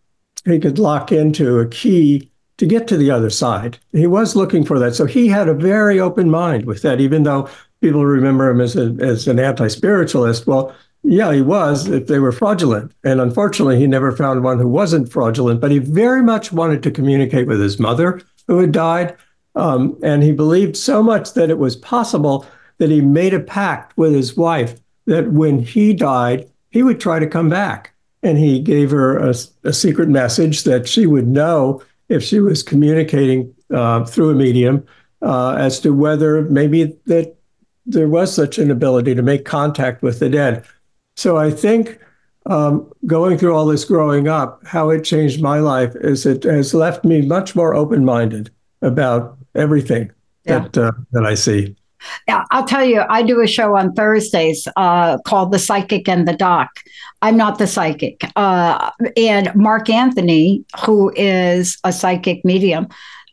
he 0.45 0.59
could 0.59 0.79
lock 0.79 1.13
into 1.13 1.59
a 1.59 1.69
key 1.69 2.31
to 2.59 2.67
get 2.67 2.87
to 2.87 2.97
the 2.97 3.11
other 3.11 3.31
side. 3.31 3.79
He 3.93 4.07
was 4.07 4.37
looking 4.37 4.65
for 4.65 4.79
that, 4.79 4.95
so 4.95 5.07
he 5.07 5.29
had 5.29 5.49
a 5.49 5.55
very 5.55 5.99
open 5.99 6.31
mind 6.31 6.67
with 6.67 6.83
that, 6.83 7.01
even 7.01 7.23
though 7.23 7.49
people 7.81 8.05
remember 8.05 8.49
him 8.49 8.61
as, 8.61 8.77
a, 8.77 8.95
as 9.01 9.27
an 9.27 9.39
anti-spiritualist. 9.39 10.47
Well, 10.47 10.75
yeah, 11.03 11.33
he 11.33 11.43
was 11.43 11.89
if 11.89 12.07
they 12.07 12.21
were 12.21 12.31
fraudulent. 12.31 12.93
And 13.03 13.21
unfortunately, 13.21 13.79
he 13.79 13.89
never 13.89 14.13
found 14.13 14.45
one 14.45 14.61
who 14.61 14.69
wasn't 14.69 15.11
fraudulent, 15.11 15.61
but 15.61 15.73
he 15.73 15.79
very 15.79 16.23
much 16.23 16.53
wanted 16.53 16.83
to 16.85 16.93
communicate 16.93 17.49
with 17.49 17.61
his 17.61 17.81
mother 17.81 18.21
who 18.47 18.59
had 18.59 18.71
died. 18.71 19.17
Um, 19.55 19.99
and 20.03 20.23
he 20.23 20.33
believed 20.33 20.77
so 20.77 21.03
much 21.03 21.35
that 21.35 21.51
it 21.51 21.59
was 21.59 21.77
possible 21.77 22.47
that 22.79 22.91
he 22.91 23.01
made 23.01 23.35
a 23.35 23.41
pact 23.41 23.97
with 23.97 24.15
his 24.15 24.37
wife 24.37 24.81
that 25.07 25.33
when 25.33 25.61
he 25.61 25.93
died, 25.93 26.51
he 26.71 26.83
would 26.83 27.01
try 27.01 27.19
to 27.19 27.27
come 27.27 27.49
back. 27.49 27.95
And 28.23 28.39
he 28.39 28.61
gave 28.61 28.91
her 28.93 29.19
a, 29.19 29.35
a 29.65 29.73
secret 29.73 30.09
message 30.09 30.63
that 30.65 30.89
she 30.89 31.07
would 31.07 31.27
know 31.27 31.83
if 32.09 32.23
she 32.23 32.41
was 32.41 32.63
communicating 32.63 33.55
uh, 33.75 34.05
through 34.05 34.31
a 34.31 34.35
medium 34.35 34.87
uh, 35.23 35.55
as 35.55 35.81
to 35.81 35.93
whether 35.93 36.43
maybe 36.43 36.97
that 37.07 37.37
there 37.85 38.09
was 38.09 38.35
such 38.35 38.59
an 38.59 38.71
ability 38.71 39.15
to 39.15 39.23
make 39.23 39.45
contact 39.45 40.03
with 40.03 40.21
the 40.21 40.29
dead. 40.29 40.65
So 41.17 41.37
I 41.37 41.51
think 41.51 41.99
um, 42.47 42.91
going 43.07 43.39
through 43.39 43.55
all 43.55 43.67
this 43.67 43.85
growing 43.85 44.29
up, 44.29 44.65
how 44.67 44.91
it 44.91 45.05
changed 45.05 45.43
my 45.43 45.59
life 45.59 45.95
is 45.97 46.27
it 46.27 46.45
has 46.45 46.75
left 46.75 47.05
me 47.05 47.23
much 47.23 47.55
more 47.55 47.75
open 47.75 48.05
minded 48.05 48.51
about 48.83 49.39
everything 49.55 50.11
yeah. 50.45 50.61
that 50.61 50.79
uh, 50.79 50.93
that 51.13 51.25
I 51.25 51.35
see. 51.35 51.77
Yeah, 52.27 52.45
I'll 52.51 52.65
tell 52.65 52.85
you, 52.85 53.05
I 53.09 53.23
do 53.23 53.41
a 53.41 53.47
show 53.47 53.77
on 53.77 53.93
Thursdays 53.93 54.67
uh, 54.77 55.19
called 55.19 55.53
The 55.53 55.59
Psychic 55.59 56.09
and 56.09 56.27
the 56.27 56.33
Doc. 56.33 56.69
I'm 57.23 57.37
not 57.37 57.59
the 57.59 57.69
psychic. 57.69 58.21
Uh, 58.35 58.91
and 59.17 59.55
Mark 59.55 59.89
Anthony, 59.89 60.65
who 60.85 61.13
is 61.15 61.79
a 61.85 61.93
psychic 61.93 62.45
medium, 62.45 62.89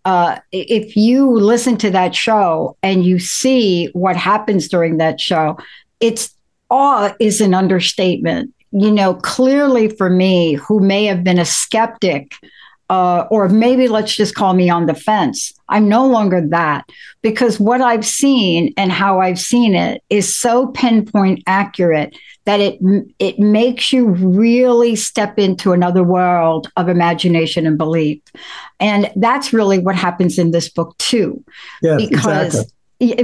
uh, 0.06 0.38
if 0.52 0.96
you 0.96 1.32
listen 1.32 1.76
to 1.78 1.90
that 1.92 2.16
show 2.16 2.78
and 2.84 3.04
you 3.04 3.20
see 3.20 3.88
what 3.94 4.16
happens 4.16 4.68
during 4.68 4.98
that 4.98 5.20
show, 5.20 5.58
it's 6.00 6.34
awe 6.70 7.14
is 7.20 7.42
an 7.42 7.54
understatement. 7.54 8.54
You 8.72 8.92
know, 8.92 9.16
clearly 9.16 9.90
for 9.90 10.10
me, 10.10 10.54
who 10.54 10.80
may 10.80 11.06
have 11.06 11.24
been 11.24 11.40
a 11.40 11.46
skeptic, 11.46 12.34
uh, 12.90 13.26
or 13.30 13.48
maybe 13.50 13.88
let's 13.88 14.16
just 14.16 14.36
call 14.36 14.54
me 14.54 14.70
on 14.70 14.86
the 14.88 14.94
fence. 14.94 15.54
I'm 15.70 15.88
no 15.88 16.08
longer 16.08 16.42
that 16.50 16.90
because 17.22 17.60
what 17.60 17.82
I've 17.82 18.06
seen 18.06 18.74
and 18.78 18.92
how 18.92 19.20
I've 19.20 19.40
seen 19.40 19.76
it 19.76 20.02
is 20.10 20.36
so 20.36 20.68
pinpoint 20.68 21.44
accurate 21.46 22.16
that 22.46 22.60
it 22.60 22.80
it 23.20 23.38
makes 23.38 23.94
you 23.94 24.08
really 24.08 24.96
step 24.96 25.38
into 25.38 25.72
another 25.72 26.04
world 26.04 26.72
of 26.78 26.90
imagination 26.90 27.68
and 27.68 27.78
belief, 27.78 28.22
and 28.80 29.12
that's 29.16 29.54
really 29.54 29.78
what 29.78 29.96
happens 29.96 30.40
in 30.40 30.52
this 30.52 30.70
book 30.70 30.98
too. 30.98 31.44
Yeah, 31.84 31.98
because 31.98 32.56
exactly 32.56 32.74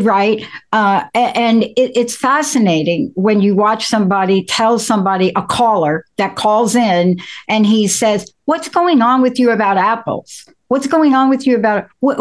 right? 0.02 0.46
Uh, 0.72 1.04
and 1.14 1.64
it, 1.64 1.92
it's 1.96 2.16
fascinating 2.16 3.12
when 3.16 3.42
you 3.42 3.56
watch 3.56 3.86
somebody 3.86 4.46
tell 4.46 4.80
somebody 4.80 5.32
a 5.36 5.42
caller 5.44 6.06
that 6.18 6.36
calls 6.36 6.76
in 6.76 7.20
and 7.50 7.66
he 7.66 7.88
says 7.88 8.32
what's 8.46 8.70
going 8.70 9.02
on 9.02 9.22
with 9.22 9.38
you 9.38 9.52
about 9.52 9.78
apples? 9.78 10.48
What's 10.68 10.88
going 10.88 11.14
on 11.14 11.30
with 11.30 11.46
you 11.46 11.56
about 11.56 11.90
what, 12.00 12.18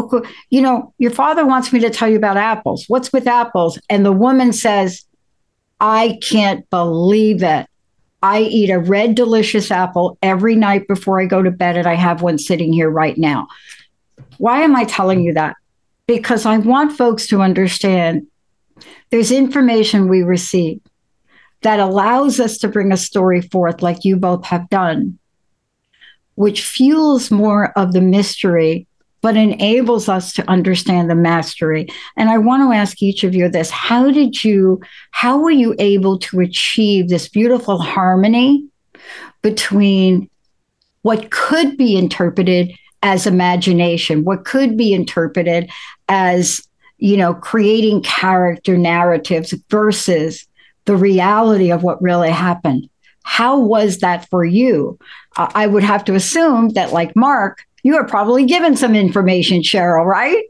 you 0.51 0.61
know 0.61 0.93
your 0.99 1.13
father 1.13 1.47
wants 1.47 1.73
me 1.73 1.81
to 1.81 1.91
tell 1.91 2.09
you 2.09 2.17
about 2.17 2.37
apples. 2.37 2.85
What's 2.89 3.13
with 3.13 3.27
apples? 3.27 3.79
And 3.89 4.05
the 4.05 4.13
woman 4.13 4.53
says 4.53 5.05
i 5.81 6.19
can't 6.23 6.69
believe 6.71 7.43
it. 7.43 7.67
I 8.23 8.41
eat 8.41 8.71
a 8.71 8.79
red 8.79 9.15
delicious 9.15 9.71
apple 9.71 10.19
every 10.23 10.57
night 10.57 10.89
before 10.89 11.21
i 11.21 11.27
go 11.27 11.43
to 11.43 11.51
bed 11.51 11.77
and 11.77 11.87
i 11.87 11.95
have 11.95 12.21
one 12.21 12.39
sitting 12.39 12.73
here 12.73 12.91
right 12.91 13.17
now. 13.17 13.47
Why 14.39 14.63
am 14.63 14.75
i 14.75 14.85
telling 14.85 15.21
you 15.21 15.35
that 15.35 15.57
because 16.07 16.47
I 16.47 16.59
want 16.59 16.97
folks 16.97 17.27
to 17.29 17.41
understand 17.41 18.27
there's 19.11 19.31
information 19.31 20.09
we 20.09 20.23
receive 20.23 20.81
that 21.63 21.81
allows 21.81 22.41
us 22.41 22.59
to 22.59 22.69
bring 22.69 22.93
a 22.93 22.97
story 22.97 23.41
forth, 23.41 23.83
like 23.83 24.05
you 24.05 24.17
both 24.17 24.45
have 24.47 24.69
done, 24.69 25.19
which 26.35 26.65
fuels 26.65 27.31
more 27.31 27.73
of 27.79 27.93
the 27.93 28.03
mystery 28.03 28.87
but 29.23 29.39
enables 29.39 30.07
us 30.07 30.35
to 30.35 30.47
understand 30.51 31.09
the 31.09 31.15
mastery. 31.15 31.87
And 32.15 32.29
I 32.29 32.37
want 32.37 32.63
to 32.63 32.77
ask 32.77 33.03
each 33.03 33.25
of 33.25 33.35
you 33.35 33.49
this 33.49 33.71
how 33.71 34.11
did 34.11 34.45
you, 34.45 34.83
how 35.13 35.39
were 35.39 35.51
you 35.51 35.75
able 35.79 36.19
to 36.19 36.41
achieve 36.41 37.09
this 37.09 37.27
beautiful 37.27 37.79
harmony 37.79 38.69
between 39.41 40.29
what 41.01 41.31
could 41.31 41.79
be 41.79 41.97
interpreted 41.97 42.71
as 43.05 43.27
imagination, 43.27 44.25
what 44.25 44.47
could 44.47 44.77
be 44.77 44.95
interpreted 44.95 45.71
as, 46.09 46.67
you 46.99 47.17
know, 47.17 47.35
creating 47.35 48.03
character 48.03 48.79
narratives 48.79 49.55
versus 49.69 50.49
the 50.87 50.97
reality 50.97 51.71
of 51.71 51.83
what 51.83 52.03
really 52.03 52.31
happened? 52.31 52.89
How 53.23 53.61
was 53.61 53.99
that 53.99 54.29
for 54.31 54.45
you? 54.45 54.99
I 55.37 55.67
would 55.67 55.83
have 55.83 56.05
to 56.07 56.15
assume 56.15 56.71
that, 56.71 56.93
like 56.93 57.15
Mark, 57.15 57.63
you 57.83 57.97
are 57.97 58.07
probably 58.07 58.47
given 58.47 58.77
some 58.77 58.95
information, 58.95 59.61
Cheryl, 59.61 60.07
right? 60.07 60.45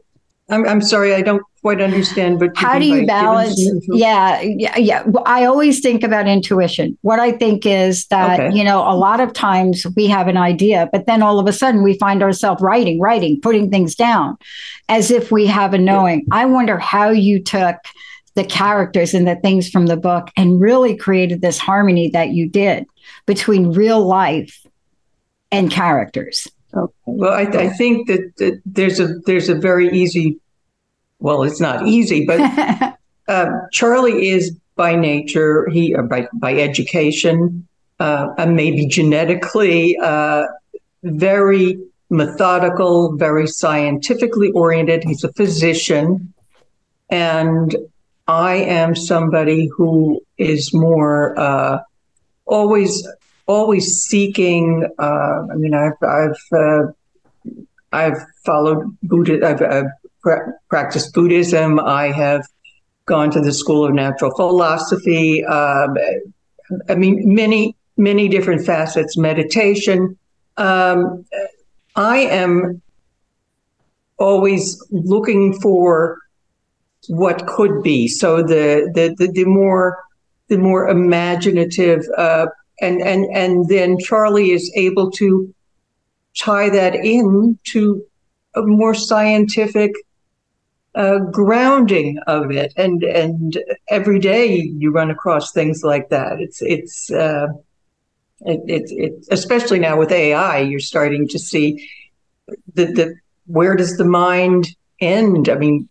I'm, 0.47 0.67
I'm 0.67 0.81
sorry, 0.81 1.15
I 1.15 1.21
don't 1.21 1.41
quite 1.61 1.81
understand. 1.81 2.37
But 2.39 2.55
how 2.55 2.77
do 2.77 2.85
you 2.85 3.07
balance? 3.07 3.59
Yeah, 3.87 4.39
yeah, 4.41 4.77
yeah. 4.77 5.03
I 5.25 5.45
always 5.45 5.79
think 5.79 6.03
about 6.03 6.27
intuition. 6.27 6.97
What 7.01 7.19
I 7.19 7.31
think 7.31 7.65
is 7.65 8.05
that 8.07 8.39
okay. 8.39 8.55
you 8.55 8.63
know 8.63 8.81
a 8.81 8.93
lot 8.95 9.19
of 9.19 9.33
times 9.33 9.87
we 9.95 10.05
have 10.07 10.27
an 10.27 10.37
idea, 10.37 10.87
but 10.91 11.07
then 11.07 11.23
all 11.23 11.39
of 11.39 11.47
a 11.47 11.53
sudden 11.53 11.81
we 11.81 11.97
find 11.97 12.21
ourselves 12.21 12.61
writing, 12.61 12.99
writing, 12.99 13.41
putting 13.41 13.71
things 13.71 13.95
down, 13.95 14.37
as 14.87 15.09
if 15.09 15.31
we 15.31 15.47
have 15.47 15.73
a 15.73 15.79
knowing. 15.79 16.27
I 16.31 16.45
wonder 16.45 16.77
how 16.77 17.09
you 17.09 17.41
took 17.41 17.77
the 18.35 18.43
characters 18.43 19.15
and 19.15 19.27
the 19.27 19.37
things 19.37 19.69
from 19.69 19.87
the 19.87 19.97
book 19.97 20.29
and 20.37 20.61
really 20.61 20.95
created 20.95 21.41
this 21.41 21.57
harmony 21.57 22.09
that 22.09 22.29
you 22.29 22.47
did 22.47 22.85
between 23.25 23.71
real 23.71 24.05
life 24.05 24.63
and 25.51 25.71
characters. 25.71 26.47
Okay. 26.75 26.93
Well, 27.05 27.33
I, 27.33 27.43
I 27.43 27.69
think 27.69 28.07
that, 28.07 28.35
that, 28.37 28.61
there's 28.65 28.99
a 28.99 29.19
there's 29.25 29.49
a 29.49 29.55
very 29.55 29.89
easy, 29.97 30.39
well, 31.19 31.43
it's 31.43 31.61
not 31.61 31.87
easy, 31.87 32.25
but 32.25 32.39
uh, 33.27 33.51
Charlie 33.71 34.29
is 34.29 34.57
by 34.75 34.95
nature 34.95 35.69
he 35.71 35.95
uh, 35.95 36.01
by 36.01 36.27
by 36.33 36.55
education 36.55 37.67
uh, 37.99 38.27
and 38.37 38.55
maybe 38.55 38.87
genetically 38.87 39.97
uh, 40.01 40.43
very 41.03 41.77
methodical, 42.09 43.15
very 43.15 43.47
scientifically 43.47 44.51
oriented. 44.51 45.03
He's 45.03 45.23
a 45.23 45.31
physician, 45.33 46.33
and 47.09 47.75
I 48.27 48.55
am 48.55 48.95
somebody 48.95 49.67
who 49.67 50.21
is 50.37 50.73
more 50.73 51.39
uh, 51.39 51.79
always 52.45 53.07
always 53.47 54.01
seeking. 54.01 54.87
Uh, 54.97 55.47
I 55.51 55.55
mean, 55.55 55.73
I've 55.73 56.01
I've 56.01 56.39
uh, 56.51 56.83
I've 57.91 58.17
followed 58.45 58.97
Buddha. 59.03 59.47
I've, 59.47 59.61
I've 59.61 59.91
pra- 60.21 60.53
practiced 60.69 61.13
Buddhism. 61.13 61.79
I 61.79 62.11
have 62.11 62.47
gone 63.05 63.31
to 63.31 63.39
the 63.39 63.53
School 63.53 63.85
of 63.85 63.93
Natural 63.93 64.31
Philosophy. 64.35 65.45
Um, 65.45 65.95
I 66.89 66.95
mean, 66.95 67.33
many 67.33 67.75
many 67.97 68.27
different 68.27 68.65
facets. 68.65 69.17
Meditation. 69.17 70.17
Um, 70.57 71.25
I 71.95 72.17
am 72.17 72.81
always 74.17 74.81
looking 74.91 75.59
for 75.59 76.19
what 77.07 77.45
could 77.47 77.83
be. 77.83 78.07
So 78.07 78.37
the 78.37 78.91
the 78.93 79.15
the, 79.17 79.31
the 79.31 79.45
more 79.45 79.97
the 80.47 80.57
more 80.57 80.87
imaginative 80.87 82.05
uh, 82.17 82.47
and 82.81 83.01
and 83.01 83.25
and 83.33 83.67
then 83.69 83.97
Charlie 83.99 84.51
is 84.51 84.71
able 84.75 85.11
to 85.11 85.53
tie 86.37 86.69
that 86.69 86.95
in 86.95 87.57
to 87.71 88.05
a 88.55 88.61
more 88.61 88.93
scientific 88.93 89.93
uh, 90.95 91.19
grounding 91.19 92.17
of 92.27 92.51
it. 92.51 92.73
And 92.77 93.03
and 93.03 93.57
every 93.89 94.19
day 94.19 94.55
you 94.55 94.91
run 94.91 95.11
across 95.11 95.51
things 95.51 95.81
like 95.83 96.09
that. 96.09 96.39
It's 96.39 96.61
it's 96.61 97.11
uh, 97.11 97.47
it, 98.41 98.61
it, 98.67 98.83
it 98.91 99.27
especially 99.31 99.79
now 99.79 99.97
with 99.97 100.11
AI 100.11 100.59
you're 100.59 100.79
starting 100.79 101.27
to 101.29 101.39
see 101.39 101.89
the 102.73 102.85
the 102.85 103.15
where 103.47 103.75
does 103.75 103.97
the 103.97 104.05
mind 104.05 104.67
end? 104.99 105.49
I 105.49 105.55
mean 105.55 105.89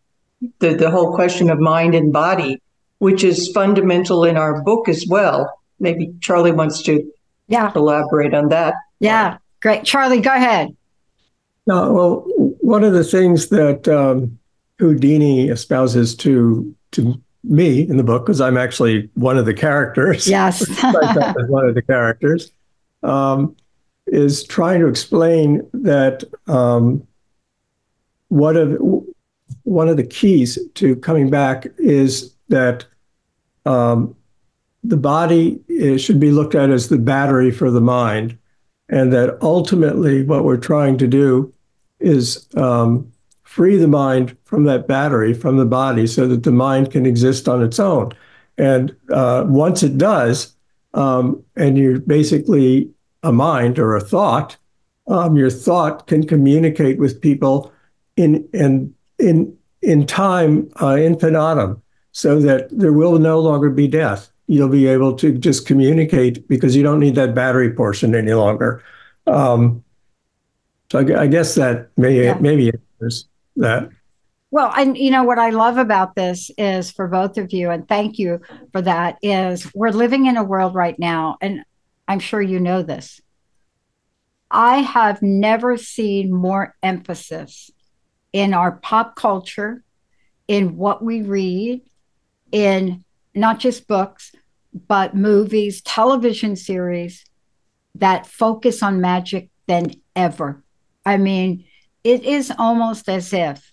the, 0.59 0.75
the 0.75 0.91
whole 0.91 1.15
question 1.15 1.51
of 1.51 1.59
mind 1.59 1.95
and 1.95 2.13
body, 2.13 2.61
which 2.99 3.25
is 3.25 3.53
fundamental 3.53 4.25
in 4.25 4.37
our 4.37 4.63
book 4.63 4.89
as 4.89 5.07
well. 5.09 5.61
Maybe 5.81 6.15
Charlie 6.21 6.53
wants 6.53 6.83
to 6.85 7.11
yeah. 7.49 7.73
elaborate 7.75 8.35
on 8.35 8.49
that. 8.49 8.75
Yeah, 9.01 9.39
great. 9.61 9.85
Charlie, 9.85 10.21
go 10.21 10.33
ahead. 10.33 10.75
No, 11.67 11.93
well, 11.93 12.15
one 12.61 12.85
of 12.85 12.93
the 12.93 13.05
things 13.05 13.49
that 13.49 13.89
um, 13.89 14.39
Houdini 14.79 15.49
espouses 15.49 16.15
to 16.17 16.75
to 16.93 17.21
me 17.43 17.81
in 17.83 17.97
the 17.97 18.05
book, 18.05 18.25
because 18.25 18.41
I'm 18.41 18.57
actually 18.57 19.11
one 19.15 19.37
of 19.37 19.47
the 19.47 19.55
characters. 19.55 20.29
Yes, 20.29 20.67
one 20.83 21.69
of 21.69 21.75
the 21.75 21.83
characters, 21.83 22.53
um, 23.03 23.57
is 24.07 24.45
trying 24.45 24.81
to 24.81 24.89
explain 24.89 25.69
that 25.73 26.25
um, 26.47 27.07
what 28.29 28.57
of 28.57 28.79
one 29.63 29.89
of 29.89 29.97
the 29.97 30.05
keys 30.05 30.59
to 30.75 30.97
coming 30.97 31.31
back 31.31 31.67
is 31.79 32.35
that 32.49 32.85
um, 33.65 34.15
the 34.85 34.97
body 34.97 35.61
should 35.97 36.21
be 36.21 36.31
looked 36.31 36.55
at 36.55 36.71
as 36.71 36.89
the 36.89 36.99
battery 36.99 37.51
for 37.51 37.71
the 37.71 37.81
mind, 37.81 38.39
and 38.89 39.13
that 39.13 39.39
ultimately 39.41 40.23
what 40.23 40.45
we're 40.45 40.57
trying 40.59 40.99
to 40.99 41.09
do 41.09 41.53
is 42.01 42.47
um, 42.57 43.11
free 43.43 43.77
the 43.77 43.89
mind 43.89 44.37
from 44.45 44.65
that 44.65 44.87
battery, 44.87 45.33
from 45.33 45.57
the 45.57 45.65
body, 45.65 46.07
so 46.07 46.29
that 46.29 46.43
the 46.43 46.53
mind 46.53 46.91
can 46.91 47.07
exist 47.07 47.49
on 47.49 47.63
its 47.63 47.81
own. 47.81 48.13
And 48.59 48.95
uh, 49.11 49.45
once 49.47 49.83
it 49.83 49.97
does, 49.97 50.55
um, 50.93 51.43
and 51.57 51.79
you're 51.79 51.99
basically 51.99 52.91
a 53.23 53.33
mind 53.33 53.79
or 53.79 53.97
a 53.97 54.01
thought, 54.01 54.57
um, 55.07 55.37
your 55.37 55.51
thought 55.51 56.07
can 56.07 56.27
communicate 56.27 56.99
with 56.99 57.21
people 57.21 57.73
in 58.17 58.49
in 58.53 58.95
in 59.19 59.57
in 59.83 60.07
time 60.07 60.69
uh, 60.81 60.95
infinitum, 60.95 61.83
so 62.13 62.39
that 62.41 62.69
there 62.71 62.93
will 62.93 63.19
no 63.19 63.41
longer 63.41 63.71
be 63.71 63.89
death. 63.89 64.31
You'll 64.47 64.69
be 64.69 64.87
able 64.87 65.17
to 65.17 65.37
just 65.39 65.67
communicate 65.67 66.47
because 66.49 66.77
you 66.77 66.83
don't 66.83 67.01
need 67.01 67.15
that 67.15 67.35
battery 67.35 67.73
portion 67.73 68.15
any 68.15 68.35
longer. 68.35 68.83
Um, 69.27 69.83
so 70.93 70.99
I, 70.99 71.23
I, 71.23 71.27
guess 71.27 71.55
that 71.55 71.89
may 71.97 72.25
yeah. 72.25 72.35
maybe 72.35 72.71
answers 73.01 73.27
that. 73.57 73.89
Well, 74.51 74.73
and 74.77 74.97
you 74.97 75.11
know 75.11 75.25
what 75.25 75.39
I 75.39 75.51
love 75.51 75.79
about 75.79 76.15
this 76.15 76.51
is 76.59 76.91
for 76.91 77.09
both 77.09 77.39
of 77.39 77.53
you, 77.53 77.71
and 77.71 77.89
thank 77.89 78.19
you 78.19 78.41
for 78.71 78.83
that. 78.83 79.17
Is 79.23 79.69
we're 79.75 79.91
living 79.91 80.27
in 80.27 80.37
a 80.37 80.45
world 80.45 80.75
right 80.75 80.99
now, 80.99 81.39
and 81.41 81.65
I'm 82.07 82.21
sure 82.21 82.43
you 82.43 82.61
know 82.61 82.83
this. 82.83 83.21
I 84.51 84.79
have 84.79 85.23
never 85.23 85.77
seen 85.77 86.33
more 86.33 86.77
emphasis 86.83 87.71
in 88.33 88.55
our 88.55 88.73
pop 88.73 89.17
culture, 89.17 89.83
in 90.47 90.77
what 90.77 91.03
we 91.03 91.23
read, 91.23 91.83
in 92.53 93.05
not 93.35 93.59
just 93.59 93.87
books, 93.87 94.33
but 94.89 95.15
movies, 95.15 95.81
television 95.83 96.57
series 96.57 97.25
that 97.95 98.27
focus 98.27 98.83
on 98.83 99.01
magic 99.01 99.51
than 99.67 99.93
ever. 100.17 100.63
I 101.07 101.17
mean, 101.17 101.65
it 102.03 102.25
is 102.25 102.53
almost 102.59 103.09
as 103.09 103.33
if 103.33 103.73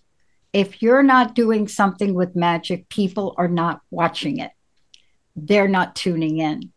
if 0.53 0.81
you're 0.81 1.03
not 1.03 1.33
doing 1.33 1.67
something 1.67 2.13
with 2.13 2.35
magic, 2.35 2.89
people 2.89 3.33
are 3.37 3.47
not 3.47 3.81
watching 3.89 4.39
it. 4.39 4.51
They're 5.35 5.69
not 5.69 5.95
tuning 5.95 6.39
in. 6.39 6.73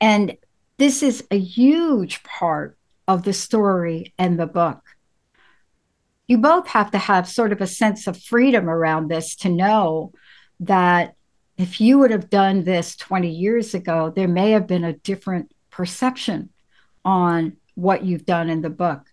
And 0.00 0.36
this 0.78 1.02
is 1.02 1.24
a 1.30 1.38
huge 1.38 2.22
part 2.22 2.78
of 3.08 3.24
the 3.24 3.32
story 3.32 4.14
and 4.18 4.38
the 4.38 4.46
book 4.46 4.82
you 6.32 6.38
both 6.38 6.68
have 6.68 6.90
to 6.92 6.98
have 6.98 7.28
sort 7.28 7.52
of 7.52 7.60
a 7.60 7.66
sense 7.66 8.06
of 8.06 8.16
freedom 8.16 8.68
around 8.68 9.08
this 9.08 9.36
to 9.36 9.50
know 9.50 10.12
that 10.60 11.14
if 11.62 11.80
you 11.80 11.98
would 11.98 12.10
have 12.10 12.28
done 12.28 12.64
this 12.64 12.96
20 12.96 13.30
years 13.30 13.74
ago, 13.74 14.12
there 14.14 14.28
may 14.28 14.50
have 14.50 14.66
been 14.66 14.84
a 14.84 14.92
different 14.92 15.52
perception 15.70 16.50
on 17.04 17.56
what 17.74 18.04
you've 18.04 18.26
done 18.26 18.50
in 18.50 18.62
the 18.62 18.70
book. 18.70 19.06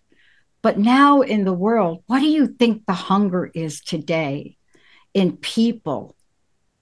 But 0.62 0.78
now 0.78 1.22
in 1.22 1.44
the 1.44 1.54
world, 1.54 2.02
what 2.06 2.20
do 2.20 2.26
you 2.26 2.48
think 2.48 2.84
the 2.84 2.92
hunger 2.92 3.50
is 3.54 3.80
today 3.80 4.56
in 5.14 5.36
people 5.36 6.16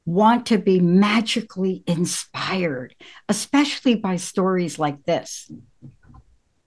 want 0.04 0.46
to 0.46 0.58
be 0.58 0.80
magically 0.80 1.84
inspired, 1.86 2.94
especially 3.28 3.94
by 3.94 4.16
stories 4.16 4.78
like 4.78 5.04
this? 5.04 5.50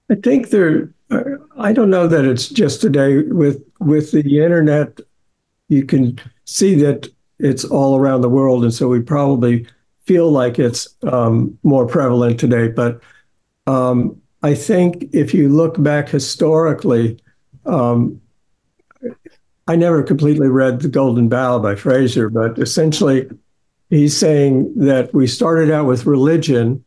I 0.09 0.15
think 0.15 0.49
there 0.49 0.93
I 1.57 1.73
don't 1.73 1.89
know 1.89 2.07
that 2.07 2.23
it's 2.23 2.47
just 2.47 2.81
today 2.81 3.23
with 3.23 3.63
with 3.79 4.11
the 4.11 4.39
internet. 4.39 4.99
You 5.67 5.85
can 5.85 6.19
see 6.45 6.75
that 6.75 7.09
it's 7.41 7.65
all 7.65 7.97
around 7.97 8.21
the 8.21 8.29
world, 8.29 8.63
and 8.63 8.73
so 8.73 8.87
we 8.87 9.01
probably 9.01 9.65
feel 10.05 10.31
like 10.31 10.59
it's 10.59 10.87
um, 11.03 11.57
more 11.63 11.85
prevalent 11.85 12.39
today. 12.39 12.67
But 12.67 13.01
um, 13.67 14.21
I 14.43 14.55
think 14.55 15.09
if 15.13 15.33
you 15.33 15.49
look 15.49 15.81
back 15.81 16.09
historically, 16.09 17.19
um, 17.65 18.21
I 19.67 19.75
never 19.75 20.03
completely 20.03 20.47
read 20.47 20.81
The 20.81 20.89
Golden 20.89 21.29
Bough 21.29 21.59
by 21.59 21.75
Frazer, 21.75 22.29
but 22.29 22.57
essentially 22.59 23.29
he's 23.89 24.17
saying 24.17 24.73
that 24.75 25.13
we 25.13 25.27
started 25.27 25.71
out 25.71 25.85
with 25.85 26.05
religion 26.05 26.83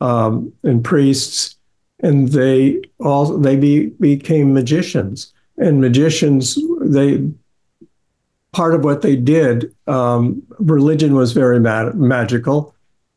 um, 0.00 0.52
and 0.62 0.82
priests, 0.82 1.56
and 2.00 2.28
they 2.28 2.82
all 2.98 3.38
they 3.38 3.56
be, 3.56 3.86
became 4.00 4.54
magicians. 4.54 5.32
And 5.56 5.80
magicians, 5.80 6.58
they 6.80 7.22
part 8.54 8.74
of 8.74 8.84
what 8.84 9.02
they 9.02 9.16
did, 9.16 9.74
um, 9.86 10.42
religion 10.58 11.14
was 11.14 11.32
very 11.32 11.60
ma- 11.60 11.92
magical. 11.92 12.74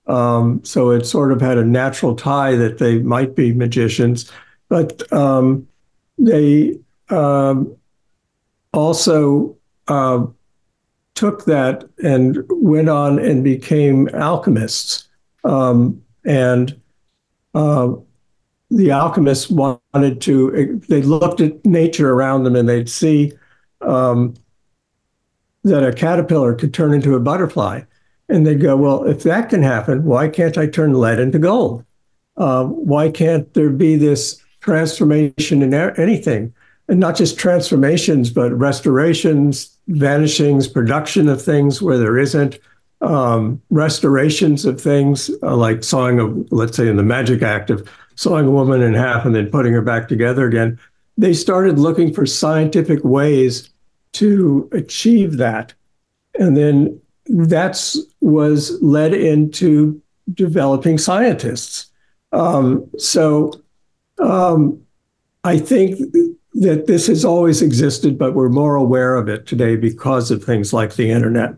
Um, 0.07 0.63
so 0.63 0.89
it 0.89 1.05
sort 1.05 1.31
of 1.31 1.39
had 1.39 1.57
a 1.57 1.63
natural 1.63 2.15
tie 2.15 2.55
that 2.55 2.79
they 2.79 2.99
might 2.99 3.35
be 3.35 3.53
magicians, 3.53 4.31
but 4.67 5.11
um, 5.13 5.67
they 6.17 6.79
um, 7.09 7.75
also 8.73 9.55
uh, 9.87 10.25
took 11.13 11.45
that 11.45 11.83
and 12.03 12.43
went 12.49 12.89
on 12.89 13.19
and 13.19 13.43
became 13.43 14.09
alchemists. 14.09 15.07
Um, 15.43 16.01
and 16.25 16.79
uh, 17.53 17.93
the 18.71 18.91
alchemists 18.91 19.49
wanted 19.49 20.21
to, 20.21 20.81
they 20.89 21.01
looked 21.01 21.41
at 21.41 21.65
nature 21.65 22.11
around 22.11 22.43
them 22.43 22.55
and 22.55 22.67
they'd 22.67 22.89
see 22.89 23.33
um, 23.81 24.33
that 25.67 25.83
a 25.83 25.93
caterpillar 25.93 26.53
could 26.53 26.73
turn 26.73 26.93
into 26.93 27.15
a 27.15 27.19
butterfly. 27.19 27.81
And 28.29 28.45
they'd 28.45 28.61
go, 28.61 28.75
well, 28.75 29.05
if 29.05 29.23
that 29.23 29.49
can 29.49 29.63
happen, 29.63 30.03
why 30.03 30.27
can't 30.27 30.57
I 30.57 30.67
turn 30.67 30.93
lead 30.93 31.19
into 31.19 31.39
gold? 31.39 31.85
Uh, 32.35 32.65
why 32.65 33.09
can't 33.09 33.51
there 33.53 33.69
be 33.69 33.95
this 33.95 34.41
transformation 34.59 35.61
in 35.61 35.73
anything? 35.73 36.53
And 36.89 36.99
not 36.99 37.15
just 37.15 37.39
transformations, 37.39 38.29
but 38.29 38.51
restorations, 38.53 39.77
vanishings, 39.87 40.67
production 40.67 41.29
of 41.29 41.41
things 41.41 41.81
where 41.81 41.97
there 41.97 42.17
isn't, 42.17 42.59
um, 43.01 43.61
restorations 43.69 44.65
of 44.65 44.79
things, 44.79 45.29
uh, 45.43 45.55
like 45.55 45.83
sawing 45.83 46.19
a, 46.19 46.25
let's 46.53 46.77
say 46.77 46.87
in 46.87 46.95
the 46.97 47.03
magic 47.03 47.41
act 47.41 47.69
of 47.69 47.87
sawing 48.15 48.47
a 48.47 48.51
woman 48.51 48.81
in 48.81 48.93
half 48.93 49.25
and 49.25 49.35
then 49.35 49.49
putting 49.49 49.73
her 49.73 49.81
back 49.81 50.07
together 50.07 50.47
again. 50.47 50.79
They 51.17 51.33
started 51.33 51.79
looking 51.79 52.13
for 52.13 52.25
scientific 52.25 53.03
ways 53.03 53.69
to 54.17 54.69
achieve 54.71 55.37
that. 55.37 55.73
And 56.39 56.55
then 56.55 56.99
that's 57.25 57.97
was 58.21 58.81
led 58.81 59.13
into 59.13 60.01
developing 60.33 60.97
scientists. 60.97 61.87
Um, 62.31 62.89
so 62.97 63.53
um, 64.19 64.81
I 65.43 65.57
think 65.57 65.99
that 66.53 66.87
this 66.87 67.07
has 67.07 67.23
always 67.23 67.61
existed, 67.61 68.17
but 68.17 68.33
we're 68.33 68.49
more 68.49 68.75
aware 68.75 69.15
of 69.15 69.29
it 69.29 69.45
today 69.45 69.75
because 69.75 70.31
of 70.31 70.43
things 70.43 70.73
like 70.73 70.95
the 70.95 71.11
internet. 71.11 71.51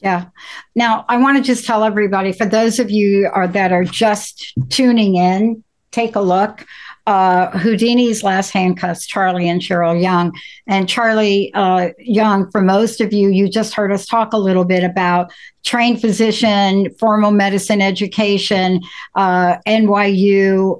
Yeah. 0.00 0.26
Now, 0.74 1.04
I 1.08 1.16
want 1.16 1.38
to 1.38 1.42
just 1.42 1.66
tell 1.66 1.84
everybody 1.84 2.32
for 2.32 2.46
those 2.46 2.78
of 2.78 2.90
you 2.90 3.28
are, 3.32 3.48
that 3.48 3.72
are 3.72 3.84
just 3.84 4.54
tuning 4.68 5.16
in, 5.16 5.62
take 5.90 6.16
a 6.16 6.20
look 6.20 6.64
uh, 7.06 7.50
Houdini's 7.58 8.22
Last 8.22 8.50
Handcuffs, 8.50 9.06
Charlie 9.06 9.48
and 9.48 9.60
Cheryl 9.60 10.00
Young. 10.00 10.32
And 10.66 10.88
Charlie 10.88 11.52
uh, 11.54 11.90
Young, 11.98 12.50
for 12.50 12.60
most 12.60 13.00
of 13.00 13.12
you, 13.12 13.28
you 13.28 13.48
just 13.48 13.74
heard 13.74 13.92
us 13.92 14.06
talk 14.06 14.32
a 14.32 14.38
little 14.38 14.64
bit 14.64 14.82
about 14.82 15.32
trained 15.64 16.00
physician, 16.00 16.92
formal 16.98 17.32
medicine 17.32 17.82
education, 17.82 18.80
uh, 19.16 19.56
NYU, 19.66 20.78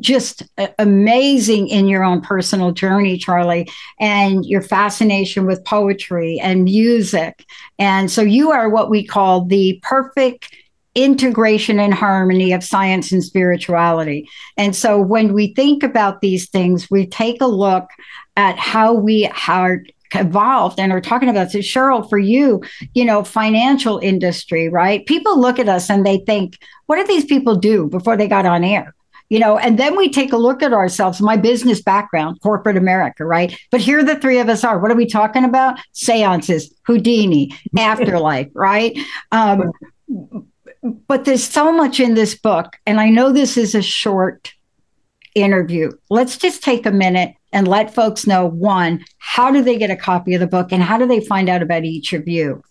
just 0.00 0.44
amazing 0.78 1.68
in 1.68 1.88
your 1.88 2.04
own 2.04 2.20
personal 2.20 2.70
journey, 2.72 3.18
Charlie, 3.18 3.68
and 3.98 4.46
your 4.46 4.62
fascination 4.62 5.44
with 5.44 5.64
poetry 5.64 6.38
and 6.40 6.64
music. 6.64 7.44
And 7.78 8.10
so 8.10 8.22
you 8.22 8.52
are 8.52 8.68
what 8.68 8.90
we 8.90 9.04
call 9.04 9.44
the 9.44 9.80
perfect 9.82 10.54
integration 10.94 11.80
and 11.80 11.94
harmony 11.94 12.52
of 12.52 12.62
science 12.62 13.12
and 13.12 13.24
spirituality. 13.24 14.28
And 14.56 14.76
so 14.76 15.00
when 15.00 15.32
we 15.32 15.54
think 15.54 15.82
about 15.82 16.20
these 16.20 16.48
things, 16.50 16.90
we 16.90 17.06
take 17.06 17.40
a 17.40 17.46
look 17.46 17.88
at 18.36 18.58
how 18.58 18.92
we 18.92 19.30
are 19.48 19.82
evolved 20.14 20.78
and 20.78 20.92
are 20.92 21.00
talking 21.00 21.30
about 21.30 21.50
so 21.50 21.58
cheryl 21.58 22.06
for 22.06 22.18
you 22.18 22.62
you 22.92 23.02
know 23.02 23.24
financial 23.24 23.98
industry 23.98 24.68
right? 24.68 25.06
People 25.06 25.40
look 25.40 25.58
at 25.58 25.70
us 25.70 25.88
and 25.88 26.04
they 26.04 26.18
think 26.18 26.58
what 26.86 26.96
did 26.96 27.08
these 27.08 27.24
people 27.24 27.56
do 27.56 27.86
before 27.88 28.16
they 28.16 28.28
got 28.28 28.44
on 28.44 28.62
air? 28.62 28.94
You 29.30 29.38
know 29.38 29.56
and 29.56 29.78
then 29.78 29.96
we 29.96 30.10
take 30.10 30.34
a 30.34 30.36
look 30.36 30.62
at 30.62 30.74
ourselves 30.74 31.22
my 31.22 31.38
business 31.38 31.80
background 31.80 32.40
corporate 32.42 32.76
america 32.76 33.24
right? 33.24 33.58
But 33.70 33.80
here 33.80 34.04
the 34.04 34.16
three 34.16 34.38
of 34.38 34.50
us 34.50 34.64
are. 34.64 34.78
What 34.78 34.90
are 34.90 34.96
we 34.96 35.06
talking 35.06 35.44
about? 35.44 35.78
Seances 35.92 36.74
houdini 36.86 37.56
afterlife 37.78 38.48
right? 38.54 38.98
Um, 39.30 39.72
but 40.82 41.24
there's 41.24 41.44
so 41.44 41.72
much 41.72 42.00
in 42.00 42.14
this 42.14 42.34
book, 42.34 42.76
and 42.86 43.00
I 43.00 43.08
know 43.08 43.32
this 43.32 43.56
is 43.56 43.74
a 43.74 43.82
short 43.82 44.52
interview. 45.34 45.92
Let's 46.10 46.36
just 46.36 46.62
take 46.62 46.86
a 46.86 46.90
minute 46.90 47.34
and 47.52 47.68
let 47.68 47.94
folks 47.94 48.26
know 48.26 48.46
one, 48.46 49.04
how 49.18 49.50
do 49.50 49.62
they 49.62 49.76
get 49.76 49.90
a 49.90 49.96
copy 49.96 50.34
of 50.34 50.40
the 50.40 50.46
book, 50.46 50.72
and 50.72 50.82
how 50.82 50.98
do 50.98 51.06
they 51.06 51.20
find 51.20 51.48
out 51.48 51.62
about 51.62 51.84
each 51.84 52.12
of 52.12 52.26
you? 52.26 52.62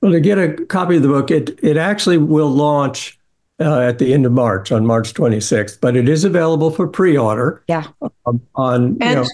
Well, 0.00 0.12
to 0.12 0.20
get 0.20 0.38
a 0.38 0.52
copy 0.66 0.96
of 0.96 1.02
the 1.02 1.08
book, 1.08 1.30
it 1.30 1.58
it 1.62 1.76
actually 1.76 2.18
will 2.18 2.50
launch 2.50 3.18
uh, 3.60 3.80
at 3.80 3.98
the 3.98 4.12
end 4.12 4.26
of 4.26 4.32
March 4.32 4.70
on 4.72 4.84
March 4.84 5.14
26th, 5.14 5.80
but 5.80 5.96
it 5.96 6.08
is 6.08 6.24
available 6.24 6.70
for 6.70 6.86
pre-order. 6.86 7.62
Yeah. 7.68 7.86
Um, 8.26 8.42
on 8.56 8.98
you 9.00 9.14
know, 9.14 9.24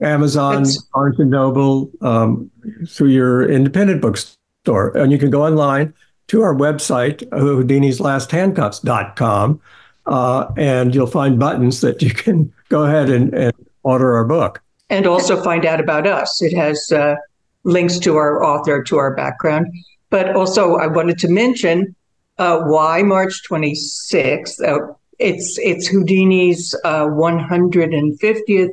Amazon, 0.00 0.64
Barnes 0.94 1.18
and 1.18 1.30
Noble, 1.30 1.90
um, 2.00 2.50
through 2.88 3.08
your 3.08 3.50
independent 3.50 4.00
bookstore, 4.00 4.96
and 4.96 5.12
you 5.12 5.18
can 5.18 5.30
go 5.30 5.44
online 5.44 5.92
to 6.28 6.42
our 6.42 6.54
website, 6.54 7.28
houdinislasthandcuffs.com, 7.30 9.60
uh, 10.06 10.52
and 10.56 10.94
you'll 10.94 11.06
find 11.06 11.38
buttons 11.38 11.80
that 11.80 12.02
you 12.02 12.12
can 12.12 12.52
go 12.68 12.84
ahead 12.84 13.08
and, 13.10 13.32
and, 13.34 13.52
order 13.84 14.14
our 14.14 14.24
book. 14.24 14.62
And 14.90 15.08
also 15.08 15.42
find 15.42 15.66
out 15.66 15.80
about 15.80 16.06
us. 16.06 16.40
It 16.40 16.56
has 16.56 16.92
uh, 16.92 17.16
links 17.64 17.98
to 17.98 18.16
our 18.16 18.44
author, 18.44 18.80
to 18.84 18.96
our 18.96 19.12
background. 19.12 19.66
But 20.08 20.36
also, 20.36 20.76
I 20.76 20.86
wanted 20.86 21.18
to 21.18 21.28
mention 21.28 21.96
uh, 22.38 22.60
why 22.60 23.02
March 23.02 23.42
26th. 23.50 24.62
Uh, 24.62 24.92
it's 25.18 25.58
it's 25.58 25.88
Houdini's 25.88 26.76
150th 26.84 28.68
uh, 28.68 28.72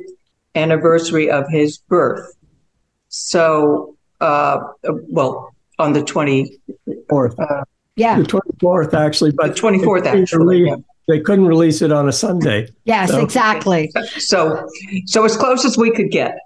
anniversary 0.54 1.30
of 1.30 1.48
his 1.48 1.78
birth. 1.78 2.34
So, 3.08 3.96
uh, 4.20 4.58
well, 5.08 5.49
on 5.80 5.92
the 5.92 6.02
24th. 6.02 7.38
Uh, 7.38 7.64
yeah. 7.96 8.18
The 8.18 8.24
24th, 8.24 8.94
actually. 8.94 9.32
But 9.32 9.54
the 9.54 9.60
24th, 9.60 10.06
actually. 10.06 10.66
yeah. 10.66 10.76
They 11.08 11.20
couldn't 11.20 11.46
release 11.46 11.82
it 11.82 11.90
on 11.90 12.08
a 12.08 12.12
Sunday. 12.12 12.68
Yes, 12.84 13.10
so. 13.10 13.20
exactly. 13.20 13.90
So, 14.18 14.68
so 15.06 15.24
as 15.24 15.36
close 15.36 15.64
as 15.64 15.76
we 15.76 15.90
could 15.90 16.10
get. 16.10 16.38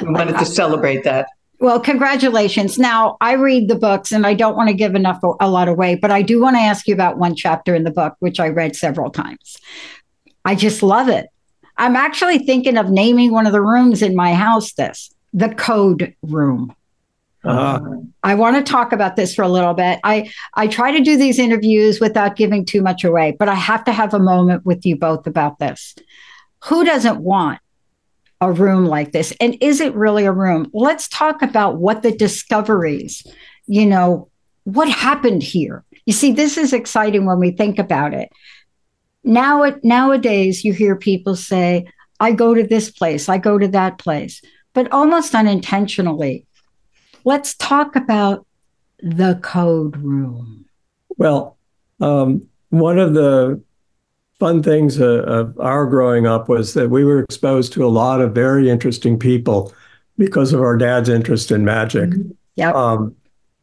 We 0.00 0.08
wanted 0.08 0.38
to 0.38 0.46
celebrate 0.46 1.04
that. 1.04 1.28
Well, 1.58 1.80
congratulations. 1.80 2.78
Now, 2.78 3.16
I 3.20 3.32
read 3.32 3.68
the 3.68 3.74
books 3.74 4.12
and 4.12 4.26
I 4.26 4.34
don't 4.34 4.56
want 4.56 4.68
to 4.68 4.74
give 4.74 4.94
enough 4.94 5.22
a 5.40 5.50
lot 5.50 5.68
away, 5.68 5.94
but 5.94 6.10
I 6.10 6.22
do 6.22 6.40
want 6.40 6.56
to 6.56 6.60
ask 6.60 6.86
you 6.86 6.94
about 6.94 7.18
one 7.18 7.34
chapter 7.34 7.74
in 7.74 7.84
the 7.84 7.90
book, 7.90 8.14
which 8.20 8.40
I 8.40 8.48
read 8.48 8.76
several 8.76 9.10
times. 9.10 9.58
I 10.44 10.54
just 10.54 10.82
love 10.82 11.08
it. 11.08 11.26
I'm 11.78 11.96
actually 11.96 12.38
thinking 12.38 12.78
of 12.78 12.90
naming 12.90 13.32
one 13.32 13.46
of 13.46 13.52
the 13.52 13.62
rooms 13.62 14.00
in 14.00 14.14
my 14.14 14.34
house 14.34 14.72
this 14.74 15.10
the 15.32 15.54
code 15.54 16.14
room. 16.22 16.74
Uh, 17.44 17.78
I 18.22 18.34
want 18.34 18.56
to 18.56 18.70
talk 18.70 18.92
about 18.92 19.14
this 19.14 19.34
for 19.34 19.42
a 19.42 19.48
little 19.48 19.74
bit. 19.74 20.00
I 20.02 20.30
I 20.54 20.66
try 20.66 20.90
to 20.90 21.00
do 21.00 21.16
these 21.16 21.38
interviews 21.38 22.00
without 22.00 22.36
giving 22.36 22.64
too 22.64 22.82
much 22.82 23.04
away, 23.04 23.36
but 23.38 23.48
I 23.48 23.54
have 23.54 23.84
to 23.84 23.92
have 23.92 24.14
a 24.14 24.18
moment 24.18 24.66
with 24.66 24.84
you 24.84 24.96
both 24.96 25.26
about 25.26 25.58
this. 25.58 25.94
Who 26.64 26.84
doesn't 26.84 27.20
want 27.20 27.60
a 28.40 28.52
room 28.52 28.86
like 28.86 29.12
this? 29.12 29.32
And 29.40 29.56
is 29.60 29.80
it 29.80 29.94
really 29.94 30.24
a 30.24 30.32
room? 30.32 30.70
Let's 30.72 31.08
talk 31.08 31.42
about 31.42 31.76
what 31.76 32.02
the 32.02 32.12
discoveries, 32.12 33.24
you 33.66 33.86
know, 33.86 34.28
what 34.64 34.88
happened 34.88 35.42
here. 35.42 35.84
You 36.04 36.12
see, 36.12 36.32
this 36.32 36.56
is 36.56 36.72
exciting 36.72 37.26
when 37.26 37.38
we 37.38 37.52
think 37.52 37.78
about 37.78 38.12
it. 38.12 38.30
Now, 39.22 39.72
nowadays, 39.82 40.64
you 40.64 40.72
hear 40.72 40.96
people 40.96 41.36
say, 41.36 41.86
I 42.20 42.32
go 42.32 42.54
to 42.54 42.62
this 42.62 42.90
place, 42.90 43.28
I 43.28 43.38
go 43.38 43.58
to 43.58 43.68
that 43.68 43.98
place, 43.98 44.40
but 44.72 44.90
almost 44.92 45.34
unintentionally, 45.34 46.45
let's 47.26 47.54
talk 47.56 47.96
about 47.96 48.46
the 49.02 49.38
code 49.42 49.96
room. 49.98 50.64
Well, 51.18 51.58
um, 52.00 52.48
one 52.70 52.98
of 52.98 53.12
the 53.12 53.60
fun 54.38 54.62
things 54.62 55.00
uh, 55.00 55.24
of 55.26 55.58
our 55.58 55.86
growing 55.86 56.26
up 56.26 56.48
was 56.48 56.72
that 56.74 56.88
we 56.88 57.04
were 57.04 57.20
exposed 57.20 57.72
to 57.72 57.84
a 57.84 57.88
lot 57.88 58.20
of 58.20 58.32
very 58.32 58.70
interesting 58.70 59.18
people 59.18 59.74
because 60.16 60.52
of 60.52 60.60
our 60.60 60.76
dad's 60.76 61.08
interest 61.08 61.50
in 61.50 61.64
magic. 61.64 62.10
Mm-hmm. 62.10 62.30
Yeah. 62.54 62.70
Um, 62.70 63.14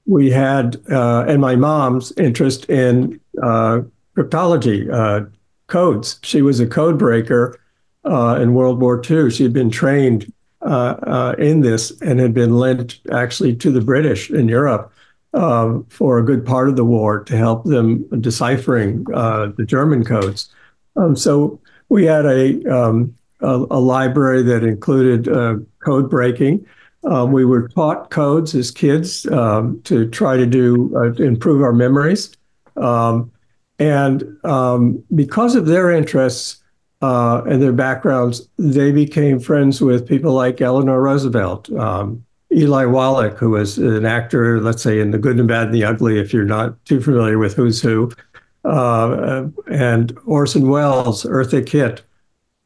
we 0.05 0.29
had, 0.29 0.77
uh, 0.91 1.23
and 1.27 1.39
my 1.39 1.55
mom's 1.55 2.11
interest 2.17 2.69
in 2.69 3.19
uh, 3.41 3.81
cryptology 4.17 4.91
uh, 4.91 5.25
codes. 5.67 6.19
She 6.23 6.41
was 6.41 6.59
a 6.59 6.67
code 6.67 6.99
breaker 6.99 7.59
uh, 8.03 8.37
in 8.41 8.53
World 8.53 8.81
War 8.81 9.01
II. 9.09 9.31
She 9.31 9.43
had 9.43 9.53
been 9.53 9.69
trained 9.69 10.31
in 10.65 11.61
this 11.61 11.91
and 12.01 12.19
had 12.19 12.33
been 12.33 12.57
lent 12.57 12.99
actually 13.11 13.55
to 13.57 13.71
the 13.71 13.81
British 13.81 14.29
in 14.29 14.47
Europe 14.47 14.93
um, 15.33 15.85
for 15.89 16.19
a 16.19 16.23
good 16.23 16.45
part 16.45 16.69
of 16.69 16.75
the 16.75 16.85
war 16.85 17.23
to 17.23 17.35
help 17.35 17.63
them 17.65 18.03
deciphering 18.21 19.05
uh, 19.13 19.47
the 19.57 19.65
German 19.65 20.03
codes. 20.03 20.49
Um, 20.95 21.15
so 21.15 21.59
we 21.89 22.05
had 22.05 22.25
a, 22.25 22.63
um, 22.65 23.15
a, 23.41 23.65
a, 23.71 23.79
library 23.79 24.43
that 24.43 24.63
included 24.63 25.27
uh, 25.27 25.55
code 25.79 26.09
breaking. 26.09 26.65
Um, 27.03 27.31
we 27.31 27.45
were 27.45 27.67
taught 27.69 28.11
codes 28.11 28.55
as 28.55 28.71
kids 28.71 29.25
um, 29.27 29.81
to 29.83 30.07
try 30.09 30.37
to 30.37 30.45
do 30.45 30.95
uh, 30.95 31.13
to 31.15 31.23
improve 31.23 31.61
our 31.61 31.73
memories. 31.73 32.35
Um, 32.77 33.31
and 33.79 34.23
because 35.13 35.55
of 35.55 35.65
their 35.65 35.91
interests, 35.91 36.62
uh, 37.03 37.43
and 37.49 37.61
their 37.61 37.73
backgrounds, 37.73 38.47
they 38.57 38.93
became 38.93 39.37
friends 39.37 39.81
with 39.81 40.07
people 40.07 40.31
like 40.31 40.61
Eleanor 40.61 41.01
Roosevelt, 41.01 41.69
um, 41.73 42.23
Eli 42.53 42.85
Wallach, 42.85 43.37
who 43.37 43.49
was 43.49 43.77
an 43.77 44.05
actor, 44.05 44.61
let's 44.61 44.81
say, 44.81 45.01
in 45.01 45.11
The 45.11 45.17
Good 45.17 45.37
and 45.37 45.45
Bad 45.45 45.65
and 45.65 45.75
the 45.75 45.83
Ugly, 45.83 46.17
if 46.17 46.31
you're 46.31 46.45
not 46.45 46.85
too 46.85 47.01
familiar 47.01 47.37
with 47.37 47.55
who's 47.55 47.81
who, 47.81 48.09
uh, 48.63 49.47
and 49.69 50.17
Orson 50.25 50.69
Welles, 50.69 51.23
Eartha 51.25 51.67
Kitt, 51.67 52.03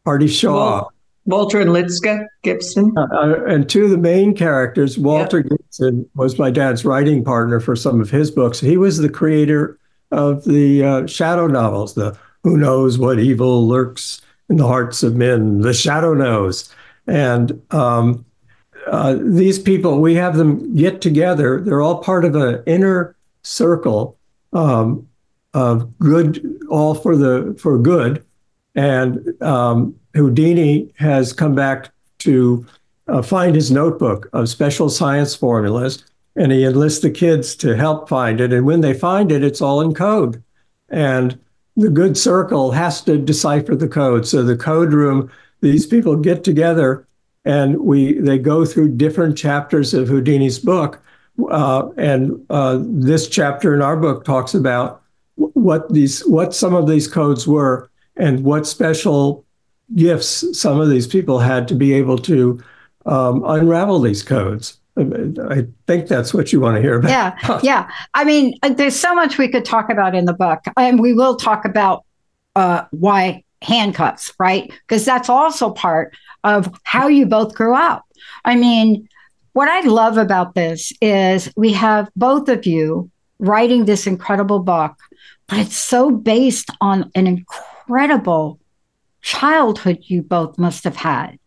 Artie 0.05 0.27
Shaw. 0.27 0.87
Walter 1.25 1.59
and 1.59 1.73
Lizette 1.73 2.27
Gibson. 2.43 2.93
Uh, 2.95 3.07
uh, 3.11 3.43
and 3.47 3.67
two 3.67 3.85
of 3.85 3.89
the 3.89 3.97
main 3.97 4.35
characters, 4.35 4.99
Walter 4.99 5.39
yep. 5.39 5.49
Gibson 5.49 6.07
was 6.13 6.37
my 6.37 6.51
dad's 6.51 6.85
writing 6.85 7.23
partner 7.23 7.59
for 7.59 7.75
some 7.75 7.99
of 7.99 8.11
his 8.11 8.29
books. 8.29 8.59
He 8.59 8.77
was 8.77 8.99
the 8.99 9.09
creator 9.09 9.79
of 10.11 10.45
the 10.45 10.83
uh, 10.83 11.07
shadow 11.07 11.47
novels, 11.47 11.95
the 11.95 12.15
Who 12.43 12.55
Knows 12.55 12.99
What 12.99 13.17
Evil 13.17 13.67
Lurks 13.67 14.21
in 14.49 14.57
the 14.57 14.67
hearts 14.67 15.03
of 15.03 15.15
men. 15.15 15.61
The 15.61 15.73
shadow 15.73 16.13
knows. 16.13 16.73
And 17.07 17.61
um, 17.71 18.25
uh, 18.87 19.17
these 19.19 19.59
people, 19.59 19.99
we 19.99 20.15
have 20.15 20.37
them 20.37 20.75
get 20.75 21.01
together. 21.01 21.61
They're 21.61 21.81
all 21.81 21.99
part 21.99 22.25
of 22.25 22.35
an 22.35 22.63
inner 22.65 23.15
circle 23.43 24.17
um, 24.53 25.07
of 25.53 25.97
good, 25.99 26.59
all 26.69 26.95
for 26.95 27.15
the 27.15 27.57
for 27.59 27.77
good. 27.77 28.23
And 28.75 29.41
um, 29.41 29.95
Houdini 30.13 30.93
has 30.97 31.33
come 31.33 31.55
back 31.55 31.89
to 32.19 32.65
uh, 33.07 33.21
find 33.21 33.55
his 33.55 33.71
notebook 33.71 34.29
of 34.33 34.49
special 34.49 34.89
science 34.89 35.35
formulas, 35.35 36.03
and 36.35 36.51
he 36.51 36.63
enlists 36.63 36.99
the 37.01 37.09
kids 37.09 37.55
to 37.57 37.75
help 37.75 38.07
find 38.07 38.39
it. 38.39 38.53
And 38.53 38.65
when 38.65 38.81
they 38.81 38.93
find 38.93 39.31
it, 39.31 39.43
it's 39.43 39.61
all 39.61 39.81
in 39.81 39.93
code. 39.93 40.43
And 40.89 41.39
the 41.77 41.89
good 41.89 42.17
circle 42.17 42.71
has 42.71 43.01
to 43.03 43.17
decipher 43.17 43.75
the 43.75 43.87
code. 43.87 44.27
So 44.27 44.43
the 44.43 44.57
code 44.57 44.91
room, 44.91 45.31
these 45.61 45.85
people 45.85 46.15
get 46.15 46.43
together 46.43 47.07
and 47.45 47.79
we 47.79 48.19
they 48.19 48.37
go 48.37 48.65
through 48.65 48.97
different 48.97 49.37
chapters 49.37 49.93
of 49.93 50.09
Houdini's 50.09 50.59
book. 50.59 51.01
Uh, 51.49 51.87
and 51.97 52.43
uh, 52.49 52.79
this 52.81 53.29
chapter 53.29 53.75
in 53.75 53.81
our 53.81 53.95
book 53.95 54.25
talks 54.25 54.55
about 54.55 55.03
what 55.35 55.93
these 55.93 56.25
what 56.25 56.53
some 56.53 56.73
of 56.73 56.87
these 56.87 57.07
codes 57.07 57.47
were 57.47 57.89
and 58.17 58.43
what 58.43 58.65
special 58.65 59.45
gifts 59.95 60.43
some 60.59 60.81
of 60.81 60.89
these 60.89 61.07
people 61.07 61.39
had 61.39 61.67
to 61.67 61.75
be 61.75 61.93
able 61.93 62.17
to 62.17 62.61
um, 63.05 63.43
unravel 63.45 63.99
these 63.99 64.23
codes. 64.23 64.79
I 64.97 65.67
think 65.85 66.07
that's 66.07 66.33
what 66.33 66.51
you 66.51 66.59
want 66.59 66.75
to 66.75 66.81
hear 66.81 66.95
about. 66.95 67.11
Yeah, 67.11 67.59
yeah. 67.63 67.91
I 68.13 68.23
mean, 68.23 68.57
uh, 68.63 68.69
there's 68.69 68.95
so 68.95 69.13
much 69.13 69.37
we 69.37 69.47
could 69.47 69.65
talk 69.65 69.89
about 69.89 70.15
in 70.15 70.25
the 70.25 70.33
book, 70.33 70.59
and 70.75 70.99
we 70.99 71.13
will 71.13 71.35
talk 71.35 71.65
about 71.65 72.03
uh, 72.55 72.85
why 72.91 73.43
handcuffs, 73.61 74.33
right? 74.39 74.71
Because 74.87 75.05
that's 75.05 75.29
also 75.29 75.71
part 75.71 76.15
of 76.43 76.73
how 76.83 77.07
you 77.07 77.25
both 77.25 77.53
grew 77.53 77.75
up. 77.75 78.03
I 78.45 78.55
mean, 78.55 79.07
what 79.53 79.69
I 79.69 79.81
love 79.81 80.17
about 80.17 80.55
this 80.55 80.91
is 81.01 81.51
we 81.55 81.73
have 81.73 82.09
both 82.15 82.49
of 82.49 82.65
you 82.65 83.11
writing 83.39 83.85
this 83.85 84.07
incredible 84.07 84.59
book, 84.59 84.95
but 85.47 85.59
it's 85.59 85.77
so 85.77 86.11
based 86.11 86.69
on 86.81 87.11
an 87.15 87.27
incredible 87.27 88.59
childhood 89.21 89.99
you 90.03 90.21
both 90.21 90.57
must 90.57 90.83
have 90.83 90.95
had 90.95 91.37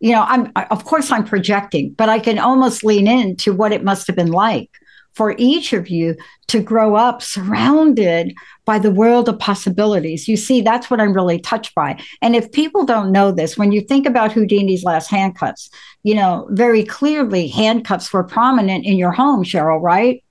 you 0.00 0.12
know, 0.12 0.22
I'm 0.22 0.52
of 0.70 0.84
course 0.84 1.10
I'm 1.10 1.24
projecting, 1.24 1.90
but 1.90 2.08
I 2.08 2.18
can 2.18 2.38
almost 2.38 2.84
lean 2.84 3.06
into 3.06 3.52
what 3.52 3.72
it 3.72 3.84
must 3.84 4.06
have 4.06 4.16
been 4.16 4.32
like 4.32 4.70
for 5.18 5.34
each 5.36 5.72
of 5.72 5.88
you 5.88 6.14
to 6.46 6.60
grow 6.60 6.94
up 6.94 7.20
surrounded 7.22 8.32
by 8.64 8.78
the 8.78 8.92
world 8.92 9.28
of 9.28 9.36
possibilities. 9.38 10.28
You 10.28 10.36
see, 10.36 10.60
that's 10.60 10.88
what 10.88 11.00
I'm 11.00 11.12
really 11.12 11.40
touched 11.40 11.74
by. 11.74 12.00
And 12.22 12.36
if 12.36 12.52
people 12.52 12.84
don't 12.84 13.10
know 13.10 13.32
this, 13.32 13.58
when 13.58 13.72
you 13.72 13.80
think 13.80 14.06
about 14.06 14.32
Houdini's 14.32 14.84
last 14.84 15.10
handcuffs, 15.10 15.70
you 16.04 16.14
know, 16.14 16.46
very 16.50 16.84
clearly 16.84 17.48
handcuffs 17.48 18.12
were 18.12 18.22
prominent 18.22 18.86
in 18.86 18.96
your 18.96 19.10
home, 19.10 19.42
Cheryl, 19.42 19.82
right? 19.82 20.22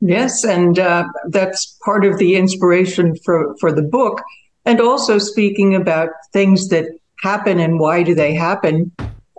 Yes, 0.00 0.44
and 0.44 0.78
uh, 0.78 1.04
that's 1.28 1.78
part 1.84 2.06
of 2.06 2.18
the 2.18 2.36
inspiration 2.36 3.16
for 3.24 3.54
for 3.60 3.72
the 3.72 3.82
book, 3.82 4.22
and 4.64 4.80
also 4.80 5.18
speaking 5.18 5.74
about 5.74 6.10
things 6.32 6.68
that 6.68 6.86
happen 7.30 7.58
and 7.58 7.80
why 7.80 8.02
do 8.08 8.14
they 8.14 8.32
happen, 8.34 8.92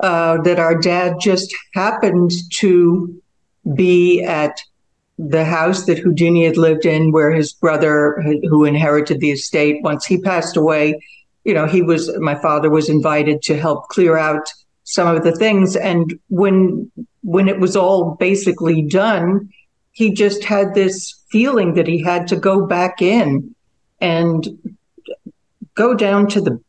uh, 0.04 0.42
that 0.42 0.60
our 0.60 0.76
dad 0.78 1.16
just 1.30 1.50
happened 1.74 2.32
to 2.62 3.22
be 3.76 4.22
at 4.24 4.56
the 5.18 5.46
house 5.46 5.86
that 5.86 5.98
Houdini 5.98 6.46
had 6.46 6.58
lived 6.58 6.86
in, 6.86 7.12
where 7.12 7.32
his 7.32 7.54
brother, 7.54 8.22
who 8.50 8.66
inherited 8.66 9.20
the 9.20 9.32
estate, 9.32 9.82
once 9.84 10.06
he 10.06 10.18
passed 10.32 10.56
away, 10.58 11.00
you 11.44 11.54
know, 11.54 11.66
he 11.66 11.82
was, 11.82 12.02
my 12.20 12.36
father 12.36 12.70
was 12.70 12.90
invited 12.90 13.42
to 13.44 13.58
help 13.58 13.88
clear 13.88 14.18
out 14.18 14.46
some 14.84 15.08
of 15.16 15.24
the 15.24 15.36
things. 15.36 15.76
And 15.76 16.20
when, 16.28 16.92
when 17.24 17.48
it 17.48 17.60
was 17.60 17.76
all 17.76 18.16
basically 18.20 18.82
done, 18.82 19.50
he 19.92 20.14
just 20.14 20.44
had 20.44 20.74
this 20.74 20.96
feeling 21.32 21.74
that 21.76 21.88
he 21.88 22.04
had 22.04 22.28
to 22.28 22.36
go 22.36 22.66
back 22.68 23.02
in 23.02 23.56
and 24.00 24.48
go 25.74 25.96
down 25.96 26.28
to 26.28 26.42
the 26.42 26.60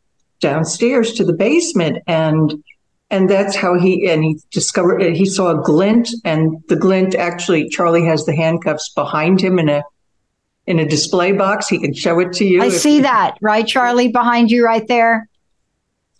downstairs 0.41 1.13
to 1.15 1.25
the 1.25 1.33
basement 1.33 1.99
and 2.07 2.63
and 3.11 3.29
that's 3.29 3.57
how 3.57 3.79
he 3.79 4.09
and 4.09 4.23
he 4.23 4.39
discovered 4.51 5.03
he 5.15 5.25
saw 5.25 5.59
a 5.59 5.63
glint 5.63 6.11
and 6.25 6.63
the 6.69 6.77
glint 6.77 7.15
actually 7.15 7.69
charlie 7.69 8.05
has 8.05 8.25
the 8.25 8.35
handcuffs 8.35 8.91
behind 8.95 9.41
him 9.41 9.59
in 9.59 9.69
a 9.69 9.83
in 10.67 10.79
a 10.79 10.87
display 10.87 11.33
box. 11.33 11.67
He 11.67 11.79
can 11.79 11.95
show 11.95 12.21
it 12.21 12.35
to 12.35 12.45
you 12.45 12.63
i 12.63 12.69
see 12.69 13.01
that. 13.01 13.39
Right 13.41 13.67
charlie 13.67 14.09
behind 14.09 14.51
you 14.51 14.65
right 14.65 14.87
there? 14.87 15.29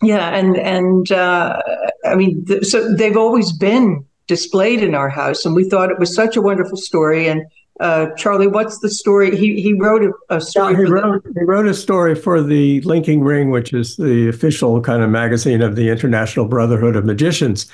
Yeah 0.01 0.29
and 0.29 0.57
and 0.57 1.11
uh, 1.11 1.61
i 2.05 2.15
mean 2.15 2.45
th- 2.45 2.65
so 2.65 2.93
they've 2.93 3.17
always 3.17 3.51
been 3.51 4.05
displayed 4.27 4.83
in 4.83 4.95
our 4.95 5.09
house 5.09 5.45
and 5.45 5.55
we 5.55 5.67
thought 5.67 5.91
it 5.91 5.99
was 5.99 6.13
such 6.13 6.35
a 6.35 6.41
wonderful 6.41 6.77
story 6.77 7.27
and 7.27 7.43
uh, 7.79 8.07
Charlie, 8.17 8.47
what's 8.47 8.79
the 8.79 8.89
story? 8.89 9.37
He 9.37 9.61
he 9.61 9.73
wrote 9.73 10.03
a, 10.03 10.35
a 10.35 10.41
story. 10.41 10.73
Yeah, 10.73 10.79
he, 10.79 10.85
wrote, 10.91 11.23
the- 11.23 11.33
he 11.39 11.45
wrote 11.45 11.65
a 11.65 11.73
story 11.73 12.15
for 12.15 12.41
the 12.41 12.81
Linking 12.81 13.21
Ring, 13.21 13.51
which 13.51 13.73
is 13.73 13.95
the 13.95 14.27
official 14.27 14.81
kind 14.81 15.01
of 15.01 15.09
magazine 15.09 15.61
of 15.61 15.75
the 15.75 15.89
International 15.89 16.45
Brotherhood 16.45 16.95
of 16.95 17.05
Magicians, 17.05 17.71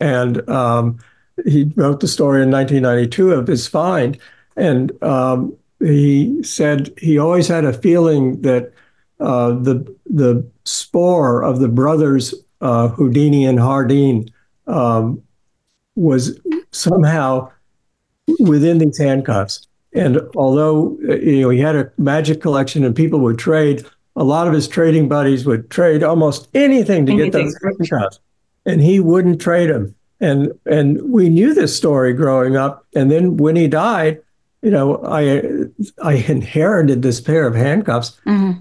and 0.00 0.48
um, 0.48 0.98
he 1.44 1.72
wrote 1.76 2.00
the 2.00 2.08
story 2.08 2.42
in 2.42 2.50
1992 2.50 3.32
of 3.32 3.46
his 3.46 3.66
find, 3.66 4.16
and 4.56 5.02
um, 5.02 5.56
he 5.80 6.42
said 6.42 6.92
he 6.98 7.18
always 7.18 7.48
had 7.48 7.64
a 7.64 7.72
feeling 7.72 8.40
that 8.42 8.72
uh, 9.20 9.50
the 9.50 9.84
the 10.06 10.48
spore 10.64 11.42
of 11.42 11.58
the 11.58 11.68
brothers 11.68 12.32
uh, 12.60 12.88
Houdini 12.88 13.44
and 13.44 13.58
Hardeen 13.58 14.30
um, 14.68 15.22
was 15.96 16.38
somehow 16.70 17.50
within 18.38 18.78
these 18.78 18.98
handcuffs. 18.98 19.66
And 19.94 20.20
although 20.36 20.98
you 21.00 21.42
know 21.42 21.50
he 21.50 21.58
had 21.58 21.76
a 21.76 21.90
magic 21.98 22.40
collection 22.40 22.84
and 22.84 22.94
people 22.94 23.20
would 23.20 23.38
trade, 23.38 23.86
a 24.16 24.24
lot 24.24 24.46
of 24.46 24.52
his 24.52 24.68
trading 24.68 25.08
buddies 25.08 25.46
would 25.46 25.70
trade 25.70 26.02
almost 26.02 26.48
anything 26.54 27.06
to 27.06 27.12
anything. 27.12 27.30
get 27.30 27.42
those 27.44 27.56
handcuffs, 27.62 28.20
and 28.66 28.80
he 28.80 29.00
wouldn't 29.00 29.40
trade 29.40 29.70
them. 29.70 29.94
And 30.20 30.52
and 30.66 31.10
we 31.10 31.28
knew 31.28 31.54
this 31.54 31.76
story 31.76 32.12
growing 32.12 32.56
up. 32.56 32.84
And 32.94 33.10
then 33.10 33.36
when 33.36 33.56
he 33.56 33.68
died, 33.68 34.20
you 34.62 34.70
know, 34.70 35.02
I 35.04 35.42
I 36.02 36.14
inherited 36.14 37.02
this 37.02 37.20
pair 37.20 37.46
of 37.46 37.54
handcuffs. 37.54 38.20
Mm-hmm. 38.26 38.60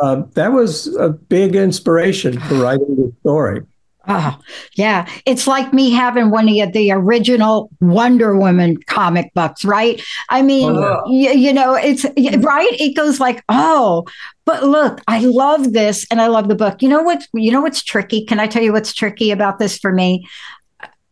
Uh, 0.00 0.22
that 0.34 0.52
was 0.52 0.94
a 0.96 1.10
big 1.10 1.54
inspiration 1.54 2.40
for 2.40 2.54
writing 2.56 2.96
the 2.96 3.12
story. 3.20 3.62
Oh, 4.06 4.38
yeah. 4.74 5.08
It's 5.24 5.46
like 5.46 5.72
me 5.72 5.90
having 5.90 6.30
one 6.30 6.48
of 6.60 6.72
the 6.72 6.92
original 6.92 7.70
Wonder 7.80 8.36
Woman 8.36 8.76
comic 8.82 9.32
books, 9.34 9.64
right? 9.64 10.02
I 10.28 10.42
mean, 10.42 10.76
oh. 10.76 11.02
you, 11.08 11.30
you 11.30 11.52
know, 11.52 11.74
it's 11.74 12.04
mm-hmm. 12.04 12.42
right. 12.42 12.72
It 12.72 12.94
goes 12.94 13.18
like, 13.18 13.42
oh, 13.48 14.04
but 14.44 14.62
look, 14.64 15.00
I 15.08 15.20
love 15.20 15.72
this 15.72 16.06
and 16.10 16.20
I 16.20 16.26
love 16.26 16.48
the 16.48 16.54
book. 16.54 16.82
You 16.82 16.88
know 16.90 17.02
what? 17.02 17.26
You 17.32 17.50
know 17.50 17.62
what's 17.62 17.82
tricky? 17.82 18.26
Can 18.26 18.38
I 18.40 18.46
tell 18.46 18.62
you 18.62 18.72
what's 18.72 18.92
tricky 18.92 19.30
about 19.30 19.58
this 19.58 19.78
for 19.78 19.90
me? 19.92 20.28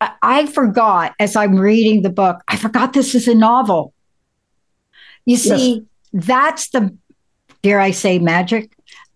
I, 0.01 0.13
I 0.23 0.47
forgot 0.47 1.15
as 1.19 1.35
I'm 1.35 1.57
reading 1.57 2.03
the 2.03 2.11
book, 2.11 2.43
I 2.49 2.57
forgot 2.57 2.93
this 2.93 3.15
is 3.15 3.27
a 3.27 3.35
novel. 3.35 3.95
You 5.25 5.37
see, 5.37 5.87
yes. 6.13 6.27
that's 6.27 6.69
the, 6.71 6.95
dare 7.63 7.81
I 7.81 7.93
say, 7.93 8.19
magic 8.19 8.71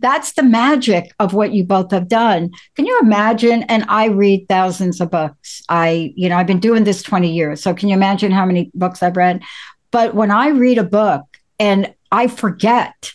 that's 0.07 0.34
the 0.34 0.44
magic 0.44 1.12
of 1.18 1.34
what 1.34 1.50
you 1.52 1.64
both 1.64 1.90
have 1.90 2.07
done. 2.07 2.52
Can 2.76 2.86
you 2.86 2.96
imagine? 3.00 3.64
And 3.64 3.84
I 3.88 4.04
read 4.04 4.46
thousands 4.48 5.00
of 5.00 5.11
books. 5.11 5.64
I, 5.68 6.12
you 6.14 6.28
know, 6.28 6.36
I've 6.36 6.46
been 6.46 6.61
doing 6.61 6.84
this 6.84 7.02
20 7.02 7.28
years. 7.28 7.61
So 7.61 7.74
can 7.74 7.88
you 7.88 7.96
imagine 7.96 8.30
how 8.30 8.46
many 8.46 8.70
books 8.72 9.02
I've 9.02 9.16
read? 9.16 9.42
But 9.90 10.14
when 10.14 10.30
I 10.30 10.50
read 10.50 10.78
a 10.78 10.84
book 10.84 11.24
and 11.59 11.92
I 12.12 12.28
forget, 12.28 13.14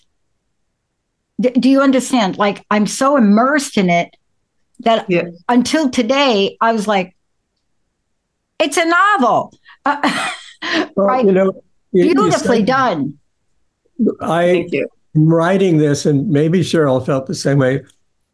do 1.39 1.69
you 1.69 1.81
understand? 1.81 2.37
Like 2.37 2.65
I'm 2.69 2.85
so 2.85 3.15
immersed 3.15 3.77
in 3.77 3.89
it 3.89 4.13
that 4.81 5.09
yeah. 5.09 5.29
until 5.47 5.89
today, 5.89 6.57
I 6.59 6.73
was 6.73 6.89
like, 6.89 7.15
it's 8.59 8.75
a 8.75 8.85
novel. 8.85 9.53
Uh, 9.85 10.29
well, 10.97 11.07
right? 11.07 11.25
You 11.25 11.31
know, 11.31 11.63
beautifully 11.93 12.59
you 12.59 12.65
done. 12.65 13.17
I 14.19 14.43
am 14.43 14.87
writing 15.13 15.77
this, 15.77 16.05
and 16.05 16.29
maybe 16.29 16.61
Cheryl 16.61 17.05
felt 17.05 17.27
the 17.27 17.35
same 17.35 17.57
way. 17.57 17.83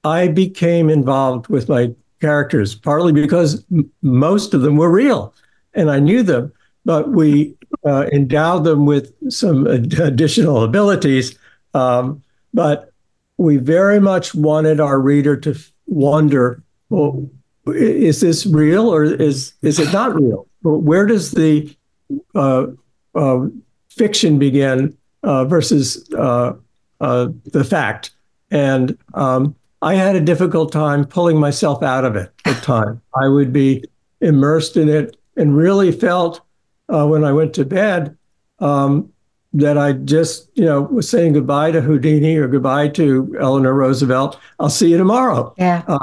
I 0.03 0.27
became 0.27 0.89
involved 0.89 1.47
with 1.47 1.69
my 1.69 1.93
characters 2.21 2.75
partly 2.75 3.11
because 3.11 3.63
m- 3.71 3.89
most 4.01 4.53
of 4.53 4.61
them 4.61 4.77
were 4.77 4.89
real, 4.91 5.33
and 5.73 5.89
I 5.89 5.99
knew 5.99 6.23
them. 6.23 6.51
But 6.85 7.09
we 7.09 7.55
uh, 7.85 8.07
endowed 8.13 8.63
them 8.63 8.85
with 8.85 9.13
some 9.31 9.67
ad- 9.67 9.99
additional 9.99 10.63
abilities. 10.63 11.37
Um, 11.73 12.23
but 12.53 12.91
we 13.37 13.57
very 13.57 13.99
much 13.99 14.33
wanted 14.33 14.79
our 14.79 14.99
reader 14.99 15.35
to 15.37 15.51
f- 15.51 15.71
wonder, 15.85 16.63
well, 16.89 17.29
is 17.67 18.21
this 18.21 18.45
real 18.45 18.87
or 18.87 19.03
is 19.03 19.53
is 19.61 19.79
it 19.79 19.91
not 19.91 20.15
real? 20.15 20.47
Where 20.63 21.05
does 21.05 21.31
the 21.31 21.75
uh, 22.33 22.67
uh, 23.13 23.47
fiction 23.89 24.39
begin 24.39 24.97
uh, 25.23 25.45
versus 25.45 26.07
uh, 26.99 27.03
uh, 27.03 27.27
the 27.45 27.63
fact? 27.63 28.11
And 28.51 28.97
um, 29.13 29.55
I 29.81 29.95
had 29.95 30.15
a 30.15 30.21
difficult 30.21 30.71
time 30.71 31.05
pulling 31.05 31.39
myself 31.39 31.83
out 31.83 32.05
of 32.05 32.15
it 32.15 32.31
at 32.45 32.63
time. 32.63 33.01
I 33.15 33.27
would 33.27 33.51
be 33.51 33.83
immersed 34.21 34.77
in 34.77 34.89
it 34.89 35.17
and 35.35 35.55
really 35.55 35.91
felt 35.91 36.41
uh, 36.89 37.05
when 37.05 37.23
I 37.23 37.31
went 37.33 37.53
to 37.55 37.65
bed 37.65 38.17
um, 38.59 39.11
that 39.53 39.77
I 39.77 39.93
just, 39.93 40.49
you 40.55 40.65
know, 40.65 40.81
was 40.81 41.09
saying 41.09 41.33
goodbye 41.33 41.71
to 41.71 41.81
Houdini 41.81 42.37
or 42.37 42.47
goodbye 42.47 42.87
to 42.89 43.35
Eleanor 43.39 43.73
Roosevelt. 43.73 44.39
I'll 44.59 44.69
see 44.69 44.89
you 44.89 44.97
tomorrow. 44.97 45.53
Yeah 45.57 45.97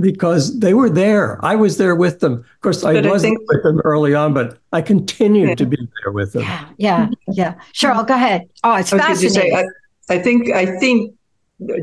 because 0.00 0.58
they 0.60 0.74
were 0.74 0.90
there. 0.90 1.44
I 1.44 1.56
was 1.56 1.76
there 1.76 1.96
with 1.96 2.20
them. 2.20 2.34
Of 2.34 2.60
course, 2.60 2.84
I 2.84 2.94
but 2.94 3.06
wasn't 3.06 3.32
I 3.32 3.36
think, 3.36 3.50
with 3.50 3.62
them 3.62 3.80
early 3.80 4.14
on, 4.14 4.32
but 4.32 4.58
I 4.72 4.82
continued 4.82 5.48
yeah. 5.48 5.54
to 5.56 5.66
be 5.66 5.88
there 6.02 6.12
with 6.12 6.32
them. 6.32 6.42
Yeah, 6.42 6.68
yeah, 6.78 7.08
yeah. 7.32 7.54
Cheryl, 7.72 8.06
go 8.06 8.14
ahead. 8.14 8.48
Oh, 8.62 8.76
it's 8.76 8.90
fascinating. 8.90 9.30
Say, 9.30 9.52
I, 9.52 9.64
I, 10.10 10.18
think 10.18 10.50
I 10.50 10.78
think 10.78 11.14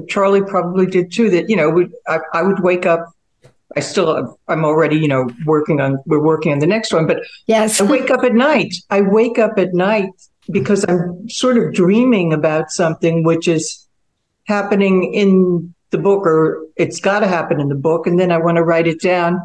Charlie 0.07 0.43
probably 0.43 0.85
did 0.85 1.11
too. 1.11 1.29
That 1.29 1.49
you 1.49 1.55
know, 1.55 1.69
we, 1.69 1.87
I, 2.07 2.19
I 2.33 2.43
would 2.43 2.59
wake 2.59 2.85
up. 2.85 3.11
I 3.75 3.79
still, 3.81 4.37
I'm 4.47 4.63
already, 4.63 4.97
you 4.97 5.07
know, 5.07 5.29
working 5.45 5.81
on. 5.81 5.99
We're 6.05 6.23
working 6.23 6.51
on 6.51 6.59
the 6.59 6.67
next 6.67 6.93
one, 6.93 7.07
but 7.07 7.19
yes, 7.47 7.81
I 7.81 7.85
wake 7.85 8.11
up 8.11 8.23
at 8.23 8.33
night. 8.33 8.75
I 8.89 9.01
wake 9.01 9.39
up 9.39 9.57
at 9.57 9.73
night 9.73 10.11
because 10.49 10.85
I'm 10.87 11.29
sort 11.29 11.57
of 11.57 11.73
dreaming 11.73 12.33
about 12.33 12.71
something 12.71 13.23
which 13.23 13.47
is 13.47 13.87
happening 14.47 15.13
in 15.13 15.73
the 15.89 15.97
book 15.97 16.25
or 16.25 16.65
it's 16.75 16.99
got 16.99 17.19
to 17.19 17.27
happen 17.27 17.59
in 17.59 17.69
the 17.69 17.75
book 17.75 18.07
and 18.07 18.19
then 18.19 18.31
i 18.31 18.37
want 18.37 18.57
to 18.57 18.63
write 18.63 18.87
it 18.87 18.99
down 19.01 19.39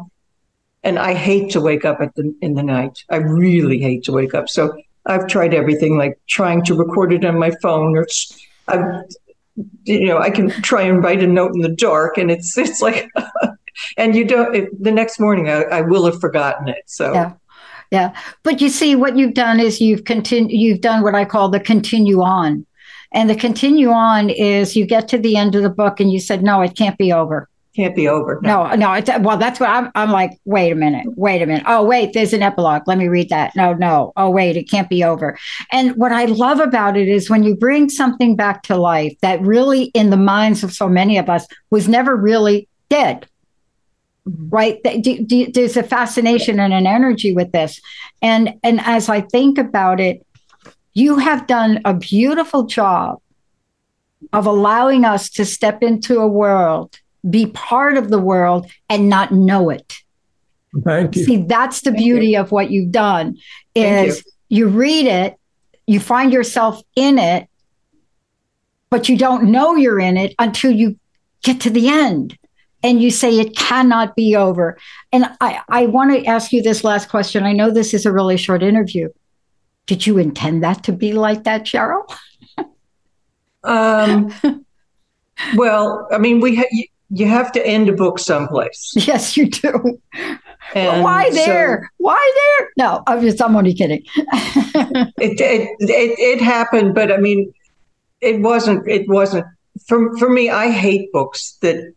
and 0.83 0.99
i 0.99 1.13
hate 1.13 1.49
to 1.51 1.61
wake 1.61 1.85
up 1.85 2.01
at 2.01 2.13
the 2.15 2.33
in 2.41 2.53
the 2.53 2.63
night 2.63 3.03
i 3.09 3.17
really 3.17 3.79
hate 3.79 4.03
to 4.03 4.11
wake 4.11 4.33
up 4.33 4.49
so 4.49 4.75
i've 5.05 5.27
tried 5.27 5.53
everything 5.53 5.97
like 5.97 6.19
trying 6.27 6.63
to 6.63 6.75
record 6.75 7.13
it 7.13 7.23
on 7.23 7.37
my 7.37 7.51
phone 7.61 7.97
or 7.97 8.05
i've 8.67 9.03
you 9.83 10.07
know 10.07 10.17
i 10.19 10.29
can 10.29 10.49
try 10.49 10.81
and 10.81 11.03
write 11.03 11.21
a 11.21 11.27
note 11.27 11.53
in 11.53 11.61
the 11.61 11.69
dark 11.69 12.17
and 12.17 12.31
it's 12.31 12.57
it's 12.57 12.81
like 12.81 13.09
and 13.97 14.15
you 14.15 14.25
don't 14.25 14.55
it, 14.55 14.83
the 14.83 14.91
next 14.91 15.19
morning 15.19 15.49
I, 15.49 15.63
I 15.63 15.81
will 15.81 16.05
have 16.05 16.19
forgotten 16.19 16.67
it 16.67 16.83
so. 16.85 17.13
Yeah. 17.13 17.33
Yeah. 17.91 18.15
But 18.41 18.59
you 18.59 18.69
see 18.69 18.95
what 18.95 19.17
you've 19.17 19.35
done 19.35 19.59
is 19.59 19.79
you've 19.79 20.05
continued 20.05 20.51
you've 20.51 20.81
done 20.81 21.03
what 21.03 21.13
i 21.13 21.25
call 21.25 21.49
the 21.49 21.59
continue 21.59 22.21
on. 22.21 22.65
And 23.11 23.29
the 23.29 23.35
continue 23.35 23.91
on 23.91 24.31
is 24.31 24.75
you 24.75 24.87
get 24.87 25.07
to 25.09 25.19
the 25.19 25.37
end 25.37 25.53
of 25.53 25.61
the 25.61 25.69
book 25.69 25.99
and 25.99 26.11
you 26.11 26.19
said, 26.19 26.41
no, 26.41 26.61
it 26.61 26.75
can't 26.75 26.97
be 26.97 27.13
over. 27.13 27.47
Can't 27.75 27.95
be 27.95 28.07
over. 28.07 28.39
No, 28.43 28.67
no. 28.67 28.75
no 28.75 28.93
it's, 28.93 29.09
well, 29.19 29.37
that's 29.37 29.59
what 29.59 29.69
I'm, 29.69 29.91
I'm 29.95 30.11
like, 30.11 30.39
wait 30.45 30.71
a 30.71 30.75
minute, 30.75 31.05
wait 31.15 31.41
a 31.41 31.45
minute. 31.45 31.63
Oh, 31.65 31.83
wait, 31.83 32.13
there's 32.13 32.33
an 32.33 32.43
epilogue. 32.43 32.83
Let 32.85 32.97
me 32.97 33.07
read 33.07 33.29
that. 33.29 33.55
No, 33.55 33.73
no. 33.73 34.13
Oh, 34.15 34.29
wait, 34.29 34.55
it 34.57 34.69
can't 34.69 34.89
be 34.89 35.03
over. 35.03 35.37
And 35.71 35.95
what 35.95 36.11
I 36.11 36.25
love 36.25 36.59
about 36.59 36.97
it 36.97 37.07
is 37.07 37.29
when 37.29 37.43
you 37.43 37.55
bring 37.55 37.89
something 37.89 38.35
back 38.35 38.63
to 38.63 38.75
life 38.75 39.15
that 39.21 39.41
really, 39.41 39.85
in 39.95 40.09
the 40.09 40.17
minds 40.17 40.63
of 40.63 40.73
so 40.73 40.87
many 40.87 41.17
of 41.17 41.29
us, 41.29 41.47
was 41.71 41.87
never 41.87 42.15
really 42.15 42.67
dead 42.89 43.27
mm-hmm. 44.27 44.49
right 44.49 44.79
there's 44.83 45.77
a 45.77 45.81
fascination 45.81 46.59
and 46.59 46.73
an 46.73 46.85
energy 46.85 47.33
with 47.33 47.51
this 47.53 47.81
and 48.21 48.53
and 48.61 48.79
as 48.81 49.09
i 49.09 49.19
think 49.19 49.57
about 49.57 49.99
it 49.99 50.23
you 50.93 51.17
have 51.17 51.47
done 51.47 51.81
a 51.85 51.93
beautiful 51.93 52.65
job 52.65 53.19
of 54.31 54.45
allowing 54.45 55.03
us 55.03 55.29
to 55.31 55.45
step 55.45 55.83
into 55.83 56.19
a 56.19 56.27
world, 56.27 56.99
be 57.29 57.47
part 57.47 57.97
of 57.97 58.09
the 58.09 58.19
world, 58.19 58.69
and 58.89 59.09
not 59.09 59.31
know 59.31 59.69
it. 59.69 59.93
Thank 60.83 61.15
you. 61.15 61.23
See, 61.23 61.37
that's 61.43 61.81
the 61.81 61.91
Thank 61.91 62.03
beauty 62.03 62.29
you. 62.29 62.39
of 62.39 62.51
what 62.51 62.71
you've 62.71 62.91
done 62.91 63.37
is 63.75 64.23
you. 64.49 64.65
you 64.65 64.67
read 64.67 65.05
it, 65.05 65.35
you 65.85 65.99
find 65.99 66.33
yourself 66.33 66.81
in 66.95 67.19
it, 67.19 67.47
but 68.89 69.07
you 69.09 69.17
don't 69.17 69.51
know 69.51 69.75
you're 69.75 69.99
in 69.99 70.17
it 70.17 70.33
until 70.39 70.71
you 70.71 70.97
get 71.43 71.61
to 71.61 71.69
the 71.69 71.89
end 71.89 72.37
and 72.81 73.01
you 73.01 73.11
say 73.11 73.39
it 73.39 73.55
cannot 73.55 74.15
be 74.15 74.35
over. 74.35 74.77
And 75.11 75.25
I, 75.39 75.61
I 75.69 75.85
want 75.85 76.11
to 76.11 76.25
ask 76.25 76.51
you 76.51 76.61
this 76.61 76.83
last 76.83 77.09
question. 77.09 77.43
I 77.43 77.53
know 77.53 77.71
this 77.71 77.93
is 77.93 78.05
a 78.05 78.11
really 78.11 78.37
short 78.37 78.61
interview, 78.61 79.09
did 79.85 80.05
you 80.05 80.17
intend 80.17 80.63
that 80.63 80.83
to 80.83 80.91
be 80.91 81.13
like 81.13 81.43
that, 81.43 81.63
Cheryl? 81.63 82.03
um, 83.63 84.33
well, 85.55 86.07
I 86.11 86.17
mean, 86.17 86.39
we 86.39 86.55
ha- 86.55 86.87
you, 87.13 87.27
have 87.27 87.51
to 87.53 87.65
end 87.65 87.89
a 87.89 87.93
book 87.93 88.19
someplace. 88.19 88.93
Yes, 89.07 89.37
you 89.37 89.49
do. 89.49 89.99
Why 90.73 91.29
there? 91.31 91.83
So, 91.83 91.87
why 91.97 92.33
there? 92.59 92.69
No, 92.77 93.03
I'm 93.07 93.21
just 93.21 93.41
I'm 93.41 93.55
only 93.55 93.73
kidding. 93.73 94.03
it, 94.15 95.39
it 95.39 95.69
it 95.79 96.19
it 96.19 96.41
happened, 96.41 96.95
but 96.95 97.11
I 97.11 97.17
mean, 97.17 97.53
it 98.21 98.41
wasn't. 98.41 98.87
It 98.87 99.07
wasn't 99.07 99.45
for 99.85 100.17
for 100.17 100.29
me. 100.29 100.49
I 100.49 100.69
hate 100.71 101.11
books 101.11 101.57
that 101.61 101.93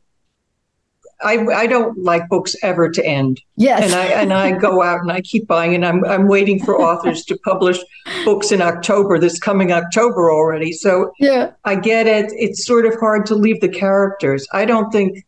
I, 1.27 1.45
I 1.63 1.67
don't 1.67 1.99
like 1.99 2.29
books 2.29 2.55
ever 2.63 2.89
to 2.91 3.05
end. 3.05 3.41
Yes. 3.57 3.83
And 3.83 3.95
I 3.95 4.05
and 4.07 4.33
I 4.33 4.53
go 4.53 4.83
out 4.83 5.01
and 5.01 5.11
I 5.11 5.21
keep 5.21 5.47
buying 5.47 5.75
and 5.75 5.85
I'm 5.85 6.05
I'm 6.05 6.29
waiting 6.29 6.65
for 6.65 6.81
authors 6.81 7.25
to 7.27 7.39
publish 7.39 7.79
books 8.25 8.53
in 8.53 8.63
October, 8.63 9.19
this 9.19 9.39
coming 9.39 9.73
October 9.73 10.31
already. 10.31 10.73
So 10.73 11.13
yeah. 11.19 11.51
I 11.65 11.75
get 11.75 12.07
it. 12.07 12.33
It's 12.37 12.65
sort 12.65 12.87
of 12.87 12.95
hard 13.01 13.27
to 13.27 13.35
leave 13.35 13.61
the 13.61 13.69
characters. 13.69 14.47
I 14.53 14.65
don't 14.65 14.91
think 14.91 15.27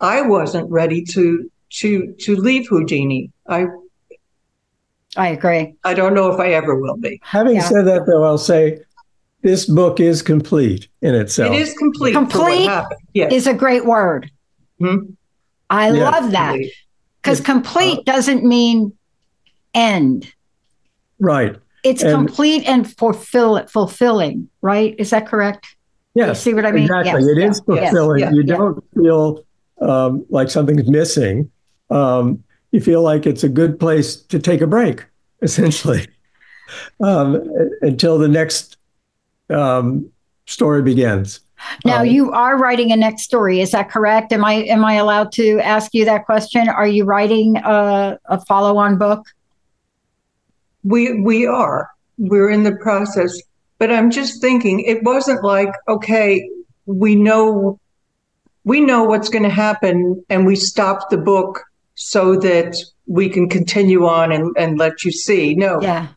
I 0.00 0.22
wasn't 0.22 0.70
ready 0.70 1.02
to 1.06 1.50
to 1.80 2.14
to 2.20 2.36
leave 2.36 2.68
Houdini. 2.68 3.32
I 3.48 3.66
I 5.16 5.28
agree. 5.28 5.74
I 5.84 5.94
don't 5.94 6.14
know 6.14 6.32
if 6.32 6.38
I 6.38 6.52
ever 6.52 6.78
will 6.78 6.96
be. 6.96 7.20
Having 7.24 7.56
yeah. 7.56 7.68
said 7.68 7.86
that 7.86 8.06
though, 8.06 8.22
I'll 8.22 8.38
say 8.38 8.78
this 9.42 9.66
book 9.66 9.98
is 9.98 10.22
complete 10.22 10.88
in 11.00 11.14
itself. 11.14 11.54
It 11.54 11.60
is 11.60 11.74
complete. 11.74 12.12
Complete 12.12 12.70
yes. 13.12 13.32
is 13.32 13.46
a 13.46 13.54
great 13.54 13.84
word. 13.84 14.30
Hmm? 14.78 14.98
I 15.72 15.90
yeah, 15.90 16.10
love 16.10 16.32
that 16.32 16.58
because 17.22 17.40
complete 17.40 18.00
uh, 18.00 18.02
doesn't 18.04 18.44
mean 18.44 18.92
end. 19.72 20.30
Right. 21.18 21.56
It's 21.82 22.02
and, 22.02 22.12
complete 22.12 22.68
and 22.68 22.94
fulfill 22.96 23.66
fulfilling, 23.66 24.50
right? 24.60 24.94
Is 24.98 25.10
that 25.10 25.26
correct? 25.26 25.74
Yes. 26.14 26.28
You 26.44 26.50
see 26.50 26.54
what 26.54 26.66
I 26.66 26.72
mean? 26.72 26.84
Exactly. 26.84 27.22
Yes, 27.22 27.26
it 27.26 27.38
is 27.38 27.60
fulfilling. 27.60 28.20
Yes, 28.20 28.34
you 28.34 28.42
don't 28.42 28.84
feel 28.94 29.46
um, 29.80 30.26
like 30.28 30.50
something's 30.50 30.88
missing. 30.90 31.50
Um, 31.88 32.44
you 32.70 32.80
feel 32.82 33.00
like 33.00 33.24
it's 33.26 33.42
a 33.42 33.48
good 33.48 33.80
place 33.80 34.16
to 34.16 34.38
take 34.38 34.60
a 34.60 34.66
break, 34.66 35.06
essentially, 35.42 36.06
um, 37.00 37.50
until 37.80 38.18
the 38.18 38.28
next 38.28 38.76
um, 39.48 40.10
story 40.46 40.82
begins. 40.82 41.40
Now 41.84 42.00
um, 42.00 42.06
you 42.06 42.32
are 42.32 42.58
writing 42.58 42.92
a 42.92 42.96
next 42.96 43.22
story, 43.22 43.60
is 43.60 43.70
that 43.72 43.90
correct? 43.90 44.32
Am 44.32 44.44
I 44.44 44.54
am 44.54 44.84
I 44.84 44.94
allowed 44.94 45.32
to 45.32 45.58
ask 45.60 45.94
you 45.94 46.04
that 46.04 46.24
question? 46.26 46.68
Are 46.68 46.86
you 46.86 47.04
writing 47.04 47.56
a, 47.58 48.18
a 48.26 48.44
follow-on 48.46 48.98
book? 48.98 49.26
We 50.84 51.20
we 51.20 51.46
are. 51.46 51.90
We're 52.18 52.50
in 52.50 52.62
the 52.62 52.76
process, 52.76 53.40
but 53.78 53.90
I'm 53.90 54.10
just 54.10 54.40
thinking 54.40 54.80
it 54.80 55.02
wasn't 55.02 55.42
like 55.42 55.72
okay, 55.88 56.48
we 56.86 57.14
know 57.14 57.78
we 58.64 58.80
know 58.80 59.04
what's 59.04 59.28
going 59.28 59.44
to 59.44 59.50
happen, 59.50 60.24
and 60.28 60.46
we 60.46 60.56
stop 60.56 61.10
the 61.10 61.18
book 61.18 61.64
so 61.94 62.36
that 62.36 62.76
we 63.06 63.28
can 63.28 63.48
continue 63.48 64.06
on 64.06 64.30
and, 64.32 64.54
and 64.56 64.78
let 64.78 65.04
you 65.04 65.10
see. 65.10 65.54
No, 65.54 65.80
yeah, 65.80 66.08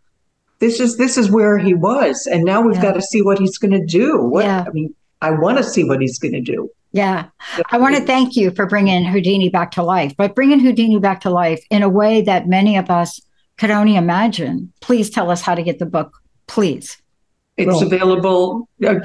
this 0.59 0.79
is 0.79 0.97
this 0.97 1.17
is 1.17 1.31
where 1.31 1.57
he 1.57 1.73
was, 1.73 2.27
and 2.31 2.43
now 2.43 2.61
we've 2.61 2.75
yeah. 2.75 2.81
got 2.81 2.93
to 2.93 3.01
see 3.01 3.21
what 3.21 3.39
he's 3.39 3.57
going 3.57 3.71
to 3.79 3.85
do. 3.85 4.21
What 4.21 4.45
yeah. 4.45 4.65
I 4.67 4.71
mean 4.71 4.93
I 5.21 5.31
want 5.31 5.57
to 5.57 5.63
see 5.63 5.83
what 5.83 6.01
he's 6.01 6.19
going 6.19 6.33
to 6.33 6.41
do. 6.41 6.69
Yeah. 6.91 7.25
I 7.71 7.77
want 7.77 7.95
to 7.95 8.01
thank 8.01 8.35
you 8.37 8.51
for 8.51 8.65
bringing 8.65 9.03
Houdini 9.03 9.49
back 9.49 9.71
to 9.71 9.83
life, 9.83 10.15
but 10.17 10.33
bringing 10.33 10.59
Houdini 10.59 10.97
back 10.99 11.19
to 11.21 11.29
life 11.29 11.61
in 11.69 11.83
a 11.83 11.89
way 11.89 12.21
that 12.21 12.47
many 12.47 12.77
of 12.77 12.89
us 12.89 13.19
could 13.57 13.69
only 13.69 13.95
imagine. 13.97 14.71
Please 14.79 15.09
tell 15.09 15.29
us 15.29 15.41
how 15.41 15.55
to 15.55 15.63
get 15.63 15.79
the 15.79 15.85
book, 15.85 16.17
please. 16.47 16.97
It's 17.57 17.67
well, 17.67 17.83
available. 17.83 18.69
Uh, 18.85 18.95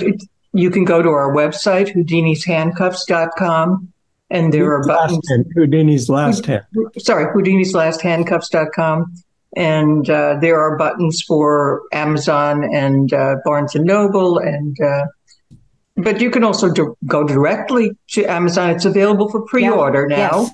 you 0.52 0.70
can 0.70 0.84
go 0.84 1.02
to 1.02 1.08
our 1.08 1.34
website, 1.34 1.94
houdinishandcuffs.com, 1.94 3.92
and 4.30 4.52
there 4.52 4.72
are 4.72 4.84
buttons. 4.86 5.28
Hand, 5.28 5.46
Houdini's 5.56 6.08
last 6.08 6.46
hand. 6.46 6.64
Sorry, 6.98 7.32
Houdini's 7.32 7.74
last 7.74 8.00
handcuffs.com. 8.02 9.12
And 9.56 10.08
uh, 10.08 10.38
there 10.40 10.60
are 10.60 10.76
buttons 10.76 11.24
for 11.26 11.82
Amazon 11.92 12.72
and 12.72 13.12
uh, 13.12 13.36
Barnes 13.44 13.74
and 13.74 13.84
Noble 13.84 14.38
and 14.38 14.80
uh, 14.80 15.06
but 16.02 16.20
you 16.20 16.30
can 16.30 16.44
also 16.44 16.72
do, 16.72 16.96
go 17.06 17.24
directly 17.24 17.96
to 18.08 18.24
Amazon. 18.24 18.70
It's 18.70 18.84
available 18.84 19.30
for 19.30 19.42
pre-order 19.42 20.06
yeah. 20.08 20.16
now. 20.16 20.40
Yes. 20.42 20.50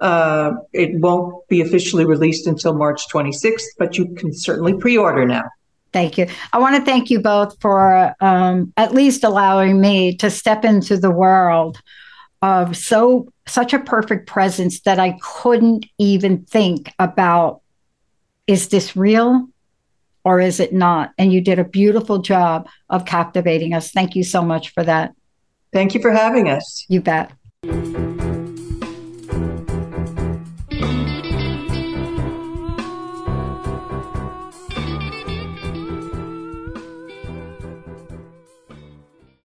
Uh, 0.00 0.52
it 0.72 0.98
won't 0.98 1.46
be 1.48 1.60
officially 1.60 2.04
released 2.04 2.46
until 2.46 2.74
March 2.74 3.06
26th, 3.08 3.62
but 3.78 3.98
you 3.98 4.14
can 4.14 4.32
certainly 4.32 4.74
pre-order 4.74 5.26
now. 5.26 5.44
Thank 5.92 6.18
you. 6.18 6.26
I 6.52 6.58
want 6.58 6.76
to 6.76 6.82
thank 6.82 7.10
you 7.10 7.20
both 7.20 7.60
for 7.60 8.14
um, 8.20 8.72
at 8.76 8.94
least 8.94 9.24
allowing 9.24 9.80
me 9.80 10.16
to 10.16 10.30
step 10.30 10.64
into 10.64 10.96
the 10.96 11.10
world 11.10 11.80
of 12.42 12.76
so 12.76 13.28
such 13.46 13.74
a 13.74 13.78
perfect 13.78 14.26
presence 14.26 14.80
that 14.82 14.98
I 14.98 15.18
couldn't 15.20 15.86
even 15.98 16.44
think 16.44 16.92
about. 16.98 17.60
Is 18.46 18.68
this 18.68 18.96
real? 18.96 19.48
Or 20.24 20.40
is 20.40 20.60
it 20.60 20.72
not? 20.72 21.12
And 21.18 21.32
you 21.32 21.40
did 21.40 21.58
a 21.58 21.64
beautiful 21.64 22.18
job 22.18 22.68
of 22.88 23.04
captivating 23.04 23.74
us. 23.74 23.90
Thank 23.90 24.14
you 24.14 24.24
so 24.24 24.42
much 24.42 24.70
for 24.70 24.82
that. 24.84 25.14
Thank 25.72 25.94
you 25.94 26.00
for 26.00 26.10
having 26.10 26.48
us. 26.48 26.84
You 26.88 27.00
bet. 27.00 27.32